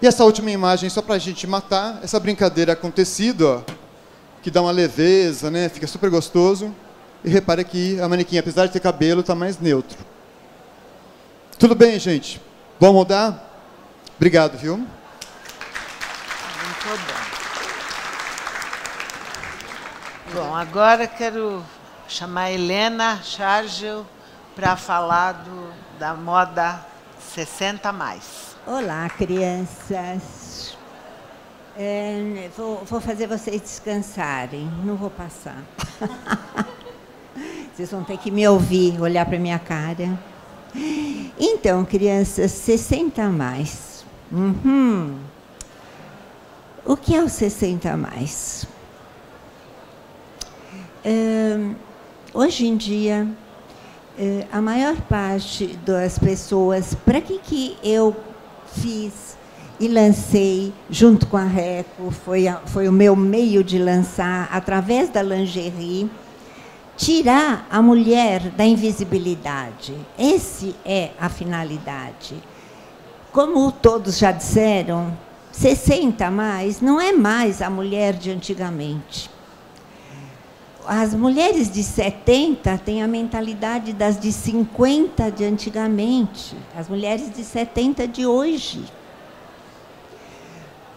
E 0.03 0.07
essa 0.07 0.25
última 0.25 0.51
imagem, 0.51 0.91
só 0.91 1.01
para 1.01 1.15
a 1.15 1.19
gente 1.19 1.47
matar, 1.47 2.01
essa 2.03 2.19
brincadeira 2.19 2.75
com 2.75 2.91
tecido, 2.91 3.49
ó, 3.49 3.63
que 4.43 4.51
dá 4.51 4.61
uma 4.61 4.73
leveza, 4.73 5.49
né? 5.49 5.69
fica 5.69 5.87
super 5.87 6.11
gostoso. 6.11 6.75
E 7.25 7.31
repare 7.31 7.63
que 7.65 8.01
a 8.01 8.09
manequim, 8.09 8.37
apesar 8.37 8.67
de 8.67 8.73
ter 8.73 8.81
cabelo, 8.81 9.21
está 9.21 9.33
mais 9.33 9.61
neutro. 9.61 9.97
Tudo 11.57 11.77
bem, 11.77 12.01
gente? 12.01 12.43
Vamos 12.81 12.97
mudar? 12.97 13.49
Obrigado, 14.17 14.59
viu? 14.59 14.77
Muito 14.77 14.89
bom. 20.35 20.41
Bom, 20.41 20.57
agora 20.57 21.07
quero 21.07 21.65
chamar 22.09 22.47
a 22.47 22.53
Helena 22.53 23.21
Chargel 23.23 24.05
para 24.57 24.75
falar 24.75 25.45
do, 25.45 25.73
da 26.01 26.13
moda 26.15 26.91
60 27.35 27.93
mais. 27.93 28.57
Olá, 28.67 29.09
crianças. 29.09 30.77
É, 31.77 32.51
vou, 32.57 32.85
vou 32.85 33.01
fazer 33.01 33.27
vocês 33.27 33.61
descansarem, 33.61 34.71
não 34.85 34.97
vou 34.97 35.11
passar. 35.11 35.63
Vocês 37.75 37.91
vão 37.91 38.05
ter 38.05 38.19
que 38.19 38.31
me 38.31 38.47
ouvir, 38.47 39.01
olhar 39.01 39.25
para 39.25 39.39
minha 39.39 39.59
cara. 39.59 40.19
Então, 41.41 41.87
crianças, 41.87 42.51
60 42.51 43.31
mais. 43.31 44.05
Uhum. 44.31 45.19
O 46.85 46.95
que 46.95 47.15
é 47.15 47.23
o 47.23 47.29
60 47.31 47.97
mais? 47.97 48.67
hoje 52.33 52.67
em 52.67 52.77
dia, 52.77 53.27
a 54.53 54.61
maior 54.61 54.97
parte 55.03 55.79
das 55.85 56.19
pessoas, 56.19 56.95
para 56.95 57.21
que, 57.21 57.39
que 57.39 57.77
eu 57.83 58.15
fiz 58.75 59.37
e 59.81 59.89
lancei 59.89 60.73
junto 60.89 61.27
com 61.27 61.37
a 61.37 61.45
Reco, 61.45 62.11
foi, 62.11 62.47
a, 62.47 62.59
foi 62.67 62.89
o 62.89 62.93
meu 62.93 63.17
meio 63.17 63.65
de 63.65 63.79
lançar, 63.79 64.49
através 64.53 65.09
da 65.09 65.23
lingerie, 65.23 66.11
tirar 66.97 67.67
a 67.71 67.81
mulher 67.81 68.51
da 68.51 68.65
invisibilidade. 68.65 69.95
Esse 70.19 70.77
é 70.85 71.11
a 71.19 71.29
finalidade. 71.29 72.37
Como 73.33 73.73
todos 73.73 74.19
já 74.19 74.31
disseram, 74.31 75.17
60 75.51 76.31
mais 76.31 76.81
não 76.81 77.01
é 77.01 77.13
mais 77.13 77.61
a 77.63 77.71
mulher 77.71 78.13
de 78.13 78.31
antigamente 78.31 79.32
as 80.87 81.15
mulheres 81.15 81.71
de 81.71 81.83
70 81.83 82.79
têm 82.79 83.03
a 83.03 83.09
mentalidade 83.09 83.93
das 83.93 84.19
de 84.19 84.33
50 84.33 85.31
de 85.31 85.45
antigamente, 85.45 86.57
as 86.77 86.89
mulheres 86.89 87.33
de 87.33 87.45
70 87.45 88.09
de 88.09 88.27
hoje. 88.27 88.83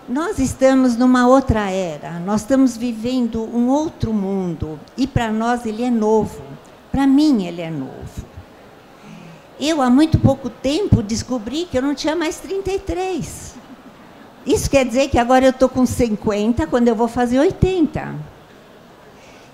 Nós 0.07 0.37
estamos 0.37 0.95
numa 0.95 1.27
outra 1.27 1.69
era, 1.69 2.19
nós 2.19 2.41
estamos 2.41 2.77
vivendo 2.77 3.43
um 3.43 3.69
outro 3.69 4.13
mundo 4.13 4.79
e 4.95 5.07
para 5.07 5.31
nós 5.31 5.65
ele 5.65 5.83
é 5.83 5.89
novo, 5.89 6.43
para 6.91 7.07
mim 7.07 7.45
ele 7.45 7.61
é 7.61 7.71
novo. 7.71 8.25
Eu, 9.59 9.81
há 9.81 9.89
muito 9.89 10.19
pouco 10.19 10.49
tempo, 10.49 11.01
descobri 11.01 11.65
que 11.65 11.77
eu 11.77 11.81
não 11.81 11.95
tinha 11.95 12.15
mais 12.15 12.39
33. 12.39 13.55
Isso 14.45 14.69
quer 14.69 14.85
dizer 14.85 15.09
que 15.09 15.17
agora 15.17 15.45
eu 15.45 15.49
estou 15.51 15.69
com 15.69 15.85
50 15.85 16.67
quando 16.67 16.87
eu 16.87 16.95
vou 16.95 17.07
fazer 17.07 17.39
80. 17.39 18.34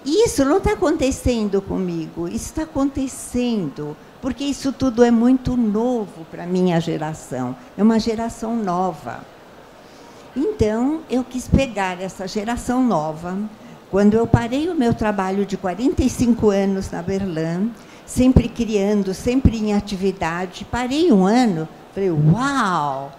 Isso 0.06 0.44
não 0.44 0.58
está 0.58 0.74
acontecendo 0.74 1.62
comigo, 1.62 2.28
isso 2.28 2.46
está 2.46 2.64
acontecendo, 2.64 3.96
porque 4.20 4.44
isso 4.44 4.72
tudo 4.72 5.04
é 5.04 5.12
muito 5.12 5.56
novo 5.56 6.26
para 6.32 6.44
a 6.44 6.48
minha 6.48 6.80
geração, 6.80 7.56
é 7.78 7.84
uma 7.84 8.00
geração 8.00 8.56
nova. 8.56 9.20
Então, 10.36 11.02
eu 11.10 11.24
quis 11.24 11.48
pegar 11.48 12.02
essa 12.02 12.28
geração 12.28 12.84
nova, 12.84 13.38
quando 13.92 14.16
eu 14.16 14.26
parei 14.26 14.70
o 14.70 14.76
meu 14.76 14.94
trabalho 14.94 15.46
de 15.46 15.56
45 15.56 16.50
anos 16.50 16.90
na 16.90 17.04
Berlã, 17.04 17.68
sempre 18.06 18.50
criando, 18.50 19.14
sempre 19.14 19.58
em 19.58 19.74
atividade, 19.74 20.66
parei 20.66 21.12
um 21.12 21.26
ano, 21.26 21.68
falei, 21.94 22.10
uau, 22.10 23.12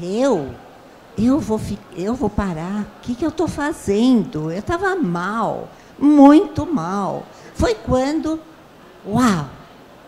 eu 0.00 0.48
eu 1.18 1.38
vou, 1.38 1.60
eu 1.94 2.14
vou 2.14 2.30
parar, 2.30 2.82
o 2.82 3.00
que, 3.02 3.14
que 3.14 3.24
eu 3.24 3.28
estou 3.28 3.46
fazendo? 3.46 4.50
Eu 4.50 4.60
estava 4.60 4.96
mal, 4.96 5.68
muito 6.02 6.66
mal. 6.66 7.24
Foi 7.54 7.74
quando, 7.74 8.40
uau, 9.06 9.48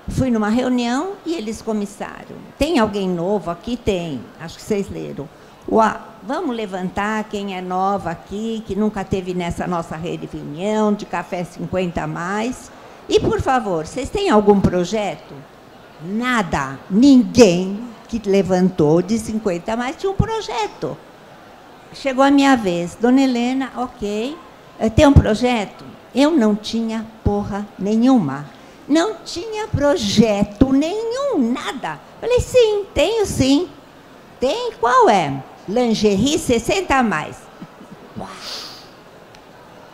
fui 0.09 0.28
numa 0.28 0.49
reunião 0.49 1.12
e 1.24 1.34
eles 1.34 1.62
comissaram. 1.62 2.36
Tem 2.59 2.80
alguém 2.80 3.09
novo 3.09 3.51
aqui? 3.51 3.76
Tem, 3.76 4.20
acho 4.40 4.57
que 4.57 4.62
vocês 4.62 4.90
leram. 4.90 5.28
Uau, 5.70 5.97
vamos 6.22 6.55
levantar 6.55 7.24
quem 7.24 7.57
é 7.57 7.62
nova 7.62 8.11
aqui, 8.11 8.62
que 8.66 8.74
nunca 8.74 9.05
teve 9.05 9.32
nessa 9.32 9.66
nossa 9.66 9.97
reunião, 9.97 10.92
de 10.92 11.07
café 11.07 11.45
50 11.45 12.03
a 12.03 12.07
mais. 12.07 12.70
E, 13.09 13.20
por 13.20 13.40
favor, 13.40 13.86
vocês 13.86 14.11
têm 14.11 14.28
algum 14.28 14.61
projeto? 14.61 15.34
Nada, 16.03 16.78
ninguém 16.90 17.84
que 18.09 18.20
levantou 18.28 19.01
de 19.01 19.18
50 19.18 19.72
a 19.72 19.76
mais 19.76 19.97
tinha 19.97 20.11
um 20.11 20.16
projeto. 20.16 20.97
Chegou 21.92 22.24
a 22.24 22.30
minha 22.30 22.57
vez. 22.57 22.97
Dona 23.01 23.22
Helena, 23.22 23.72
ok, 23.76 24.36
tem 24.95 25.07
um 25.07 25.12
projeto? 25.12 25.85
Eu 26.14 26.31
não 26.31 26.55
tinha 26.55 27.07
porra 27.22 27.66
nenhuma. 27.79 28.47
Não 28.87 29.16
tinha 29.25 29.66
projeto 29.66 30.72
nenhum, 30.72 31.53
nada. 31.53 31.99
Falei, 32.20 32.41
sim, 32.41 32.85
tenho 32.93 33.25
sim. 33.25 33.68
Tem? 34.39 34.72
Qual 34.81 35.09
é? 35.09 35.43
Lingerie 35.68 36.39
60 36.39 36.95
a 36.95 37.03
mais. 37.03 37.37
Uau. 38.18 38.29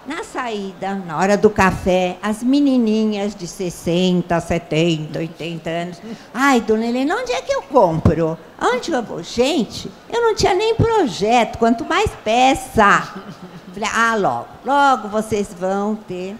Na 0.06 0.24
saída, 0.24 0.94
na 0.94 1.18
hora 1.18 1.36
do 1.36 1.48
café, 1.48 2.16
as 2.20 2.42
menininhas 2.42 3.34
de 3.34 3.46
60, 3.46 4.40
70, 4.40 5.18
80 5.18 5.70
anos. 5.70 6.02
Ai, 6.34 6.60
dona 6.60 6.86
Helena, 6.86 7.16
onde 7.16 7.30
é 7.30 7.40
que 7.40 7.52
eu 7.52 7.62
compro? 7.62 8.36
Onde 8.60 8.90
eu 8.90 9.02
vou? 9.02 9.22
Gente, 9.22 9.88
eu 10.12 10.20
não 10.20 10.34
tinha 10.34 10.54
nem 10.54 10.74
projeto, 10.74 11.58
quanto 11.58 11.84
mais 11.84 12.10
peça. 12.24 13.14
Ah, 13.92 14.16
logo, 14.16 14.48
logo 14.64 15.08
vocês 15.08 15.48
vão 15.58 15.94
ter. 15.96 16.36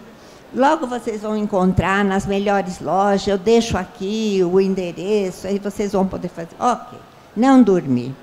Logo 0.53 0.85
vocês 0.85 1.21
vão 1.21 1.37
encontrar 1.37 2.03
nas 2.03 2.25
melhores 2.25 2.79
lojas. 2.79 3.27
Eu 3.27 3.37
deixo 3.37 3.77
aqui 3.77 4.41
o 4.43 4.59
endereço, 4.59 5.47
aí 5.47 5.59
vocês 5.59 5.93
vão 5.93 6.05
poder 6.05 6.27
fazer. 6.27 6.55
Ok. 6.59 6.99
Não 7.35 7.63
dormi. 7.63 8.13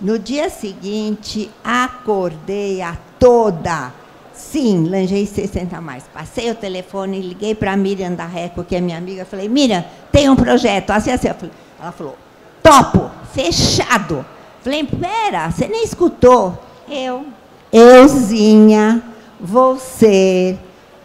No 0.00 0.18
dia 0.18 0.50
seguinte, 0.50 1.50
acordei 1.64 2.82
a 2.82 2.96
toda 3.18 3.92
Sim, 4.38 4.84
lingerie 4.84 5.26
60 5.26 5.80
mais. 5.80 6.04
Passei 6.04 6.48
o 6.50 6.54
telefone, 6.54 7.20
liguei 7.20 7.56
para 7.56 7.72
a 7.72 7.76
Miriam 7.76 8.12
da 8.12 8.24
Reco, 8.24 8.62
que 8.62 8.76
é 8.76 8.80
minha 8.80 8.96
amiga, 8.96 9.24
falei, 9.24 9.48
Miriam, 9.48 9.84
tem 10.12 10.30
um 10.30 10.36
projeto, 10.36 10.90
assim, 10.90 11.10
assim. 11.10 11.28
Ela 11.28 11.92
falou, 11.92 12.16
topo, 12.62 13.10
fechado. 13.34 14.24
Falei, 14.62 14.84
pera, 14.84 15.50
você 15.50 15.66
nem 15.66 15.82
escutou. 15.82 16.56
Eu, 16.88 17.26
euzinha, 17.72 19.02
vou 19.40 19.78
ser 19.78 20.58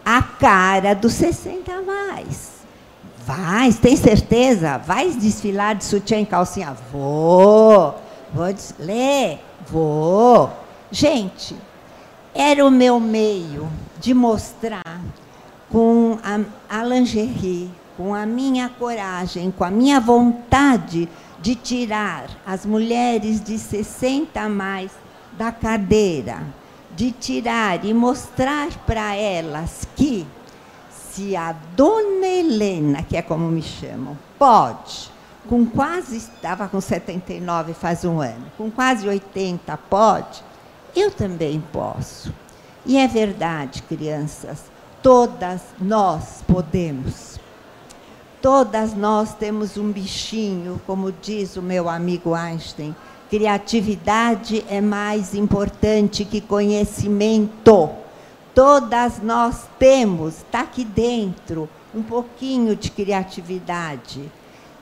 a 0.04 0.22
cara 0.22 0.94
dos 0.94 1.12
60 1.14 1.82
mais. 1.82 2.54
Vai, 3.26 3.72
tem 3.72 3.96
certeza? 3.96 4.78
Vai 4.78 5.10
desfilar 5.10 5.74
de 5.74 5.84
sutiã 5.84 6.20
e 6.20 6.26
calcinha? 6.26 6.76
Vou. 6.92 7.94
Vou 8.32 8.54
ler? 8.78 9.40
Vou. 9.66 10.50
Gente, 10.90 11.56
era 12.34 12.64
o 12.64 12.70
meu 12.70 13.00
meio 13.00 13.68
de 13.98 14.12
mostrar 14.12 15.00
com 15.70 16.18
a, 16.22 16.40
a 16.68 16.84
lingerie, 16.84 17.70
com 17.96 18.14
a 18.14 18.26
minha 18.26 18.68
coragem, 18.68 19.50
com 19.50 19.64
a 19.64 19.70
minha 19.70 20.00
vontade 20.00 21.08
de 21.40 21.54
tirar 21.54 22.26
as 22.46 22.66
mulheres 22.66 23.42
de 23.42 23.58
60 23.58 24.40
a 24.40 24.48
mais 24.48 24.90
da 25.36 25.52
cadeira, 25.52 26.42
de 26.94 27.10
tirar 27.10 27.84
e 27.84 27.92
mostrar 27.92 28.68
para 28.86 29.14
elas 29.14 29.86
que 29.96 30.26
se 30.90 31.36
a 31.36 31.52
dona 31.76 32.26
Helena, 32.26 33.02
que 33.02 33.16
é 33.16 33.22
como 33.22 33.48
me 33.48 33.62
chamam, 33.62 34.18
pode, 34.38 35.10
com 35.48 35.64
quase, 35.66 36.16
estava 36.16 36.68
com 36.68 36.80
79 36.80 37.74
faz 37.74 38.04
um 38.04 38.20
ano, 38.20 38.46
com 38.56 38.70
quase 38.70 39.06
80 39.08 39.76
pode, 39.88 40.42
eu 40.94 41.10
também 41.10 41.62
posso. 41.72 42.32
E 42.86 42.98
é 42.98 43.06
verdade, 43.06 43.82
crianças, 43.82 44.64
todas 45.02 45.60
nós 45.80 46.42
podemos. 46.46 47.38
Todas 48.40 48.92
nós 48.92 49.34
temos 49.34 49.76
um 49.78 49.90
bichinho, 49.90 50.80
como 50.86 51.10
diz 51.10 51.56
o 51.56 51.62
meu 51.62 51.88
amigo 51.88 52.34
Einstein. 52.34 52.94
Criatividade 53.34 54.64
é 54.70 54.80
mais 54.80 55.34
importante 55.34 56.24
que 56.24 56.40
conhecimento. 56.40 57.90
Todas 58.54 59.20
nós 59.20 59.66
temos, 59.76 60.36
está 60.36 60.60
aqui 60.60 60.84
dentro, 60.84 61.68
um 61.92 62.00
pouquinho 62.00 62.76
de 62.76 62.92
criatividade. 62.92 64.30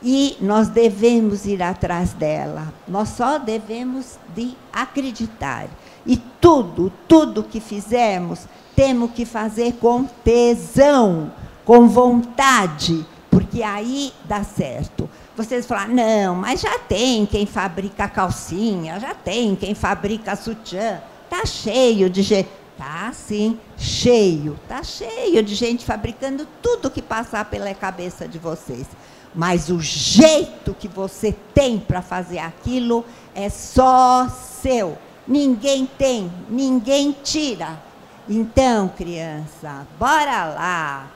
E 0.03 0.37
nós 0.39 0.69
devemos 0.69 1.47
ir 1.47 1.63
atrás 1.63 2.13
dela. 2.13 2.75
Nós 2.87 3.09
só 3.09 3.39
devemos 3.39 4.19
de 4.37 4.55
acreditar. 4.71 5.67
E 6.05 6.19
tudo, 6.39 6.93
tudo 7.09 7.43
que 7.43 7.59
fizermos, 7.59 8.41
temos 8.77 9.13
que 9.13 9.25
fazer 9.25 9.77
com 9.81 10.05
tesão, 10.05 11.33
com 11.65 11.89
vontade, 11.89 13.03
porque 13.31 13.63
aí 13.63 14.13
dá 14.27 14.45
certo. 14.45 15.09
Vocês 15.37 15.67
falam, 15.67 15.89
não, 15.89 16.35
mas 16.35 16.61
já 16.61 16.79
tem 16.79 17.25
quem 17.25 17.47
fabrica 17.47 18.09
calcinha, 18.09 19.01
já 19.01 19.15
tem 19.15 19.57
quem 19.57 19.75
fabrica 19.75 20.37
sutiã, 20.37 21.01
tá 21.31 21.47
cheio 21.47 22.11
de 22.11 22.23
gente. 22.23 22.49
Tá 22.77 23.13
sim, 23.13 23.61
cheio, 23.77 24.59
tá 24.67 24.83
cheio 24.83 25.43
de 25.43 25.55
gente 25.55 25.85
fabricando 25.85 26.49
tudo 26.61 26.91
que 26.91 27.03
passar 27.03 27.45
pela 27.45 27.73
cabeça 27.75 28.27
de 28.27 28.39
vocês. 28.39 28.87
Mas 29.35 29.69
o 29.69 29.79
jeito 29.79 30.75
que 30.75 30.89
você 30.89 31.35
tem 31.55 31.79
para 31.79 32.03
fazer 32.03 32.39
aquilo 32.39 33.05
é 33.35 33.49
só 33.49 34.29
seu 34.29 34.99
ninguém 35.27 35.87
tem, 35.87 36.33
ninguém 36.49 37.17
tira. 37.23 37.81
Então, 38.29 38.89
criança, 38.89 39.87
bora 39.99 40.45
lá. 40.45 41.07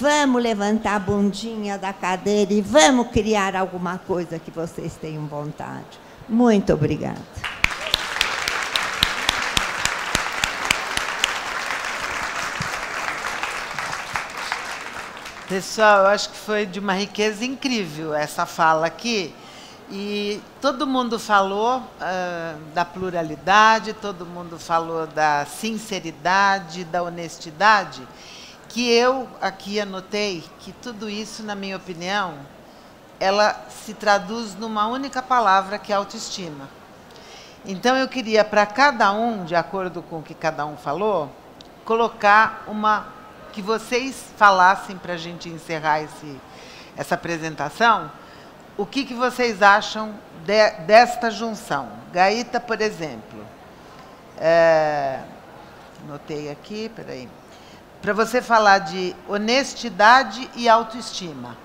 Vamos 0.00 0.42
levantar 0.42 0.96
a 0.96 0.98
bundinha 0.98 1.78
da 1.78 1.92
cadeira 1.92 2.52
e 2.52 2.60
vamos 2.60 3.08
criar 3.12 3.54
alguma 3.54 3.96
coisa 3.96 4.40
que 4.40 4.50
vocês 4.50 4.96
tenham 4.96 5.24
vontade. 5.26 6.00
Muito 6.28 6.72
obrigada. 6.72 7.22
Pessoal, 15.48 16.00
eu 16.00 16.06
acho 16.06 16.30
que 16.30 16.38
foi 16.38 16.66
de 16.66 16.80
uma 16.80 16.94
riqueza 16.94 17.44
incrível 17.44 18.12
essa 18.12 18.44
fala 18.44 18.86
aqui. 18.86 19.32
E 19.88 20.40
todo 20.60 20.88
mundo 20.88 21.20
falou 21.20 21.78
uh, 21.78 22.58
da 22.74 22.84
pluralidade, 22.84 23.92
todo 23.92 24.26
mundo 24.26 24.58
falou 24.58 25.06
da 25.06 25.46
sinceridade, 25.46 26.82
da 26.84 27.02
honestidade, 27.02 28.02
que 28.74 28.90
eu 28.90 29.28
aqui 29.40 29.78
anotei 29.78 30.42
que 30.58 30.72
tudo 30.72 31.08
isso, 31.08 31.44
na 31.44 31.54
minha 31.54 31.76
opinião, 31.76 32.34
ela 33.20 33.64
se 33.70 33.94
traduz 33.94 34.56
numa 34.56 34.88
única 34.88 35.22
palavra 35.22 35.78
que 35.78 35.92
é 35.92 35.96
autoestima. 35.96 36.68
Então 37.64 37.96
eu 37.96 38.08
queria 38.08 38.44
para 38.44 38.66
cada 38.66 39.12
um, 39.12 39.44
de 39.44 39.54
acordo 39.54 40.02
com 40.02 40.18
o 40.18 40.22
que 40.22 40.34
cada 40.34 40.66
um 40.66 40.76
falou, 40.76 41.30
colocar 41.84 42.64
uma 42.66 43.06
que 43.52 43.62
vocês 43.62 44.26
falassem 44.36 44.98
para 44.98 45.12
a 45.12 45.16
gente 45.16 45.48
encerrar 45.48 46.02
esse, 46.02 46.40
essa 46.96 47.14
apresentação 47.14 48.10
o 48.76 48.84
que, 48.84 49.04
que 49.04 49.14
vocês 49.14 49.62
acham 49.62 50.14
de, 50.44 50.70
desta 50.84 51.30
junção? 51.30 51.88
Gaíta, 52.12 52.58
por 52.58 52.80
exemplo. 52.80 53.46
É, 54.36 55.20
notei 56.08 56.50
aqui, 56.50 56.88
peraí. 56.88 57.28
Para 58.04 58.12
você 58.12 58.42
falar 58.42 58.80
de 58.80 59.16
honestidade 59.26 60.50
e 60.54 60.68
autoestima. 60.68 61.56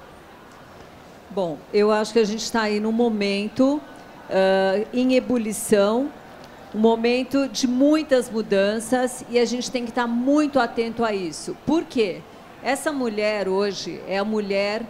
Bom, 1.29 1.57
eu 1.73 1.91
acho 1.91 2.13
que 2.13 2.19
a 2.19 2.23
gente 2.23 2.43
está 2.43 2.61
aí 2.61 2.79
num 2.79 2.93
momento 2.93 3.75
uh, 3.75 4.87
em 4.93 5.15
ebulição, 5.15 6.09
um 6.73 6.79
momento 6.79 7.45
de 7.49 7.67
muitas 7.67 8.29
mudanças 8.29 9.21
e 9.29 9.37
a 9.37 9.43
gente 9.43 9.69
tem 9.69 9.83
que 9.83 9.91
estar 9.91 10.07
muito 10.07 10.61
atento 10.61 11.03
a 11.03 11.13
isso. 11.13 11.57
Por 11.65 11.83
quê? 11.83 12.21
Essa 12.63 12.89
mulher 12.89 13.49
hoje 13.49 14.01
é 14.07 14.17
a 14.17 14.23
mulher 14.23 14.83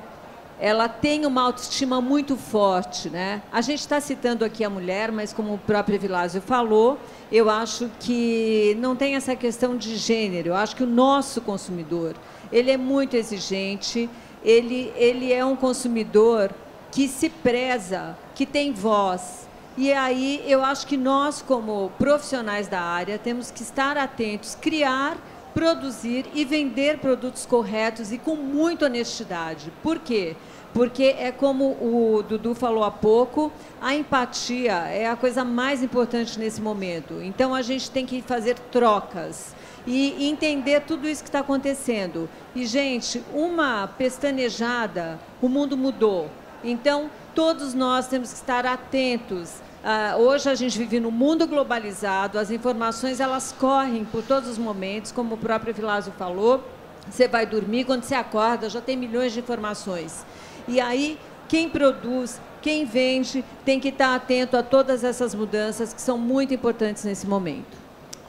ela 0.59 0.89
tem 0.89 1.25
uma 1.25 1.41
autoestima 1.41 2.01
muito 2.01 2.35
forte. 2.35 3.09
Né? 3.09 3.41
A 3.51 3.61
gente 3.61 3.79
está 3.79 3.99
citando 4.01 4.43
aqui 4.43 4.63
a 4.63 4.69
mulher, 4.69 5.11
mas 5.11 5.31
como 5.31 5.53
o 5.53 5.57
próprio 5.57 5.99
Vilásio 5.99 6.41
falou, 6.41 6.99
eu 7.31 7.49
acho 7.49 7.89
que 7.99 8.75
não 8.79 8.95
tem 8.95 9.15
essa 9.15 9.35
questão 9.35 9.77
de 9.77 9.95
gênero. 9.95 10.49
Eu 10.49 10.55
acho 10.55 10.75
que 10.75 10.83
o 10.83 10.87
nosso 10.87 11.41
consumidor, 11.41 12.15
ele 12.51 12.69
é 12.69 12.77
muito 12.77 13.15
exigente, 13.15 14.09
ele, 14.43 14.91
ele 14.95 15.31
é 15.31 15.45
um 15.45 15.55
consumidor 15.55 16.51
que 16.91 17.07
se 17.07 17.29
preza, 17.29 18.17
que 18.35 18.45
tem 18.45 18.73
voz. 18.73 19.47
E 19.77 19.93
aí 19.93 20.43
eu 20.45 20.63
acho 20.63 20.85
que 20.85 20.97
nós, 20.97 21.41
como 21.41 21.89
profissionais 21.97 22.67
da 22.67 22.81
área, 22.81 23.17
temos 23.17 23.49
que 23.49 23.61
estar 23.61 23.95
atentos, 23.97 24.55
criar 24.59 25.17
produzir 25.53 26.25
e 26.33 26.45
vender 26.45 26.99
produtos 26.99 27.45
corretos 27.45 28.11
e 28.11 28.17
com 28.17 28.35
muita 28.35 28.85
honestidade. 28.85 29.71
Por 29.81 29.99
quê? 29.99 30.35
Porque 30.73 31.15
é 31.17 31.31
como 31.31 31.71
o 31.81 32.23
Dudu 32.23 32.53
falou 32.53 32.83
há 32.83 32.91
pouco, 32.91 33.51
a 33.81 33.95
empatia 33.95 34.73
é 34.87 35.07
a 35.07 35.15
coisa 35.15 35.43
mais 35.43 35.81
importante 35.81 36.37
nesse 36.39 36.61
momento. 36.61 37.21
Então 37.21 37.55
a 37.55 37.61
gente 37.61 37.89
tem 37.89 38.05
que 38.05 38.21
fazer 38.21 38.57
trocas 38.71 39.55
e 39.87 40.27
entender 40.27 40.81
tudo 40.81 41.07
isso 41.07 41.23
que 41.23 41.29
está 41.29 41.39
acontecendo. 41.39 42.29
E, 42.55 42.65
gente, 42.65 43.23
uma 43.33 43.87
pestanejada, 43.87 45.19
o 45.41 45.49
mundo 45.49 45.75
mudou. 45.75 46.29
Então, 46.63 47.09
todos 47.33 47.73
nós 47.73 48.07
temos 48.07 48.29
que 48.29 48.35
estar 48.35 48.65
atentos 48.65 49.61
Uh, 49.79 50.19
hoje 50.19 50.49
a 50.49 50.55
gente 50.55 50.77
vive 50.77 50.99
num 50.99 51.09
mundo 51.09 51.47
globalizado, 51.47 52.37
as 52.37 52.51
informações 52.51 53.21
elas 53.21 53.55
correm 53.57 54.03
por 54.03 54.21
todos 54.21 54.49
os 54.49 54.57
momentos, 54.57 55.09
como 55.09 55.35
o 55.35 55.37
próprio 55.37 55.73
Vilásio 55.73 56.11
falou. 56.17 56.61
Você 57.09 57.29
vai 57.29 57.45
dormir, 57.45 57.85
quando 57.85 58.03
você 58.03 58.13
acorda, 58.13 58.69
já 58.69 58.81
tem 58.81 58.97
milhões 58.97 59.31
de 59.31 59.39
informações. 59.39 60.25
E 60.69 60.79
aí, 60.79 61.19
quem 61.47 61.67
produz, 61.69 62.39
quem 62.61 62.85
vende, 62.85 63.43
tem 63.65 63.79
que 63.79 63.87
estar 63.89 64.13
atento 64.15 64.55
a 64.55 64.61
todas 64.63 65.03
essas 65.03 65.33
mudanças 65.33 65.93
que 65.93 66.01
são 66.01 66.17
muito 66.17 66.53
importantes 66.53 67.03
nesse 67.03 67.25
momento. 67.27 67.75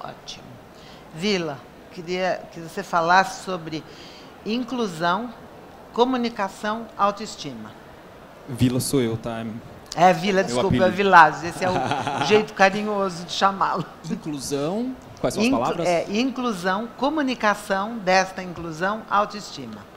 Ótimo. 0.03 0.45
Vila. 1.15 1.59
queria 1.93 2.41
que 2.53 2.61
você 2.61 2.83
falasse 2.83 3.45
sobre 3.45 3.85
inclusão, 4.47 5.35
comunicação, 5.93 6.87
autoestima. 6.97 7.73
Vila 8.49 8.81
sou 8.81 9.01
eu, 9.03 9.17
tá? 9.17 9.45
É, 9.95 10.13
Vila, 10.13 10.43
desculpa, 10.43 10.87
é 10.87 10.91
Vilásio. 10.91 11.49
Esse 11.49 11.65
é 11.65 11.69
o 11.69 11.75
jeito 12.25 12.55
carinhoso 12.55 13.25
de 13.25 13.33
chamá-lo. 13.33 13.85
Inclusão. 14.11 14.95
Quais 15.21 15.35
são 15.35 15.43
as 15.43 15.49
Inclu- 15.49 15.61
palavras? 15.61 15.87
É, 15.87 16.07
inclusão, 16.11 16.89
comunicação 16.97 17.99
desta 17.99 18.43
inclusão, 18.43 19.03
autoestima. 19.11 19.90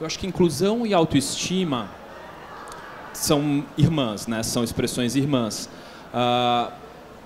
Eu 0.00 0.06
acho 0.06 0.18
que 0.18 0.26
inclusão 0.26 0.86
e 0.86 0.94
autoestima 0.94 1.90
são 3.12 3.62
irmãs, 3.76 4.26
né? 4.26 4.42
São 4.42 4.64
expressões 4.64 5.14
irmãs. 5.14 5.68
Ah, 6.14 6.70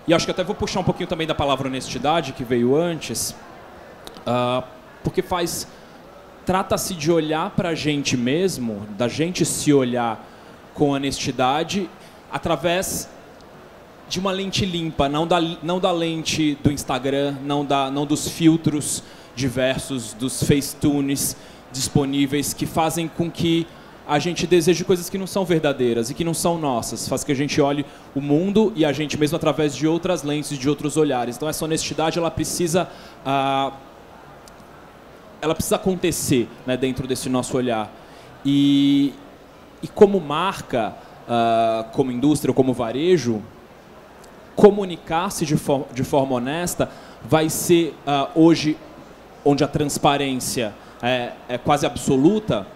e 0.09 0.13
acho 0.13 0.25
que 0.25 0.33
até 0.33 0.43
vou 0.43 0.57
puxar 0.57 0.81
um 0.81 0.83
pouquinho 0.83 1.09
também 1.09 1.25
da 1.25 1.37
palavra 1.37 1.69
honestidade 1.69 2.33
que 2.33 2.43
veio 2.43 2.75
antes, 2.77 3.33
ah, 4.27 4.65
porque 5.05 5.23
faz 5.23 5.69
trata-se 6.45 6.95
de 6.95 7.13
olhar 7.13 7.51
para 7.51 7.69
a 7.69 7.75
gente 7.77 8.17
mesmo, 8.17 8.89
da 8.99 9.07
gente 9.07 9.45
se 9.45 9.73
olhar 9.73 10.29
com 10.75 10.89
honestidade 10.91 11.89
através 12.29 13.09
de 14.09 14.19
uma 14.19 14.33
lente 14.33 14.67
limpa, 14.67 15.09
não 15.09 15.29
da, 15.29 15.41
não 15.63 15.79
da 15.79 15.93
lente 15.93 16.59
do 16.61 16.73
Instagram, 16.73 17.37
não, 17.45 17.65
da, 17.65 17.89
não 17.89 18.05
dos 18.05 18.29
filtros 18.29 19.01
diversos, 19.37 20.13
dos 20.13 20.43
facetunes 20.43 21.37
disponíveis 21.75 22.55
que 22.55 22.65
fazem 22.65 23.07
com 23.09 23.31
que 23.31 23.67
a 24.07 24.19
gente 24.19 24.47
deseje 24.47 24.85
coisas 24.85 25.09
que 25.11 25.17
não 25.19 25.27
são 25.27 25.45
verdadeiras 25.45 26.11
e 26.11 26.15
que 26.15 26.23
não 26.25 26.35
são 26.35 26.59
nossas. 26.59 27.09
Faz 27.09 27.25
que 27.25 27.33
a 27.33 27.35
gente 27.35 27.61
olhe 27.61 27.85
o 28.15 28.21
mundo 28.21 28.73
e 28.77 28.85
a 28.85 28.93
gente 28.93 29.19
mesmo 29.19 29.37
através 29.37 29.75
de 29.75 29.87
outras 29.87 30.23
lentes, 30.23 30.57
de 30.59 30.69
outros 30.69 30.97
olhares. 30.97 31.37
Então 31.37 31.49
essa 31.49 31.65
honestidade 31.65 32.19
ela 32.19 32.31
precisa 32.31 32.89
ah, 33.25 33.73
ela 35.43 35.55
precisa 35.55 35.77
acontecer 35.77 36.49
né, 36.67 36.77
dentro 36.77 37.07
desse 37.07 37.29
nosso 37.29 37.57
olhar. 37.57 37.91
E, 38.45 39.13
e 39.83 39.89
como 39.89 40.21
marca, 40.21 40.95
ah, 41.29 41.87
como 41.93 42.11
indústria 42.13 42.51
ou 42.51 42.55
como 42.55 42.73
varejo, 42.73 43.43
comunicar-se 44.57 45.45
de, 45.45 45.57
for- 45.57 45.87
de 45.93 46.05
forma 46.05 46.35
honesta 46.37 46.91
vai 47.23 47.49
ser 47.49 47.95
ah, 48.07 48.29
hoje 48.35 48.77
onde 49.45 49.65
a 49.65 49.69
transparência 49.69 50.75
é, 51.05 51.33
é 51.49 51.59
quase 51.59 51.87
absoluta 51.87 52.67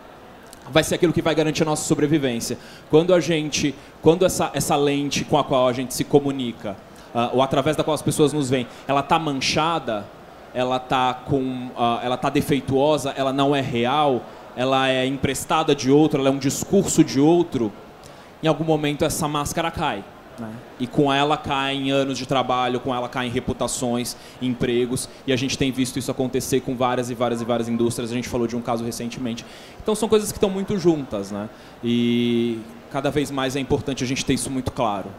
vai 0.70 0.84
ser 0.84 0.96
aquilo 0.96 1.12
que 1.12 1.22
vai 1.22 1.34
garantir 1.34 1.62
a 1.62 1.66
nossa 1.66 1.84
sobrevivência 1.84 2.58
quando 2.90 3.14
a 3.14 3.20
gente 3.20 3.74
quando 4.02 4.24
essa 4.26 4.50
essa 4.52 4.76
lente 4.76 5.24
com 5.24 5.38
a 5.38 5.44
qual 5.44 5.66
a 5.66 5.72
gente 5.72 5.94
se 5.94 6.04
comunica 6.04 6.76
ah, 7.14 7.30
ou 7.32 7.42
através 7.42 7.74
da 7.74 7.82
qual 7.82 7.94
as 7.94 8.02
pessoas 8.02 8.32
nos 8.32 8.50
veem 8.50 8.66
ela 8.86 9.00
está 9.00 9.18
manchada 9.18 10.06
ela 10.54 10.76
está 10.76 11.14
com 11.14 11.70
ah, 11.76 12.00
ela 12.02 12.16
tá 12.16 12.28
defeituosa 12.28 13.14
ela 13.16 13.32
não 13.32 13.56
é 13.56 13.60
real 13.60 14.22
ela 14.54 14.88
é 14.88 15.06
emprestada 15.06 15.74
de 15.74 15.90
outro 15.90 16.20
ela 16.20 16.28
é 16.28 16.32
um 16.32 16.38
discurso 16.38 17.02
de 17.02 17.18
outro 17.18 17.72
em 18.42 18.46
algum 18.46 18.64
momento 18.64 19.04
essa 19.04 19.26
máscara 19.26 19.70
cai. 19.70 20.04
Né? 20.38 20.52
E 20.78 20.86
com 20.86 21.12
ela 21.12 21.36
caem 21.36 21.90
anos 21.90 22.16
de 22.16 22.24
trabalho, 22.24 22.78
com 22.78 22.94
ela 22.94 23.08
caem 23.08 23.30
reputações, 23.30 24.16
empregos, 24.40 25.08
e 25.26 25.32
a 25.32 25.36
gente 25.36 25.58
tem 25.58 25.72
visto 25.72 25.98
isso 25.98 26.10
acontecer 26.10 26.60
com 26.60 26.76
várias 26.76 27.10
e 27.10 27.14
várias 27.14 27.40
e 27.40 27.44
várias 27.44 27.68
indústrias. 27.68 28.12
A 28.12 28.14
gente 28.14 28.28
falou 28.28 28.46
de 28.46 28.56
um 28.56 28.60
caso 28.60 28.84
recentemente. 28.84 29.44
Então 29.82 29.94
são 29.94 30.08
coisas 30.08 30.30
que 30.30 30.38
estão 30.38 30.50
muito 30.50 30.78
juntas, 30.78 31.30
né? 31.30 31.48
E 31.82 32.60
cada 32.90 33.10
vez 33.10 33.30
mais 33.30 33.56
é 33.56 33.60
importante 33.60 34.04
a 34.04 34.06
gente 34.06 34.24
ter 34.24 34.34
isso 34.34 34.50
muito 34.50 34.70
claro. 34.70 35.10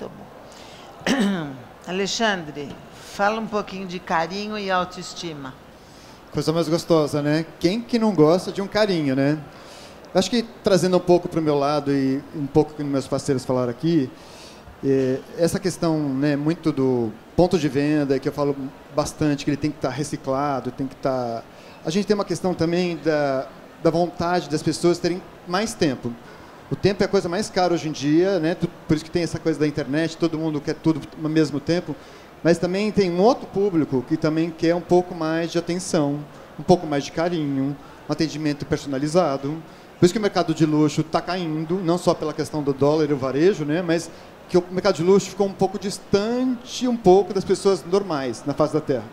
Muito 0.00 0.12
bom. 0.16 1.52
Alexandre, 1.86 2.68
fala 2.94 3.40
um 3.40 3.46
pouquinho 3.46 3.86
de 3.86 3.98
carinho 3.98 4.56
e 4.56 4.70
autoestima. 4.70 5.54
Coisa 6.32 6.52
mais 6.52 6.68
gostosa, 6.68 7.20
né? 7.20 7.44
Quem 7.58 7.80
que 7.80 7.98
não 7.98 8.14
gosta 8.14 8.52
de 8.52 8.62
um 8.62 8.66
carinho, 8.66 9.14
né? 9.14 9.38
Acho 10.14 10.30
que 10.30 10.44
trazendo 10.62 10.98
um 10.98 11.00
pouco 11.00 11.26
para 11.26 11.40
o 11.40 11.42
meu 11.42 11.58
lado 11.58 11.90
e 11.90 12.22
um 12.36 12.46
pouco 12.46 12.74
que 12.74 12.84
meus 12.84 13.08
parceiros 13.08 13.46
falaram 13.46 13.70
aqui, 13.70 14.10
eh, 14.84 15.18
essa 15.38 15.58
questão 15.58 15.98
né, 15.98 16.36
muito 16.36 16.70
do 16.70 17.10
ponto 17.34 17.58
de 17.58 17.66
venda, 17.66 18.18
que 18.18 18.28
eu 18.28 18.32
falo 18.32 18.54
bastante, 18.94 19.42
que 19.42 19.50
ele 19.50 19.56
tem 19.56 19.70
que 19.70 19.78
estar 19.78 19.88
reciclado, 19.88 20.70
tem 20.70 20.86
que 20.86 20.94
estar... 20.94 21.42
A 21.82 21.88
gente 21.88 22.06
tem 22.06 22.14
uma 22.14 22.26
questão 22.26 22.52
também 22.52 22.98
da, 22.98 23.48
da 23.82 23.88
vontade 23.88 24.50
das 24.50 24.62
pessoas 24.62 24.98
terem 24.98 25.22
mais 25.48 25.72
tempo. 25.72 26.12
O 26.70 26.76
tempo 26.76 27.02
é 27.02 27.06
a 27.06 27.08
coisa 27.08 27.26
mais 27.26 27.48
cara 27.48 27.72
hoje 27.72 27.88
em 27.88 27.92
dia, 27.92 28.38
né? 28.38 28.54
Por 28.86 28.94
isso 28.94 29.04
que 29.04 29.10
tem 29.10 29.22
essa 29.22 29.38
coisa 29.38 29.58
da 29.58 29.66
internet, 29.66 30.18
todo 30.18 30.38
mundo 30.38 30.60
quer 30.60 30.74
tudo 30.74 31.00
ao 31.22 31.30
mesmo 31.30 31.58
tempo. 31.58 31.96
Mas 32.42 32.58
também 32.58 32.90
tem 32.92 33.10
um 33.10 33.20
outro 33.20 33.46
público 33.46 34.04
que 34.06 34.18
também 34.18 34.50
quer 34.50 34.74
um 34.74 34.80
pouco 34.80 35.14
mais 35.14 35.50
de 35.50 35.58
atenção, 35.58 36.20
um 36.58 36.62
pouco 36.62 36.86
mais 36.86 37.04
de 37.04 37.12
carinho, 37.12 37.74
um 38.08 38.12
atendimento 38.12 38.66
personalizado. 38.66 39.56
Por 40.02 40.06
isso 40.06 40.14
que 40.14 40.18
o 40.18 40.22
mercado 40.22 40.52
de 40.52 40.66
luxo 40.66 41.02
está 41.02 41.20
caindo, 41.20 41.76
não 41.76 41.96
só 41.96 42.12
pela 42.12 42.32
questão 42.32 42.60
do 42.60 42.72
dólar 42.72 43.08
e 43.08 43.12
o 43.12 43.16
varejo, 43.16 43.64
né? 43.64 43.82
Mas 43.82 44.10
que 44.48 44.58
o 44.58 44.64
mercado 44.68 44.96
de 44.96 45.02
luxo 45.04 45.30
ficou 45.30 45.46
um 45.46 45.52
pouco 45.52 45.78
distante 45.78 46.88
um 46.88 46.96
pouco 46.96 47.32
das 47.32 47.44
pessoas 47.44 47.84
normais 47.84 48.42
na 48.44 48.52
face 48.52 48.74
da 48.74 48.80
Terra. 48.80 49.04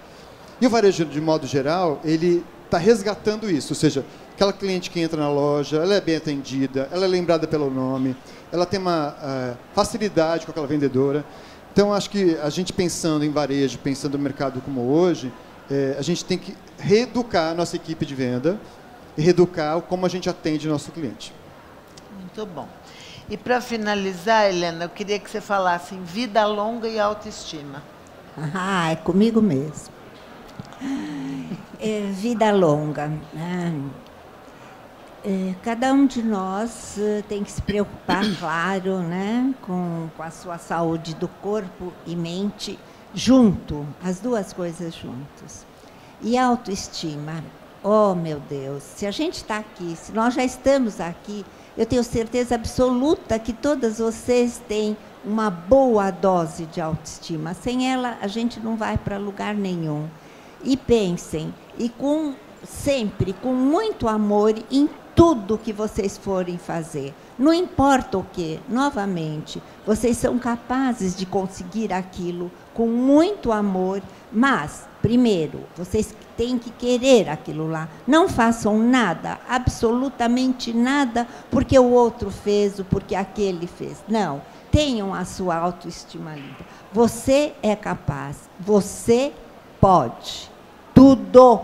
E 0.59 0.65
o 0.65 0.69
varejo, 0.71 1.05
de 1.05 1.21
modo 1.21 1.45
geral, 1.45 2.01
ele 2.03 2.43
está 2.65 2.79
resgatando 2.79 3.51
isso, 3.51 3.73
ou 3.73 3.75
seja, 3.75 4.03
aquela 4.33 4.51
cliente 4.51 4.89
que 4.89 4.99
entra 4.99 5.21
na 5.21 5.29
loja, 5.29 5.77
ela 5.77 5.93
é 5.93 6.01
bem 6.01 6.15
atendida, 6.15 6.89
ela 6.91 7.05
é 7.05 7.07
lembrada 7.07 7.45
pelo 7.45 7.69
nome, 7.69 8.15
ela 8.51 8.65
tem 8.65 8.79
uma 8.79 9.15
eh, 9.21 9.53
facilidade 9.75 10.43
com 10.47 10.51
aquela 10.51 10.65
vendedora. 10.65 11.23
Então, 11.71 11.93
acho 11.93 12.09
que 12.09 12.35
a 12.41 12.49
gente 12.49 12.73
pensando 12.73 13.23
em 13.23 13.29
varejo, 13.29 13.77
pensando 13.77 14.17
no 14.17 14.23
mercado 14.23 14.59
como 14.61 14.81
hoje, 14.89 15.31
eh, 15.69 15.95
a 15.99 16.01
gente 16.01 16.25
tem 16.25 16.39
que 16.39 16.57
reeducar 16.79 17.51
a 17.51 17.53
nossa 17.53 17.75
equipe 17.75 18.07
de 18.07 18.15
venda 18.15 18.59
e 19.19 19.21
reeducar 19.21 19.81
como 19.81 20.05
a 20.05 20.09
gente 20.09 20.29
atende 20.29 20.67
o 20.67 20.71
nosso 20.71 20.91
cliente. 20.91 21.33
Muito 22.17 22.45
bom. 22.45 22.69
E 23.29 23.35
para 23.35 23.59
finalizar, 23.59 24.49
Helena, 24.49 24.85
eu 24.85 24.89
queria 24.89 25.19
que 25.19 25.29
você 25.29 25.41
falasse 25.41 25.93
em 25.93 26.01
vida 26.03 26.45
longa 26.47 26.87
e 26.87 26.97
autoestima. 26.97 27.83
Ah, 28.55 28.91
é 28.91 28.95
comigo 28.95 29.41
mesmo. 29.41 29.93
É, 31.79 32.09
vida 32.13 32.49
longa. 32.51 33.11
né? 33.33 33.73
É, 35.23 35.53
cada 35.61 35.91
um 35.91 36.07
de 36.07 36.23
nós 36.23 36.97
eh, 36.97 37.21
tem 37.27 37.43
que 37.43 37.51
se 37.51 37.61
preocupar, 37.61 38.23
claro, 38.39 38.99
né, 38.99 39.53
com, 39.63 40.09
com 40.15 40.23
a 40.23 40.31
sua 40.31 40.57
saúde 40.57 41.13
do 41.13 41.27
corpo 41.27 41.91
e 42.05 42.15
mente 42.15 42.79
junto, 43.13 43.85
as 44.01 44.21
duas 44.21 44.53
coisas 44.53 44.95
juntas. 44.95 45.65
E 46.21 46.37
a 46.37 46.45
autoestima, 46.45 47.43
oh 47.83 48.15
meu 48.15 48.39
Deus, 48.39 48.83
se 48.83 49.05
a 49.05 49.11
gente 49.11 49.35
está 49.35 49.57
aqui, 49.57 49.95
se 49.95 50.11
nós 50.11 50.33
já 50.33 50.43
estamos 50.43 50.99
aqui, 50.99 51.45
eu 51.77 51.85
tenho 51.85 52.03
certeza 52.03 52.55
absoluta 52.55 53.39
que 53.39 53.53
todas 53.53 53.99
vocês 53.99 54.61
têm 54.67 54.97
uma 55.23 55.49
boa 55.49 56.11
dose 56.11 56.65
de 56.65 56.81
autoestima. 56.81 57.53
Sem 57.53 57.91
ela, 57.91 58.17
a 58.21 58.27
gente 58.27 58.59
não 58.59 58.75
vai 58.75 58.97
para 58.97 59.17
lugar 59.17 59.55
nenhum. 59.55 60.07
E 60.63 60.75
pensem, 60.75 61.53
e 61.77 61.87
com 61.87 62.33
sempre 62.63 63.31
com 63.33 63.53
muito 63.53 64.07
amor 64.07 64.53
em 64.69 64.89
tudo 65.15 65.57
que 65.57 65.73
vocês 65.73 66.17
forem 66.17 66.57
fazer. 66.57 67.13
Não 67.37 67.53
importa 67.53 68.17
o 68.17 68.23
que, 68.23 68.59
novamente, 68.69 69.61
vocês 69.85 70.17
são 70.17 70.37
capazes 70.39 71.15
de 71.15 71.25
conseguir 71.25 71.93
aquilo 71.93 72.51
com 72.73 72.87
muito 72.87 73.51
amor, 73.51 74.01
mas 74.31 74.87
primeiro, 75.01 75.63
vocês 75.75 76.15
têm 76.37 76.57
que 76.57 76.69
querer 76.71 77.29
aquilo 77.29 77.69
lá. 77.69 77.87
Não 78.07 78.29
façam 78.29 78.79
nada, 78.79 79.39
absolutamente 79.47 80.73
nada, 80.73 81.27
porque 81.49 81.77
o 81.77 81.91
outro 81.91 82.31
fez 82.31 82.79
ou 82.79 82.85
porque 82.85 83.15
aquele 83.15 83.67
fez. 83.67 84.03
Não. 84.07 84.41
Tenham 84.71 85.13
a 85.13 85.25
sua 85.25 85.55
autoestima 85.55 86.35
limpa. 86.35 86.63
Você 86.93 87.53
é 87.61 87.75
capaz, 87.75 88.49
você 88.59 89.33
pode. 89.81 90.49
Tudo. 90.93 91.61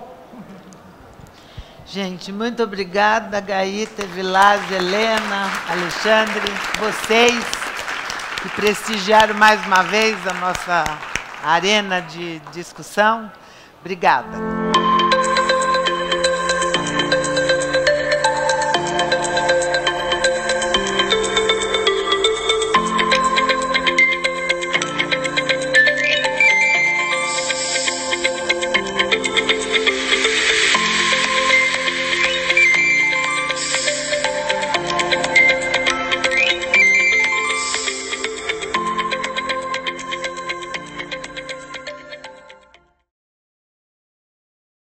Gente, 1.86 2.32
muito 2.32 2.64
obrigada, 2.64 3.40
Gaíta, 3.40 4.06
Vilás, 4.08 4.72
Helena, 4.72 5.50
Alexandre, 5.70 6.52
vocês 6.80 7.46
que 8.42 8.50
prestigiaram 8.50 9.36
mais 9.36 9.64
uma 9.66 9.84
vez 9.84 10.18
a 10.28 10.34
nossa 10.34 11.15
arena 11.46 12.02
de 12.02 12.40
discussão. 12.52 13.32
Obrigada. 13.82 14.65